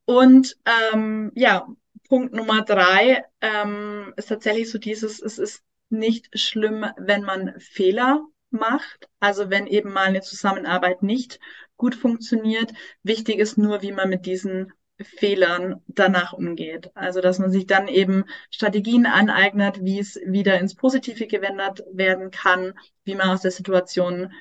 Und 0.05 0.57
ähm, 0.93 1.31
ja, 1.35 1.69
Punkt 2.09 2.35
Nummer 2.35 2.63
drei 2.63 3.25
ähm, 3.41 4.13
ist 4.17 4.29
tatsächlich 4.29 4.71
so 4.71 4.79
dieses, 4.79 5.21
es 5.21 5.39
ist 5.39 5.63
nicht 5.89 6.39
schlimm, 6.39 6.87
wenn 6.97 7.23
man 7.23 7.59
Fehler 7.61 8.25
macht. 8.53 9.09
Also 9.21 9.51
wenn 9.51 9.67
eben 9.67 9.93
mal 9.93 10.07
eine 10.07 10.23
Zusammenarbeit 10.23 11.03
nicht 11.03 11.41
gut 11.77 11.95
funktioniert. 11.95 12.73
Wichtig 13.03 13.39
ist 13.39 13.59
nur, 13.59 13.83
wie 13.83 13.93
man 13.93 14.09
mit 14.09 14.27
diesen 14.27 14.73
Fehlern 15.01 15.81
danach 15.89 16.33
umgeht. 16.33 16.91
Also 16.95 17.21
dass 17.21 17.39
man 17.39 17.51
sich 17.51 17.67
dann 17.67 17.89
eben 17.89 18.25
Strategien 18.51 19.07
aneignet, 19.07 19.83
wie 19.83 19.99
es 19.99 20.19
wieder 20.25 20.59
ins 20.61 20.75
Positive 20.75 21.27
gewendet 21.27 21.83
werden 21.93 22.31
kann, 22.31 22.75
wie 23.05 23.15
man 23.15 23.31
aus 23.31 23.43
der 23.43 23.51
Situation 23.51 24.33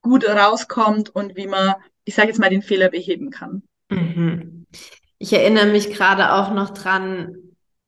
gut 0.00 0.28
rauskommt 0.28 1.14
und 1.14 1.36
wie 1.36 1.46
man, 1.46 1.74
ich 2.04 2.14
sage 2.14 2.28
jetzt 2.28 2.40
mal, 2.40 2.50
den 2.50 2.62
Fehler 2.62 2.90
beheben 2.90 3.30
kann. 3.30 3.62
Mhm. 3.88 4.66
Ich 5.18 5.32
erinnere 5.32 5.66
mich 5.66 5.90
gerade 5.90 6.32
auch 6.32 6.52
noch 6.52 6.70
dran, 6.70 7.36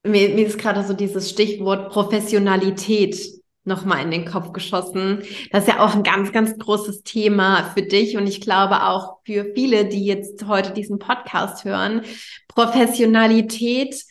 mir, 0.04 0.28
mir 0.28 0.46
ist 0.46 0.58
gerade 0.58 0.84
so 0.84 0.94
dieses 0.94 1.28
Stichwort 1.30 1.90
Professionalität 1.90 3.16
nochmal 3.64 4.02
in 4.02 4.10
den 4.10 4.24
Kopf 4.24 4.52
geschossen. 4.52 5.22
Das 5.50 5.66
ist 5.66 5.74
ja 5.74 5.84
auch 5.84 5.94
ein 5.94 6.02
ganz, 6.02 6.32
ganz 6.32 6.58
großes 6.58 7.02
Thema 7.02 7.70
für 7.74 7.82
dich 7.82 8.16
und 8.16 8.26
ich 8.26 8.40
glaube 8.40 8.82
auch 8.84 9.18
für 9.24 9.52
viele, 9.54 9.86
die 9.86 10.04
jetzt 10.04 10.46
heute 10.46 10.72
diesen 10.72 10.98
Podcast 10.98 11.64
hören. 11.64 12.02
Professionalität 12.48 14.04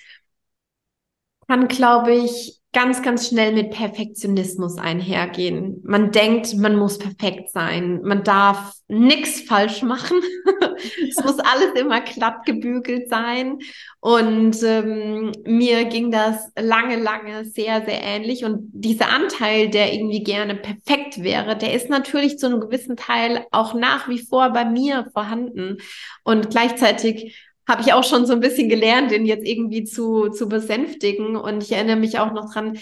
kann, 1.47 1.67
glaube 1.67 2.13
ich, 2.13 2.62
ganz, 2.73 3.03
ganz 3.03 3.29
schnell 3.29 3.53
mit 3.53 3.69
Perfektionismus 3.69 4.79
einhergehen. 4.79 5.79
Man 5.83 6.11
denkt, 6.11 6.55
man 6.57 6.75
muss 6.75 6.97
perfekt 6.97 7.51
sein. 7.51 8.01
Man 8.01 8.23
darf 8.23 8.73
nichts 8.87 9.41
falsch 9.41 9.83
machen. 9.83 10.19
es 11.07 11.23
muss 11.23 11.37
alles 11.39 11.79
immer 11.79 12.01
glatt 12.01 12.45
gebügelt 12.45 13.09
sein. 13.09 13.59
Und 13.99 14.61
ähm, 14.63 15.31
mir 15.45 15.85
ging 15.85 16.09
das 16.09 16.51
lange, 16.59 16.97
lange 16.97 17.45
sehr, 17.45 17.85
sehr 17.85 18.01
ähnlich. 18.01 18.43
Und 18.43 18.71
dieser 18.73 19.09
Anteil, 19.09 19.69
der 19.69 19.93
irgendwie 19.93 20.23
gerne 20.23 20.55
perfekt 20.55 21.23
wäre, 21.23 21.55
der 21.55 21.73
ist 21.73 21.91
natürlich 21.91 22.39
zu 22.39 22.47
einem 22.47 22.59
gewissen 22.59 22.97
Teil 22.97 23.45
auch 23.51 23.75
nach 23.75 24.09
wie 24.09 24.19
vor 24.19 24.49
bei 24.49 24.65
mir 24.65 25.07
vorhanden. 25.13 25.77
Und 26.23 26.49
gleichzeitig 26.49 27.37
habe 27.67 27.81
ich 27.81 27.93
auch 27.93 28.03
schon 28.03 28.25
so 28.25 28.33
ein 28.33 28.39
bisschen 28.39 28.69
gelernt, 28.69 29.11
den 29.11 29.25
jetzt 29.25 29.45
irgendwie 29.45 29.83
zu, 29.83 30.29
zu 30.29 30.47
besänftigen. 30.47 31.35
Und 31.35 31.63
ich 31.63 31.71
erinnere 31.71 31.95
mich 31.95 32.19
auch 32.19 32.33
noch 32.33 32.51
dran, 32.53 32.77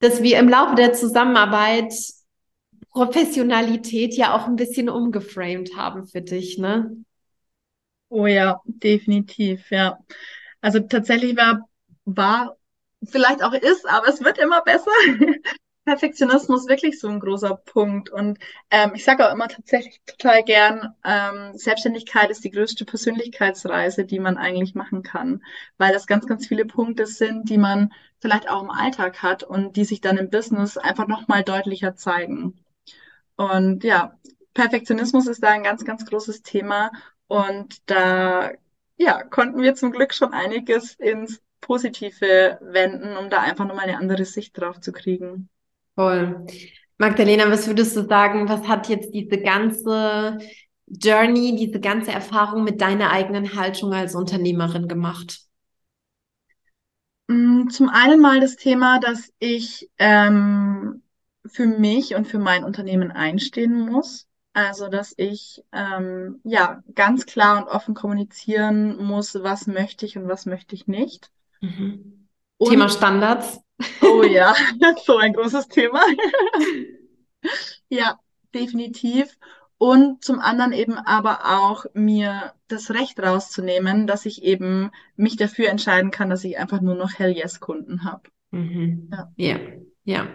dass 0.00 0.22
wir 0.22 0.38
im 0.38 0.48
Laufe 0.48 0.74
der 0.74 0.92
Zusammenarbeit 0.92 1.92
Professionalität 2.90 4.14
ja 4.14 4.34
auch 4.34 4.46
ein 4.46 4.56
bisschen 4.56 4.88
umgeframed 4.88 5.76
haben 5.76 6.06
für 6.06 6.20
dich, 6.20 6.58
ne? 6.58 6.96
Oh 8.08 8.26
ja, 8.26 8.60
definitiv, 8.64 9.70
ja. 9.70 9.98
Also 10.60 10.80
tatsächlich 10.80 11.36
war, 11.36 11.68
war, 12.04 12.56
vielleicht 13.04 13.42
auch 13.42 13.52
ist, 13.52 13.86
aber 13.88 14.08
es 14.08 14.24
wird 14.24 14.38
immer 14.38 14.62
besser. 14.62 14.90
Perfektionismus 15.88 16.68
wirklich 16.68 17.00
so 17.00 17.08
ein 17.08 17.18
großer 17.18 17.56
Punkt. 17.56 18.10
Und 18.10 18.38
ähm, 18.70 18.92
ich 18.94 19.04
sage 19.04 19.26
auch 19.26 19.32
immer 19.32 19.48
tatsächlich 19.48 20.02
total 20.04 20.44
gern, 20.44 20.94
ähm, 21.02 21.56
Selbstständigkeit 21.56 22.28
ist 22.30 22.44
die 22.44 22.50
größte 22.50 22.84
Persönlichkeitsreise, 22.84 24.04
die 24.04 24.18
man 24.18 24.36
eigentlich 24.36 24.74
machen 24.74 25.02
kann, 25.02 25.42
weil 25.78 25.94
das 25.94 26.06
ganz, 26.06 26.26
ganz 26.26 26.46
viele 26.46 26.66
Punkte 26.66 27.06
sind, 27.06 27.48
die 27.48 27.56
man 27.56 27.90
vielleicht 28.20 28.50
auch 28.50 28.62
im 28.62 28.70
Alltag 28.70 29.22
hat 29.22 29.44
und 29.44 29.76
die 29.76 29.86
sich 29.86 30.02
dann 30.02 30.18
im 30.18 30.28
Business 30.28 30.76
einfach 30.76 31.08
nochmal 31.08 31.42
deutlicher 31.42 31.96
zeigen. 31.96 32.62
Und 33.36 33.82
ja, 33.82 34.18
Perfektionismus 34.52 35.26
ist 35.26 35.42
da 35.42 35.48
ein 35.48 35.62
ganz, 35.62 35.86
ganz 35.86 36.04
großes 36.04 36.42
Thema. 36.42 36.90
Und 37.28 37.78
da 37.88 38.50
ja, 38.98 39.22
konnten 39.22 39.62
wir 39.62 39.74
zum 39.74 39.92
Glück 39.92 40.12
schon 40.12 40.34
einiges 40.34 40.96
ins 40.96 41.40
Positive 41.62 42.58
wenden, 42.60 43.16
um 43.16 43.30
da 43.30 43.40
einfach 43.40 43.66
nochmal 43.66 43.88
eine 43.88 43.96
andere 43.96 44.26
Sicht 44.26 44.58
drauf 44.58 44.80
zu 44.80 44.92
kriegen. 44.92 45.48
Voll. 45.98 46.46
Magdalena, 46.96 47.50
was 47.50 47.66
würdest 47.66 47.96
du 47.96 48.06
sagen, 48.06 48.48
was 48.48 48.68
hat 48.68 48.88
jetzt 48.88 49.12
diese 49.12 49.40
ganze 49.42 50.38
Journey, 50.86 51.56
diese 51.56 51.80
ganze 51.80 52.12
Erfahrung 52.12 52.62
mit 52.62 52.80
deiner 52.80 53.10
eigenen 53.10 53.56
Haltung 53.56 53.92
als 53.92 54.14
Unternehmerin 54.14 54.86
gemacht? 54.86 55.40
Mm, 57.26 57.66
zum 57.70 57.88
einen 57.88 58.20
mal 58.20 58.38
das 58.38 58.54
Thema, 58.54 59.00
dass 59.00 59.32
ich 59.40 59.90
ähm, 59.98 61.02
für 61.44 61.66
mich 61.66 62.14
und 62.14 62.28
für 62.28 62.38
mein 62.38 62.62
Unternehmen 62.62 63.10
einstehen 63.10 63.80
muss. 63.80 64.28
Also, 64.52 64.86
dass 64.86 65.14
ich 65.16 65.64
ähm, 65.72 66.40
ja 66.44 66.80
ganz 66.94 67.26
klar 67.26 67.58
und 67.58 67.68
offen 67.68 67.94
kommunizieren 67.94 69.04
muss, 69.04 69.34
was 69.42 69.66
möchte 69.66 70.06
ich 70.06 70.16
und 70.16 70.28
was 70.28 70.46
möchte 70.46 70.76
ich 70.76 70.86
nicht. 70.86 71.32
Mhm. 71.60 72.28
Thema 72.60 72.88
Standards. 72.88 73.60
Oh 74.02 74.22
ja, 74.22 74.54
so 75.04 75.18
ein 75.18 75.32
großes 75.32 75.68
Thema. 75.68 76.02
ja, 77.88 78.18
definitiv. 78.54 79.36
Und 79.78 80.24
zum 80.24 80.40
anderen 80.40 80.72
eben 80.72 80.98
aber 80.98 81.60
auch 81.60 81.86
mir 81.94 82.52
das 82.66 82.90
Recht 82.90 83.20
rauszunehmen, 83.20 84.08
dass 84.08 84.26
ich 84.26 84.42
eben 84.42 84.90
mich 85.14 85.36
dafür 85.36 85.68
entscheiden 85.68 86.10
kann, 86.10 86.30
dass 86.30 86.42
ich 86.42 86.58
einfach 86.58 86.80
nur 86.80 86.96
noch 86.96 87.16
Hell 87.16 87.30
Yes 87.30 87.60
Kunden 87.60 88.02
habe. 88.02 88.22
Mhm. 88.50 89.08
Ja. 89.12 89.32
ja, 89.36 89.58
ja. 90.04 90.26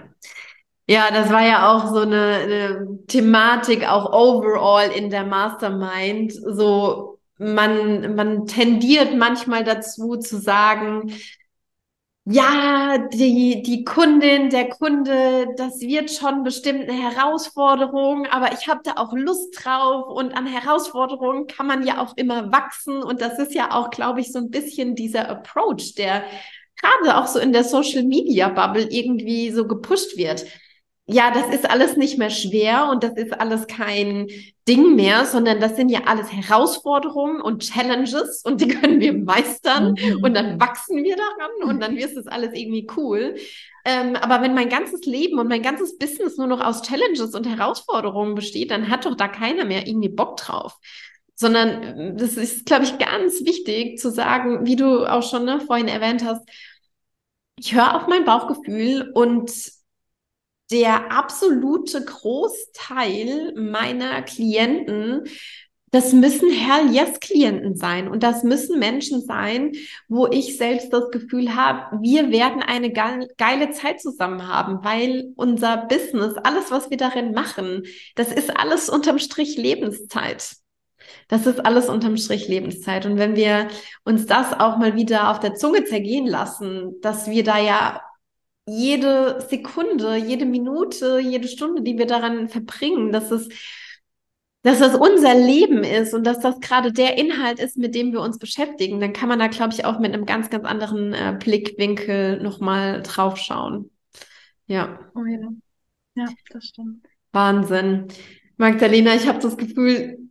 Ja, 0.85 1.11
das 1.11 1.29
war 1.29 1.45
ja 1.45 1.71
auch 1.71 1.93
so 1.93 2.01
eine, 2.01 2.35
eine 2.35 2.99
Thematik, 3.07 3.87
auch 3.87 4.11
overall 4.11 4.89
in 4.91 5.09
der 5.09 5.25
Mastermind. 5.25 6.33
So, 6.33 7.19
man, 7.37 8.15
man 8.15 8.47
tendiert 8.47 9.15
manchmal 9.15 9.63
dazu 9.63 10.17
zu 10.17 10.37
sagen, 10.39 11.13
ja, 12.25 12.97
die, 13.11 13.61
die 13.63 13.83
Kundin, 13.83 14.49
der 14.49 14.69
Kunde, 14.69 15.47
das 15.57 15.81
wird 15.81 16.09
schon 16.09 16.43
bestimmt 16.43 16.89
eine 16.89 16.93
Herausforderung, 16.93 18.25
aber 18.27 18.53
ich 18.53 18.67
habe 18.69 18.79
da 18.83 18.93
auch 18.95 19.11
Lust 19.13 19.61
drauf 19.61 20.07
und 20.07 20.31
an 20.31 20.45
Herausforderungen 20.47 21.47
kann 21.47 21.67
man 21.67 21.85
ja 21.85 22.01
auch 22.01 22.15
immer 22.15 22.49
wachsen 22.51 23.03
und 23.03 23.19
das 23.19 23.39
ist 23.39 23.53
ja 23.53 23.71
auch, 23.71 23.89
glaube 23.89 24.21
ich, 24.21 24.31
so 24.31 24.39
ein 24.39 24.51
bisschen 24.51 24.95
dieser 24.95 25.27
Approach, 25.27 25.95
der 25.97 26.23
gerade 26.81 27.17
auch 27.17 27.27
so 27.27 27.39
in 27.39 27.51
der 27.51 27.65
Social 27.65 28.03
Media 28.03 28.47
Bubble 28.47 28.87
irgendwie 28.89 29.51
so 29.51 29.67
gepusht 29.67 30.15
wird 30.17 30.45
ja, 31.05 31.31
das 31.31 31.53
ist 31.53 31.69
alles 31.69 31.97
nicht 31.97 32.17
mehr 32.17 32.29
schwer 32.29 32.87
und 32.89 33.03
das 33.03 33.13
ist 33.17 33.33
alles 33.37 33.67
kein 33.67 34.27
Ding 34.67 34.95
mehr, 34.95 35.25
sondern 35.25 35.59
das 35.59 35.75
sind 35.75 35.89
ja 35.89 36.03
alles 36.05 36.31
Herausforderungen 36.31 37.41
und 37.41 37.61
Challenges 37.63 38.41
und 38.45 38.61
die 38.61 38.67
können 38.69 39.01
wir 39.01 39.13
meistern 39.13 39.97
mhm. 39.99 40.23
und 40.23 40.33
dann 40.33 40.61
wachsen 40.61 41.03
wir 41.03 41.17
daran 41.17 41.69
und 41.69 41.81
dann 41.81 41.97
wird 41.97 42.15
es 42.15 42.27
alles 42.27 42.53
irgendwie 42.53 42.87
cool. 42.95 43.35
Ähm, 43.83 44.15
aber 44.15 44.41
wenn 44.41 44.53
mein 44.53 44.69
ganzes 44.69 45.05
Leben 45.05 45.39
und 45.39 45.49
mein 45.49 45.61
ganzes 45.61 45.97
Business 45.97 46.37
nur 46.37 46.47
noch 46.47 46.61
aus 46.61 46.83
Challenges 46.83 47.35
und 47.35 47.47
Herausforderungen 47.47 48.33
besteht, 48.33 48.71
dann 48.71 48.89
hat 48.89 49.05
doch 49.05 49.15
da 49.15 49.27
keiner 49.27 49.65
mehr 49.65 49.85
irgendwie 49.85 50.09
Bock 50.09 50.37
drauf. 50.37 50.77
Sondern 51.35 51.83
äh, 51.83 52.15
das 52.15 52.37
ist, 52.37 52.65
glaube 52.65 52.85
ich, 52.85 52.97
ganz 52.97 53.43
wichtig 53.43 53.99
zu 53.99 54.09
sagen, 54.09 54.65
wie 54.65 54.77
du 54.77 55.05
auch 55.05 55.23
schon 55.23 55.43
ne, 55.43 55.59
vorhin 55.59 55.89
erwähnt 55.89 56.23
hast, 56.23 56.47
ich 57.59 57.75
höre 57.75 57.95
auf 57.95 58.07
mein 58.07 58.23
Bauchgefühl 58.23 59.11
und 59.13 59.51
der 60.73 61.11
absolute 61.11 62.03
Großteil 62.03 63.53
meiner 63.55 64.23
Klienten, 64.23 65.23
das 65.91 66.11
müssen 66.11 66.49
Hell 66.49 66.91
Yes 66.91 67.19
Klienten 67.19 67.75
sein 67.75 68.07
und 68.07 68.23
das 68.23 68.41
müssen 68.41 68.79
Menschen 68.79 69.21
sein, 69.21 69.73
wo 70.07 70.25
ich 70.25 70.57
selbst 70.57 70.91
das 70.91 71.11
Gefühl 71.11 71.55
habe, 71.55 72.01
wir 72.01 72.31
werden 72.31 72.63
eine 72.63 72.91
geile 72.91 73.69
Zeit 73.69 74.01
zusammen 74.01 74.47
haben, 74.47 74.83
weil 74.83 75.31
unser 75.35 75.85
Business, 75.85 76.33
alles 76.37 76.71
was 76.71 76.89
wir 76.89 76.97
darin 76.97 77.33
machen, 77.33 77.83
das 78.15 78.33
ist 78.33 78.57
alles 78.57 78.89
unterm 78.89 79.19
Strich 79.19 79.55
Lebenszeit. 79.55 80.55
Das 81.27 81.45
ist 81.45 81.63
alles 81.63 81.89
unterm 81.89 82.17
Strich 82.17 82.47
Lebenszeit. 82.47 83.05
Und 83.05 83.17
wenn 83.17 83.35
wir 83.35 83.67
uns 84.03 84.25
das 84.25 84.51
auch 84.53 84.77
mal 84.77 84.95
wieder 84.95 85.29
auf 85.29 85.39
der 85.39 85.53
Zunge 85.53 85.83
zergehen 85.83 86.25
lassen, 86.25 86.95
dass 87.01 87.29
wir 87.29 87.43
da 87.43 87.59
ja 87.59 88.01
jede 88.67 89.45
Sekunde, 89.49 90.15
jede 90.15 90.45
Minute, 90.45 91.19
jede 91.19 91.47
Stunde, 91.47 91.81
die 91.81 91.97
wir 91.97 92.07
daran 92.07 92.47
verbringen, 92.47 93.11
dass 93.11 93.31
es, 93.31 93.49
dass 94.61 94.79
das 94.79 94.95
unser 94.95 95.35
Leben 95.35 95.83
ist 95.83 96.13
und 96.13 96.25
dass 96.25 96.39
das 96.39 96.59
gerade 96.61 96.93
der 96.93 97.17
Inhalt 97.17 97.59
ist, 97.59 97.77
mit 97.77 97.95
dem 97.95 98.13
wir 98.13 98.21
uns 98.21 98.37
beschäftigen, 98.37 98.99
dann 98.99 99.11
kann 99.11 99.27
man 99.27 99.39
da, 99.39 99.47
glaube 99.47 99.73
ich, 99.73 99.83
auch 99.85 99.99
mit 99.99 100.13
einem 100.13 100.25
ganz, 100.25 100.49
ganz 100.49 100.65
anderen 100.65 101.13
äh, 101.13 101.37
Blickwinkel 101.37 102.41
nochmal 102.41 103.01
drauf 103.01 103.37
schauen. 103.37 103.91
Ja. 104.67 104.99
Oh 105.15 105.25
ja. 105.25 105.49
Ja, 106.15 106.25
das 106.51 106.65
stimmt. 106.65 107.05
Wahnsinn. 107.31 108.07
Magdalena, 108.57 109.15
ich 109.15 109.27
habe 109.27 109.39
das 109.39 109.57
Gefühl, 109.57 110.22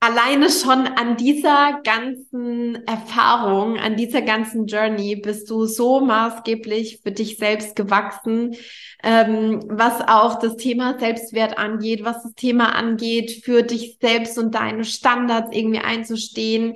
alleine 0.00 0.48
schon 0.48 0.86
an 0.86 1.16
dieser 1.16 1.80
ganzen 1.82 2.86
Erfahrung, 2.86 3.78
an 3.78 3.96
dieser 3.96 4.22
ganzen 4.22 4.66
Journey 4.66 5.16
bist 5.16 5.50
du 5.50 5.66
so 5.66 6.00
maßgeblich 6.00 7.00
für 7.02 7.10
dich 7.10 7.36
selbst 7.36 7.74
gewachsen, 7.74 8.56
ähm, 9.02 9.60
was 9.68 10.00
auch 10.06 10.38
das 10.38 10.56
Thema 10.56 10.98
Selbstwert 10.98 11.58
angeht, 11.58 12.04
was 12.04 12.22
das 12.22 12.34
Thema 12.34 12.74
angeht, 12.76 13.42
für 13.44 13.62
dich 13.62 13.98
selbst 14.00 14.38
und 14.38 14.54
deine 14.54 14.84
Standards 14.84 15.54
irgendwie 15.56 15.80
einzustehen, 15.80 16.74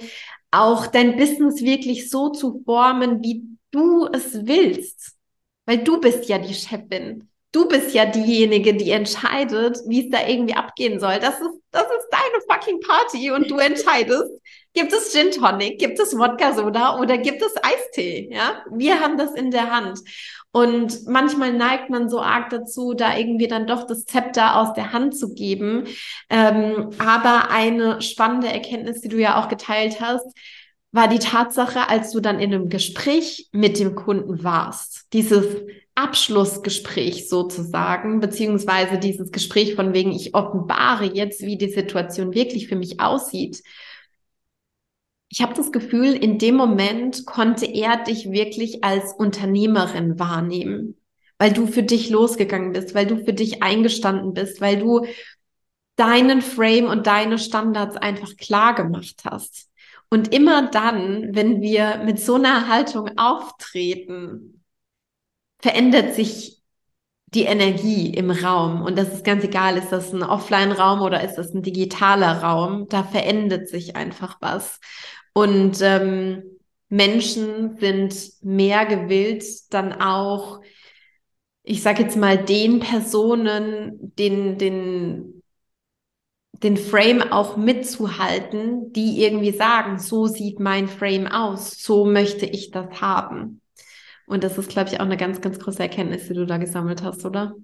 auch 0.50 0.86
dein 0.86 1.16
Business 1.16 1.62
wirklich 1.62 2.10
so 2.10 2.30
zu 2.30 2.62
formen, 2.64 3.22
wie 3.22 3.44
du 3.70 4.06
es 4.12 4.46
willst, 4.46 5.16
weil 5.64 5.78
du 5.78 6.00
bist 6.00 6.28
ja 6.28 6.38
die 6.38 6.54
Chefin. 6.54 7.28
Du 7.52 7.68
bist 7.68 7.94
ja 7.94 8.06
diejenige, 8.06 8.74
die 8.74 8.90
entscheidet, 8.90 9.78
wie 9.86 10.06
es 10.06 10.10
da 10.10 10.26
irgendwie 10.26 10.54
abgehen 10.54 10.98
soll. 10.98 11.18
Das 11.20 11.38
ist, 11.38 11.60
das 11.70 11.84
ist 11.84 12.08
deine 12.10 12.42
fucking 12.48 12.80
Party 12.80 13.30
und 13.30 13.50
du 13.50 13.58
entscheidest, 13.58 14.30
gibt 14.72 14.92
es 14.92 15.12
Gin 15.12 15.30
Tonic, 15.30 15.78
gibt 15.78 15.98
es 16.00 16.16
Wodka 16.16 16.54
Soda 16.54 16.98
oder 16.98 17.18
gibt 17.18 17.42
es 17.42 17.52
Eistee? 17.62 18.30
Ja, 18.32 18.62
wir 18.70 19.00
haben 19.00 19.18
das 19.18 19.34
in 19.34 19.50
der 19.50 19.70
Hand. 19.70 20.00
Und 20.50 21.06
manchmal 21.06 21.52
neigt 21.52 21.90
man 21.90 22.08
so 22.08 22.20
arg 22.20 22.50
dazu, 22.50 22.94
da 22.94 23.16
irgendwie 23.16 23.48
dann 23.48 23.66
doch 23.66 23.86
das 23.86 24.04
Zepter 24.04 24.56
aus 24.56 24.74
der 24.74 24.92
Hand 24.92 25.16
zu 25.16 25.34
geben. 25.34 25.86
Ähm, 26.30 26.90
aber 26.98 27.50
eine 27.50 28.00
spannende 28.02 28.48
Erkenntnis, 28.48 29.00
die 29.00 29.08
du 29.08 29.18
ja 29.18 29.42
auch 29.42 29.48
geteilt 29.48 30.00
hast, 30.00 30.26
war 30.90 31.08
die 31.08 31.18
Tatsache, 31.18 31.88
als 31.88 32.12
du 32.12 32.20
dann 32.20 32.38
in 32.38 32.52
einem 32.52 32.68
Gespräch 32.68 33.48
mit 33.52 33.78
dem 33.78 33.94
Kunden 33.94 34.44
warst, 34.44 35.06
dieses 35.14 35.46
Abschlussgespräch 35.94 37.28
sozusagen, 37.28 38.20
beziehungsweise 38.20 38.98
dieses 38.98 39.30
Gespräch 39.30 39.74
von 39.74 39.92
wegen, 39.92 40.12
ich 40.12 40.34
offenbare 40.34 41.04
jetzt, 41.04 41.42
wie 41.42 41.58
die 41.58 41.70
Situation 41.70 42.34
wirklich 42.34 42.68
für 42.68 42.76
mich 42.76 43.00
aussieht. 43.00 43.62
Ich 45.28 45.42
habe 45.42 45.54
das 45.54 45.72
Gefühl, 45.72 46.12
in 46.14 46.38
dem 46.38 46.56
Moment 46.56 47.26
konnte 47.26 47.66
er 47.66 48.02
dich 48.04 48.30
wirklich 48.30 48.84
als 48.84 49.14
Unternehmerin 49.14 50.18
wahrnehmen, 50.18 50.96
weil 51.38 51.52
du 51.52 51.66
für 51.66 51.82
dich 51.82 52.10
losgegangen 52.10 52.72
bist, 52.72 52.94
weil 52.94 53.06
du 53.06 53.24
für 53.24 53.32
dich 53.32 53.62
eingestanden 53.62 54.34
bist, 54.34 54.60
weil 54.60 54.78
du 54.78 55.06
deinen 55.96 56.42
Frame 56.42 56.86
und 56.86 57.06
deine 57.06 57.38
Standards 57.38 57.96
einfach 57.96 58.36
klar 58.36 58.74
gemacht 58.74 59.22
hast. 59.24 59.70
Und 60.10 60.34
immer 60.34 60.70
dann, 60.70 61.34
wenn 61.34 61.62
wir 61.62 62.02
mit 62.04 62.20
so 62.20 62.34
einer 62.34 62.68
Haltung 62.68 63.16
auftreten, 63.16 64.61
verändert 65.62 66.14
sich 66.14 66.60
die 67.28 67.44
Energie 67.44 68.12
im 68.12 68.30
Raum. 68.30 68.82
Und 68.82 68.98
das 68.98 69.12
ist 69.14 69.24
ganz 69.24 69.42
egal, 69.42 69.78
ist 69.78 69.90
das 69.90 70.12
ein 70.12 70.22
Offline-Raum 70.22 71.00
oder 71.00 71.24
ist 71.24 71.36
das 71.36 71.54
ein 71.54 71.62
digitaler 71.62 72.42
Raum? 72.42 72.88
Da 72.88 73.04
verändert 73.04 73.68
sich 73.68 73.96
einfach 73.96 74.36
was. 74.40 74.80
Und 75.32 75.78
ähm, 75.80 76.42
Menschen 76.90 77.78
sind 77.78 78.14
mehr 78.42 78.84
gewillt, 78.84 79.44
dann 79.72 79.94
auch, 79.94 80.60
ich 81.62 81.82
sage 81.82 82.02
jetzt 82.02 82.18
mal, 82.18 82.36
den 82.36 82.80
Personen, 82.80 84.12
den, 84.18 84.58
den, 84.58 85.42
den 86.52 86.76
Frame 86.76 87.22
auch 87.32 87.56
mitzuhalten, 87.56 88.92
die 88.92 89.22
irgendwie 89.22 89.52
sagen, 89.52 89.98
so 89.98 90.26
sieht 90.26 90.60
mein 90.60 90.86
Frame 90.86 91.28
aus, 91.28 91.70
so 91.82 92.04
möchte 92.04 92.44
ich 92.44 92.70
das 92.70 93.00
haben. 93.00 93.61
Und 94.32 94.44
das 94.44 94.58
ist, 94.58 94.70
glaube 94.70 94.88
ich, 94.88 94.98
auch 94.98 95.04
eine 95.04 95.16
ganz, 95.16 95.40
ganz 95.40 95.58
große 95.58 95.82
Erkenntnis, 95.82 96.26
die 96.26 96.34
du 96.34 96.46
da 96.46 96.56
gesammelt 96.56 97.02
hast, 97.02 97.24
oder? 97.24 97.54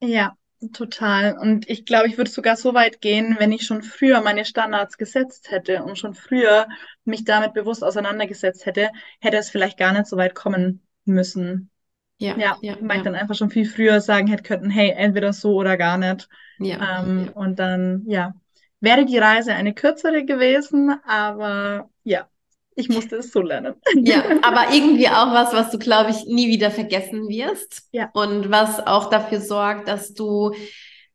Ja, 0.00 0.34
Total. 0.72 1.36
Und 1.38 1.68
ich 1.68 1.84
glaube, 1.84 2.08
ich 2.08 2.16
würde 2.16 2.30
sogar 2.30 2.56
so 2.56 2.72
weit 2.72 3.02
gehen, 3.02 3.36
wenn 3.38 3.52
ich 3.52 3.66
schon 3.66 3.82
früher 3.82 4.22
meine 4.22 4.46
Standards 4.46 4.96
gesetzt 4.96 5.50
hätte 5.50 5.82
und 5.82 5.98
schon 5.98 6.14
früher 6.14 6.66
mich 7.04 7.24
damit 7.24 7.52
bewusst 7.52 7.84
auseinandergesetzt 7.84 8.64
hätte, 8.64 8.90
hätte 9.20 9.36
es 9.36 9.50
vielleicht 9.50 9.78
gar 9.78 9.92
nicht 9.92 10.06
so 10.06 10.16
weit 10.16 10.34
kommen 10.34 10.80
müssen. 11.04 11.70
Ja, 12.18 12.38
ja, 12.38 12.56
ja 12.62 12.76
weil 12.80 12.88
ja. 12.88 12.96
ich 12.96 13.02
dann 13.02 13.14
einfach 13.14 13.34
schon 13.34 13.50
viel 13.50 13.68
früher 13.68 14.00
sagen 14.00 14.28
hätte 14.28 14.44
können, 14.44 14.70
hey, 14.70 14.92
entweder 14.96 15.34
so 15.34 15.54
oder 15.56 15.76
gar 15.76 15.98
nicht. 15.98 16.26
Ja, 16.58 17.02
ähm, 17.02 17.26
ja. 17.26 17.32
Und 17.32 17.58
dann, 17.58 18.04
ja, 18.06 18.34
wäre 18.80 19.04
die 19.04 19.18
Reise 19.18 19.52
eine 19.52 19.74
kürzere 19.74 20.24
gewesen, 20.24 20.90
aber 21.04 21.90
ja, 22.02 22.30
ich 22.76 22.90
musste 22.90 23.16
es 23.16 23.32
so 23.32 23.40
lernen. 23.40 23.74
Ja, 23.94 24.22
aber 24.42 24.72
irgendwie 24.72 25.08
auch 25.08 25.32
was, 25.32 25.52
was 25.52 25.70
du, 25.70 25.78
glaube 25.78 26.10
ich, 26.10 26.26
nie 26.26 26.48
wieder 26.48 26.70
vergessen 26.70 27.28
wirst. 27.28 27.88
Ja. 27.90 28.10
Und 28.12 28.50
was 28.50 28.86
auch 28.86 29.10
dafür 29.10 29.40
sorgt, 29.40 29.88
dass 29.88 30.12
du 30.12 30.54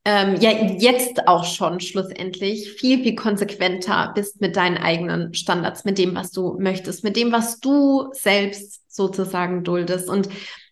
ähm, 0.03 0.37
ja 0.39 0.49
jetzt 0.51 1.27
auch 1.27 1.45
schon 1.45 1.79
schlussendlich 1.79 2.71
viel, 2.73 3.03
viel 3.03 3.15
konsequenter 3.15 4.11
bist 4.15 4.41
mit 4.41 4.55
deinen 4.55 4.77
eigenen 4.77 5.35
Standards, 5.35 5.85
mit 5.85 5.99
dem, 5.99 6.15
was 6.15 6.31
du 6.31 6.57
möchtest, 6.59 7.03
mit 7.03 7.15
dem, 7.15 7.31
was 7.31 7.59
du 7.59 8.09
selbst 8.13 8.81
sozusagen 8.91 9.63
duldest. 9.63 10.09
Und 10.09 10.29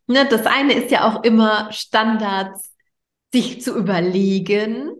ne, 0.08 0.28
das 0.28 0.48
eine 0.48 0.74
ist 0.74 0.90
ja 0.90 1.08
auch 1.08 1.24
immer 1.24 1.72
Standards 1.72 2.72
sich 3.32 3.62
zu 3.62 3.78
überlegen, 3.78 4.92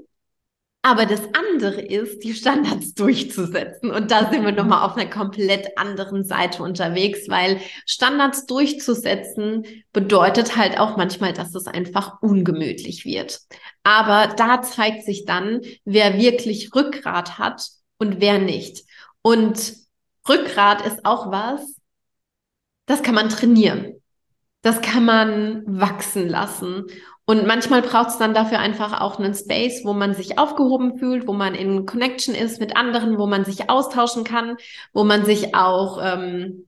aber 0.82 1.06
das 1.06 1.22
andere 1.34 1.82
ist, 1.82 2.24
die 2.24 2.34
Standards 2.34 2.94
durchzusetzen. 2.96 3.92
Und 3.92 4.12
da 4.12 4.32
sind 4.32 4.46
wir 4.46 4.52
nochmal 4.52 4.88
auf 4.88 4.96
einer 4.96 5.10
komplett 5.10 5.78
anderen 5.78 6.24
Seite 6.24 6.64
unterwegs, 6.64 7.28
weil 7.28 7.60
Standards 7.86 8.46
durchzusetzen 8.46 9.66
bedeutet 9.92 10.56
halt 10.56 10.80
auch 10.80 10.96
manchmal, 10.96 11.34
dass 11.34 11.54
es 11.54 11.68
einfach 11.68 12.22
ungemütlich 12.22 13.06
wird. 13.06 13.42
Aber 13.84 14.34
da 14.36 14.62
zeigt 14.62 15.04
sich 15.04 15.26
dann, 15.26 15.62
wer 15.84 16.18
wirklich 16.18 16.74
Rückgrat 16.74 17.38
hat 17.38 17.68
und 17.98 18.22
wer 18.22 18.40
nicht. 18.40 18.86
Und 19.22 19.74
Rückgrat 20.28 20.86
ist 20.86 21.06
auch 21.06 21.32
was, 21.32 21.76
das 22.86 23.04
kann 23.04 23.16
man 23.16 23.30
trainieren. 23.30 23.96
Das 24.62 24.82
kann 24.82 25.06
man 25.06 25.64
wachsen 25.66 26.28
lassen. 26.28 26.86
Und 27.30 27.46
manchmal 27.46 27.84
braucht 27.84 28.10
es 28.10 28.18
dann 28.18 28.34
dafür 28.34 28.58
einfach 28.58 29.02
auch 29.02 29.20
einen 29.20 29.36
Space, 29.36 29.86
wo 29.86 29.94
man 29.94 30.16
sich 30.16 30.40
aufgehoben 30.40 30.98
fühlt, 30.98 31.28
wo 31.28 31.34
man 31.34 31.54
in 31.54 31.86
Connection 31.86 32.34
ist 32.34 32.60
mit 32.60 32.76
anderen, 32.76 33.20
wo 33.20 33.28
man 33.28 33.46
sich 33.46 33.70
austauschen 33.70 34.24
kann, 34.24 34.58
wo 34.94 35.04
man 35.04 35.26
sich 35.26 35.54
auch 35.54 36.00
ähm, 36.02 36.68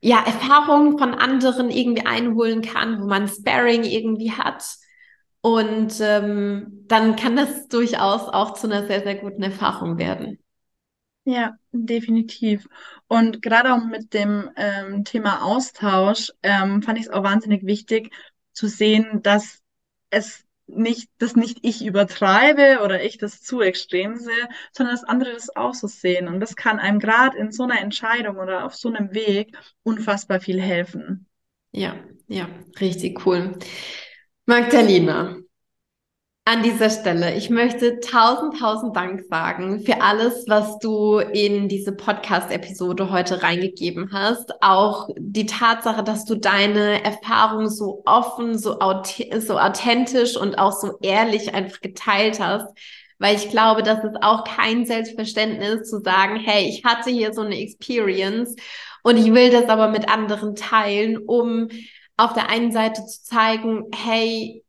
ja 0.00 0.24
Erfahrungen 0.24 0.96
von 0.96 1.12
anderen 1.12 1.68
irgendwie 1.68 2.06
einholen 2.06 2.62
kann, 2.62 3.02
wo 3.02 3.06
man 3.06 3.28
Sparring 3.28 3.84
irgendwie 3.84 4.32
hat. 4.32 4.64
Und 5.42 6.00
ähm, 6.00 6.84
dann 6.86 7.16
kann 7.16 7.36
das 7.36 7.68
durchaus 7.68 8.22
auch 8.22 8.54
zu 8.54 8.68
einer 8.68 8.86
sehr, 8.86 9.02
sehr 9.02 9.16
guten 9.16 9.42
Erfahrung 9.42 9.98
werden. 9.98 10.38
Ja, 11.24 11.58
definitiv. 11.72 12.66
Und 13.06 13.42
gerade 13.42 13.74
auch 13.74 13.84
mit 13.84 14.14
dem 14.14 14.48
ähm, 14.56 15.04
Thema 15.04 15.42
Austausch 15.42 16.32
ähm, 16.42 16.80
fand 16.80 16.98
ich 16.98 17.04
es 17.04 17.10
auch 17.10 17.22
wahnsinnig 17.22 17.66
wichtig, 17.66 18.14
zu 18.58 18.66
sehen, 18.66 19.22
dass 19.22 19.62
es 20.10 20.44
nicht, 20.66 21.08
dass 21.18 21.36
nicht 21.36 21.60
ich 21.62 21.84
übertreibe 21.84 22.80
oder 22.84 23.02
ich 23.02 23.16
das 23.16 23.40
zu 23.40 23.62
extrem 23.62 24.16
sehe, 24.16 24.48
sondern 24.72 24.96
dass 24.96 25.04
andere 25.04 25.32
das 25.32 25.54
auch 25.54 25.74
so 25.74 25.86
sehen. 25.86 26.26
Und 26.26 26.40
das 26.40 26.56
kann 26.56 26.80
einem 26.80 26.98
gerade 26.98 27.38
in 27.38 27.52
so 27.52 27.62
einer 27.62 27.80
Entscheidung 27.80 28.36
oder 28.36 28.66
auf 28.66 28.74
so 28.74 28.88
einem 28.88 29.14
Weg 29.14 29.56
unfassbar 29.84 30.40
viel 30.40 30.60
helfen. 30.60 31.26
Ja, 31.70 31.96
ja, 32.26 32.48
richtig 32.80 33.24
cool. 33.24 33.56
Magdalena, 34.44 35.38
an 36.48 36.62
dieser 36.62 36.88
Stelle, 36.88 37.34
ich 37.34 37.50
möchte 37.50 38.00
tausend, 38.00 38.58
tausend 38.58 38.96
Dank 38.96 39.22
sagen 39.28 39.80
für 39.80 40.00
alles, 40.00 40.46
was 40.48 40.78
du 40.78 41.18
in 41.18 41.68
diese 41.68 41.92
Podcast-Episode 41.92 43.10
heute 43.10 43.42
reingegeben 43.42 44.08
hast. 44.14 44.54
Auch 44.62 45.10
die 45.18 45.44
Tatsache, 45.44 46.02
dass 46.02 46.24
du 46.24 46.36
deine 46.36 47.04
Erfahrungen 47.04 47.68
so 47.68 48.02
offen, 48.06 48.56
so, 48.56 48.78
so 49.40 49.58
authentisch 49.58 50.38
und 50.38 50.58
auch 50.58 50.72
so 50.72 50.96
ehrlich 51.02 51.52
einfach 51.52 51.82
geteilt 51.82 52.40
hast. 52.40 52.66
Weil 53.18 53.36
ich 53.36 53.50
glaube, 53.50 53.82
das 53.82 54.02
ist 54.02 54.16
auch 54.22 54.44
kein 54.44 54.86
Selbstverständnis 54.86 55.90
zu 55.90 56.00
sagen, 56.00 56.36
hey, 56.36 56.66
ich 56.66 56.82
hatte 56.82 57.10
hier 57.10 57.34
so 57.34 57.42
eine 57.42 57.60
Experience 57.60 58.56
und 59.02 59.18
ich 59.18 59.34
will 59.34 59.50
das 59.50 59.68
aber 59.68 59.88
mit 59.88 60.08
anderen 60.08 60.54
teilen, 60.54 61.18
um 61.18 61.68
auf 62.16 62.32
der 62.32 62.48
einen 62.48 62.72
Seite 62.72 63.04
zu 63.04 63.22
zeigen, 63.22 63.84
hey, 63.94 64.64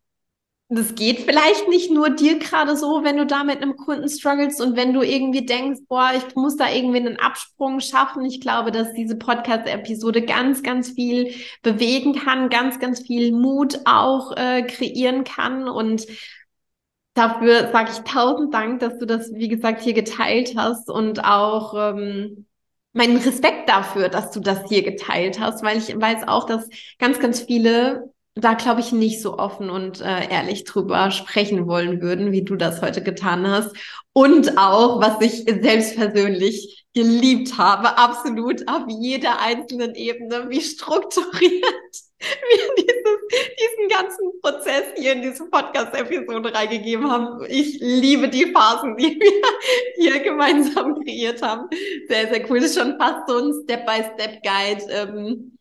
das 0.71 0.93
geht 0.93 1.21
vielleicht 1.21 1.67
nicht 1.67 1.89
nur 1.89 2.11
dir 2.11 2.37
gerade 2.37 2.77
so, 2.77 3.03
wenn 3.03 3.17
du 3.17 3.25
da 3.25 3.43
mit 3.43 3.59
einem 3.59 3.75
Kunden 3.75 4.07
struggles 4.07 4.61
und 4.61 4.75
wenn 4.75 4.93
du 4.93 5.01
irgendwie 5.01 5.43
denkst, 5.43 5.81
boah, 5.87 6.11
ich 6.15 6.35
muss 6.35 6.57
da 6.57 6.71
irgendwie 6.71 6.99
einen 6.99 7.19
Absprung 7.19 7.79
schaffen. 7.79 8.23
Ich 8.23 8.39
glaube, 8.39 8.71
dass 8.71 8.93
diese 8.93 9.15
Podcast-Episode 9.15 10.21
ganz, 10.21 10.61
ganz 10.61 10.91
viel 10.91 11.33
bewegen 11.63 12.13
kann, 12.13 12.49
ganz, 12.49 12.79
ganz 12.79 13.01
viel 13.01 13.31
Mut 13.31 13.79
auch 13.85 14.37
äh, 14.37 14.61
kreieren 14.61 15.23
kann 15.23 15.67
und 15.67 16.05
dafür 17.15 17.71
sage 17.71 17.89
ich 17.91 17.99
tausend 18.01 18.53
Dank, 18.53 18.79
dass 18.79 18.99
du 18.99 19.07
das, 19.07 19.33
wie 19.33 19.47
gesagt, 19.47 19.81
hier 19.81 19.93
geteilt 19.93 20.53
hast 20.55 20.87
und 20.91 21.25
auch 21.25 21.73
ähm, 21.73 22.45
meinen 22.93 23.17
Respekt 23.17 23.67
dafür, 23.69 24.09
dass 24.09 24.29
du 24.31 24.39
das 24.39 24.69
hier 24.69 24.83
geteilt 24.83 25.39
hast, 25.39 25.63
weil 25.63 25.79
ich 25.79 25.99
weiß 25.99 26.27
auch, 26.27 26.45
dass 26.45 26.69
ganz, 26.99 27.19
ganz 27.19 27.41
viele 27.41 28.13
da, 28.39 28.53
glaube 28.53 28.81
ich, 28.81 28.91
nicht 28.91 29.21
so 29.21 29.37
offen 29.37 29.69
und 29.69 30.01
äh, 30.01 30.29
ehrlich 30.29 30.63
drüber 30.63 31.11
sprechen 31.11 31.67
wollen 31.67 32.01
würden, 32.01 32.31
wie 32.31 32.43
du 32.43 32.55
das 32.55 32.81
heute 32.81 33.01
getan 33.01 33.47
hast. 33.47 33.75
Und 34.13 34.57
auch, 34.57 35.01
was 35.01 35.21
ich 35.21 35.45
selbst 35.61 35.95
persönlich 35.95 36.85
geliebt 36.93 37.57
habe, 37.57 37.97
absolut 37.97 38.67
auf 38.67 38.83
jeder 38.87 39.39
einzelnen 39.39 39.95
Ebene, 39.95 40.49
wie 40.49 40.61
strukturiert 40.61 41.31
wir 42.19 42.75
dieses, 42.77 43.47
diesen 43.59 43.89
ganzen 43.89 44.41
Prozess 44.41 44.83
hier 44.95 45.13
in 45.13 45.21
diese 45.21 45.45
Podcast-Episode 45.45 46.53
reingegeben 46.53 47.09
haben. 47.09 47.45
Ich 47.47 47.79
liebe 47.79 48.27
die 48.27 48.51
Phasen, 48.51 48.97
die 48.97 49.19
wir 49.19 49.41
hier 49.95 50.19
gemeinsam 50.19 50.95
kreiert 51.03 51.41
haben. 51.41 51.69
Sehr, 52.07 52.27
sehr 52.27 52.49
cool. 52.49 52.59
Das 52.59 52.71
ist 52.71 52.79
schon 52.79 52.97
fast 52.97 53.27
so 53.27 53.37
ein 53.37 53.53
Step-by-Step-Guide. 53.63 54.83
Ähm, 54.91 55.57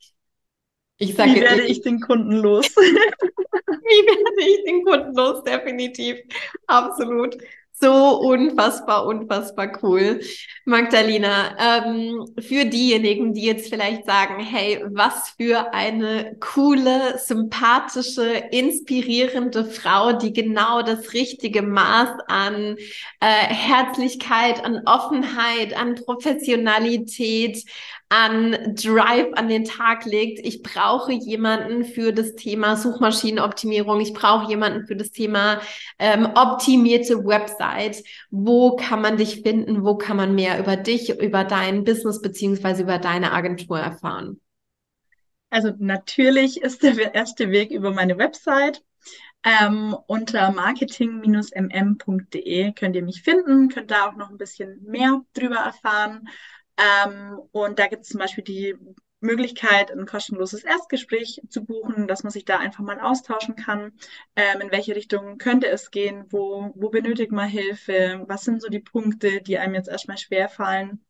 Ich 0.99 1.15
sage, 1.15 1.35
Wie 1.35 1.41
werde 1.41 1.63
ich, 1.63 1.79
ich 1.79 1.83
den 1.83 2.01
Kunden 2.01 2.33
los? 2.33 2.67
Wie 2.77 4.07
werde 4.07 4.51
ich 4.51 4.65
den 4.65 4.85
Kunden 4.85 5.15
los? 5.15 5.43
Definitiv. 5.45 6.19
Absolut. 6.67 7.37
So 7.81 8.19
unfassbar, 8.19 9.07
unfassbar 9.07 9.79
cool. 9.85 10.21
Magdalena, 10.65 11.85
ähm, 11.87 12.27
für 12.41 12.65
diejenigen, 12.65 13.35
die 13.35 13.45
jetzt 13.45 13.69
vielleicht 13.69 14.05
sagen, 14.05 14.43
hey, 14.43 14.83
was 14.89 15.31
für 15.37 15.73
eine 15.73 16.37
coole, 16.41 17.19
sympathische, 17.19 18.25
inspirierende 18.51 19.65
Frau, 19.65 20.13
die 20.15 20.33
genau 20.33 20.83
das 20.83 21.13
richtige 21.13 21.63
Maß 21.63 22.09
an 22.27 22.77
äh, 23.21 23.27
Herzlichkeit, 23.27 24.65
an 24.65 24.83
Offenheit, 24.85 25.73
an 25.79 25.95
Professionalität, 25.95 27.63
an 28.09 28.75
Drive 28.75 29.33
an 29.35 29.49
den 29.49 29.65
Tag 29.65 30.05
legt. 30.05 30.45
Ich 30.45 30.63
brauche 30.63 31.13
jemanden 31.13 31.85
für 31.85 32.13
das 32.13 32.35
Thema 32.35 32.77
Suchmaschinenoptimierung. 32.77 34.01
Ich 34.01 34.15
brauche 34.15 34.49
jemanden 34.49 34.87
für 34.87 34.97
das 34.97 35.11
Thema 35.11 35.61
ähm, 35.99 36.27
optimierte 36.35 37.25
Website. 37.25 38.03
Wo 38.31 38.77
kann 38.77 39.03
man 39.03 39.19
dich 39.19 39.43
finden? 39.43 39.85
Wo 39.85 39.97
kann 39.97 40.17
man 40.17 40.35
mehr 40.35 40.59
über 40.59 40.77
dich, 40.77 41.21
über 41.21 41.45
dein 41.45 41.85
Business 41.85 42.23
beziehungsweise 42.23 42.83
über 42.83 42.99
deine 42.99 43.33
Agentur 43.33 43.79
erfahren? 43.79 44.41
Also 45.51 45.73
natürlich 45.79 46.63
ist 46.63 46.83
der 46.83 47.15
erste 47.15 47.51
Weg 47.51 47.71
über 47.71 47.93
meine 47.93 48.19
Website. 48.19 48.83
Ähm, 49.45 49.97
unter 50.09 50.51
marketing-mm.de 50.51 52.73
könnt 52.73 52.97
ihr 52.97 53.05
mich 53.05 53.23
finden, 53.23 53.69
könnt 53.69 53.93
da 53.93 54.09
auch 54.09 54.17
noch 54.17 54.31
ein 54.31 54.37
bisschen 54.37 54.83
mehr 54.83 55.23
drüber 55.33 55.57
erfahren. 55.57 56.29
Ähm, 56.79 57.39
und 57.53 57.79
da 57.79 57.89
gibt 57.89 58.03
es 58.03 58.09
zum 58.09 58.21
Beispiel 58.21 58.45
die 58.45 58.75
Möglichkeit, 59.21 59.91
ein 59.91 60.07
kostenloses 60.07 60.63
Erstgespräch 60.65 61.43
zu 61.49 61.65
buchen, 61.65 62.07
dass 62.07 62.23
man 62.23 62.31
sich 62.31 62.45
da 62.45 62.59
einfach 62.59 62.85
mal 62.85 63.01
austauschen 63.01 63.57
kann. 63.57 63.93
Ähm, 64.37 64.61
in 64.61 64.71
welche 64.71 64.95
Richtung 64.95 65.39
könnte 65.39 65.69
es 65.69 65.91
gehen? 65.91 66.25
Wo, 66.31 66.73
wo 66.77 66.89
benötigt 66.91 67.33
man 67.33 67.49
Hilfe? 67.49 68.25
Was 68.29 68.45
sind 68.45 68.63
so 68.63 68.69
die 68.69 68.79
Punkte, 68.81 69.43
die 69.43 69.59
einem 69.59 69.75
jetzt 69.75 69.89
erstmal 69.89 70.19
schwerfallen? 70.19 71.05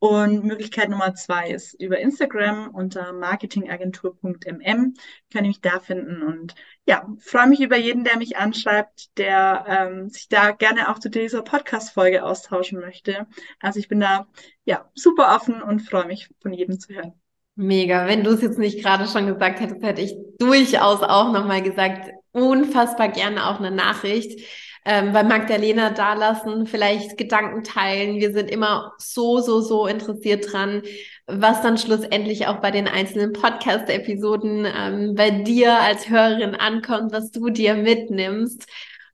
Und 0.00 0.44
Möglichkeit 0.44 0.88
Nummer 0.88 1.14
zwei 1.14 1.50
ist 1.50 1.74
über 1.74 1.98
Instagram 1.98 2.70
unter 2.70 3.12
marketingagentur.mm 3.12 4.94
kann 5.30 5.44
ich 5.44 5.48
mich 5.48 5.60
da 5.60 5.78
finden. 5.78 6.22
Und 6.22 6.54
ja, 6.86 7.06
freue 7.18 7.46
mich 7.46 7.60
über 7.60 7.76
jeden, 7.76 8.02
der 8.02 8.16
mich 8.16 8.38
anschreibt, 8.38 9.16
der 9.18 9.64
ähm, 9.68 10.08
sich 10.08 10.28
da 10.28 10.52
gerne 10.52 10.88
auch 10.90 10.98
zu 10.98 11.10
dieser 11.10 11.42
Podcast-Folge 11.42 12.24
austauschen 12.24 12.80
möchte. 12.80 13.26
Also 13.60 13.78
ich 13.78 13.88
bin 13.88 14.00
da 14.00 14.26
ja 14.64 14.90
super 14.94 15.36
offen 15.36 15.60
und 15.60 15.80
freue 15.80 16.06
mich 16.06 16.30
von 16.40 16.54
jedem 16.54 16.80
zu 16.80 16.94
hören. 16.94 17.12
Mega. 17.54 18.06
Wenn 18.06 18.24
du 18.24 18.30
es 18.30 18.40
jetzt 18.40 18.58
nicht 18.58 18.82
gerade 18.82 19.06
schon 19.06 19.26
gesagt 19.26 19.60
hättest, 19.60 19.82
hätte 19.82 20.00
ich 20.00 20.16
durchaus 20.38 21.02
auch 21.02 21.30
nochmal 21.30 21.62
gesagt, 21.62 22.10
unfassbar 22.32 23.10
gerne 23.10 23.46
auch 23.48 23.58
eine 23.58 23.70
Nachricht 23.70 24.40
ähm, 24.84 25.12
bei 25.12 25.22
Magdalena 25.22 25.90
dalassen, 25.90 26.66
vielleicht 26.66 27.18
Gedanken 27.18 27.64
teilen. 27.64 28.16
Wir 28.16 28.32
sind 28.32 28.50
immer 28.50 28.92
so, 28.98 29.40
so, 29.40 29.60
so 29.60 29.86
interessiert 29.86 30.52
dran, 30.52 30.82
was 31.26 31.62
dann 31.62 31.78
schlussendlich 31.78 32.46
auch 32.46 32.60
bei 32.60 32.70
den 32.70 32.88
einzelnen 32.88 33.32
Podcast-Episoden 33.32 34.66
ähm, 34.66 35.14
bei 35.14 35.30
dir 35.30 35.80
als 35.80 36.08
Hörerin 36.08 36.54
ankommt, 36.54 37.12
was 37.12 37.30
du 37.30 37.50
dir 37.50 37.74
mitnimmst. 37.74 38.66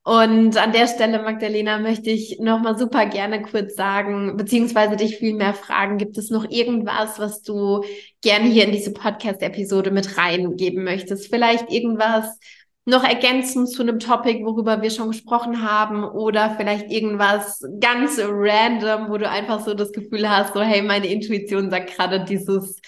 Und 0.07 0.55
an 0.55 0.71
der 0.71 0.87
Stelle, 0.87 1.21
Magdalena, 1.21 1.79
möchte 1.79 2.11
ich 2.11 2.39
nochmal 2.39 2.77
super 2.77 3.07
gerne 3.07 3.41
kurz 3.41 3.75
sagen, 3.75 4.37
beziehungsweise 4.37 4.95
dich 4.95 5.17
viel 5.17 5.33
mehr 5.33 5.53
fragen, 5.53 5.97
gibt 5.97 6.17
es 6.17 6.29
noch 6.29 6.49
irgendwas, 6.49 7.19
was 7.19 7.41
du 7.41 7.83
gerne 8.21 8.45
hier 8.45 8.63
in 8.63 8.71
diese 8.71 8.93
Podcast-Episode 8.93 9.91
mit 9.91 10.17
reingeben 10.17 10.85
möchtest? 10.85 11.27
Vielleicht 11.27 11.69
irgendwas, 11.69 12.39
noch 12.87 13.03
ergänzen 13.03 13.67
zu 13.67 13.81
einem 13.81 13.99
Topic, 13.99 14.45
worüber 14.45 14.81
wir 14.81 14.89
schon 14.89 15.09
gesprochen 15.09 15.61
haben 15.61 16.05
oder 16.05 16.55
vielleicht 16.55 16.89
irgendwas 16.89 17.61
ganz 17.81 18.17
random, 18.17 19.09
wo 19.09 19.17
du 19.17 19.29
einfach 19.29 19.59
so 19.59 19.73
das 19.73 19.91
Gefühl 19.91 20.29
hast, 20.29 20.53
so 20.53 20.61
hey, 20.61 20.81
meine 20.81 21.07
Intuition 21.07 21.69
sagt 21.69 21.93
gerade 21.93 22.23
dieses 22.23 22.81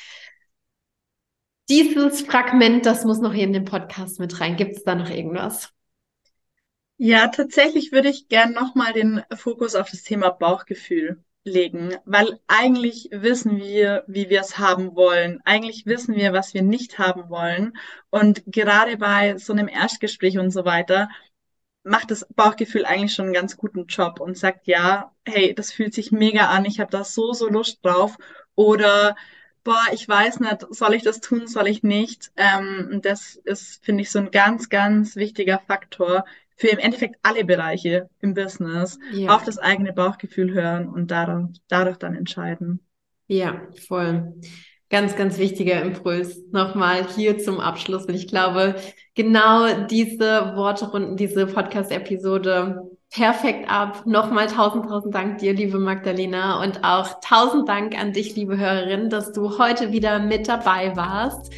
dieses 1.68 2.22
Fragment, 2.22 2.86
das 2.86 3.04
muss 3.04 3.20
noch 3.20 3.34
hier 3.34 3.44
in 3.44 3.54
den 3.54 3.66
Podcast 3.66 4.20
mit 4.20 4.40
rein. 4.40 4.56
Gibt 4.56 4.78
es 4.78 4.84
da 4.84 4.96
noch 4.96 5.10
irgendwas? 5.10 5.70
Ja, 6.98 7.28
tatsächlich 7.28 7.92
würde 7.92 8.10
ich 8.10 8.28
gern 8.28 8.54
nochmal 8.54 8.94
den 8.94 9.22
Fokus 9.36 9.76
auf 9.76 9.92
das 9.92 10.04
Thema 10.04 10.30
Bauchgefühl 10.30 11.24
legen, 11.50 11.96
weil 12.06 12.40
eigentlich 12.48 13.10
wissen 13.12 13.58
wir, 13.58 14.04
wie 14.08 14.30
wir 14.30 14.42
es 14.42 14.58
haben 14.58 14.96
wollen. 14.96 15.42
Eigentlich 15.46 15.86
wissen 15.86 16.16
wir, 16.16 16.34
was 16.34 16.54
wir 16.54 16.62
nicht 16.64 17.00
haben 17.00 17.30
wollen. 17.30 17.78
Und 18.10 18.44
gerade 18.48 18.98
bei 18.98 19.38
so 19.38 19.54
einem 19.54 19.68
Erstgespräch 19.68 20.38
und 20.40 20.52
so 20.52 20.66
weiter 20.66 21.10
macht 21.84 22.12
das 22.12 22.26
Bauchgefühl 22.36 22.86
eigentlich 22.86 23.14
schon 23.14 23.26
einen 23.26 23.34
ganz 23.34 23.58
guten 23.58 23.86
Job 23.88 24.20
und 24.20 24.38
sagt, 24.38 24.68
ja, 24.68 25.14
hey, 25.26 25.54
das 25.56 25.72
fühlt 25.72 25.94
sich 25.94 26.12
mega 26.12 26.48
an, 26.50 26.66
ich 26.66 26.80
habe 26.80 26.92
da 26.92 27.04
so, 27.04 27.34
so 27.34 27.48
Lust 27.50 27.84
drauf. 27.84 28.18
Oder 28.56 29.16
boah, 29.64 29.84
ich 29.94 30.08
weiß 30.08 30.40
nicht, 30.42 30.68
soll 30.72 30.94
ich 30.94 31.04
das 31.04 31.22
tun, 31.22 31.48
soll 31.48 31.68
ich 31.68 31.84
nicht? 31.84 32.32
Ähm, 32.38 33.00
das 33.04 33.36
ist, 33.44 33.84
finde 33.84 34.04
ich, 34.04 34.12
so 34.12 34.20
ein 34.20 34.32
ganz, 34.32 34.70
ganz 34.70 35.16
wichtiger 35.16 35.60
Faktor, 35.68 36.26
für 36.60 36.68
im 36.68 36.78
Endeffekt 36.78 37.16
alle 37.24 37.46
Bereiche 37.46 38.10
im 38.20 38.34
Business 38.34 39.00
ja. 39.14 39.34
auf 39.34 39.46
das 39.46 39.58
eigene 39.58 39.94
Bauchgefühl 39.94 40.52
hören 40.54 40.90
und 40.90 41.10
dadurch, 41.10 41.58
dadurch 41.70 41.98
dann 41.98 42.16
entscheiden. 42.16 42.82
Ja, 43.28 43.62
voll. 43.88 44.34
Ganz, 44.90 45.16
ganz 45.16 45.38
wichtiger 45.38 45.82
Impuls 45.82 46.42
nochmal 46.52 47.08
hier 47.16 47.38
zum 47.38 47.62
Abschluss. 47.62 48.06
Und 48.06 48.16
ich 48.16 48.28
glaube, 48.28 48.76
genau 49.16 49.86
diese 49.86 50.56
Worte 50.56 50.92
runden 50.92 51.16
diese 51.16 51.46
Podcast-Episode 51.46 52.90
perfekt 53.10 53.70
ab. 53.70 54.06
Nochmal 54.06 54.48
tausend, 54.48 54.86
tausend 54.86 55.16
Dank 55.16 55.38
dir, 55.38 55.54
liebe 55.54 55.80
Magdalena. 55.80 56.62
Und 56.62 56.84
auch 56.84 57.22
tausend 57.22 57.70
Dank 57.70 57.98
an 57.98 58.12
dich, 58.12 58.36
liebe 58.36 58.58
Hörerin, 58.58 59.10
dass 59.10 59.32
du 59.32 59.60
heute 59.60 59.94
wieder 59.94 60.20
mit 60.20 60.50
dabei 60.50 60.96
warst 60.98 61.54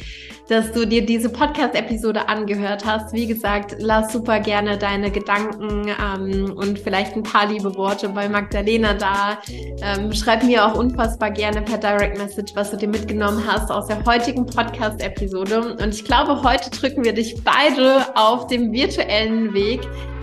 dass 0.52 0.70
du 0.72 0.86
dir 0.86 1.04
diese 1.04 1.28
Podcast-Episode 1.28 2.28
angehört 2.28 2.84
hast. 2.84 3.12
Wie 3.12 3.26
gesagt, 3.26 3.76
lass 3.78 4.12
super 4.12 4.38
gerne 4.38 4.78
deine 4.78 5.10
Gedanken 5.10 5.88
ähm, 5.88 6.52
und 6.54 6.78
vielleicht 6.78 7.16
ein 7.16 7.22
paar 7.22 7.46
liebe 7.46 7.74
Worte 7.74 8.08
bei 8.10 8.28
Magdalena 8.28 8.94
da. 8.94 9.38
Ähm, 9.82 10.12
schreib 10.12 10.44
mir 10.44 10.64
auch 10.64 10.76
unfassbar 10.76 11.30
gerne 11.30 11.62
per 11.62 11.78
Direct 11.78 12.18
Message, 12.18 12.52
was 12.54 12.70
du 12.70 12.76
dir 12.76 12.88
mitgenommen 12.88 13.42
hast 13.46 13.70
aus 13.70 13.86
der 13.86 14.04
heutigen 14.04 14.46
Podcast-Episode. 14.46 15.76
Und 15.80 15.94
ich 15.94 16.04
glaube, 16.04 16.42
heute 16.42 16.70
drücken 16.70 17.04
wir 17.04 17.14
dich 17.14 17.42
beide 17.42 18.04
auf 18.14 18.46
dem 18.46 18.72
virtuellen 18.72 19.54
Weg. 19.54 19.80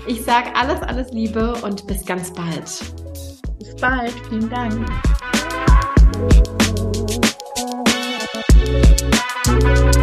Ich 0.07 0.23
sage 0.23 0.49
alles, 0.55 0.81
alles 0.81 1.11
Liebe 1.11 1.55
und 1.63 1.85
bis 1.87 2.05
ganz 2.05 2.31
bald. 2.31 2.65
Bis 3.57 3.75
bald. 3.75 4.13
Vielen 4.29 4.49
Dank. 4.49 4.85
Thank 9.59 9.95
you. 9.95 9.98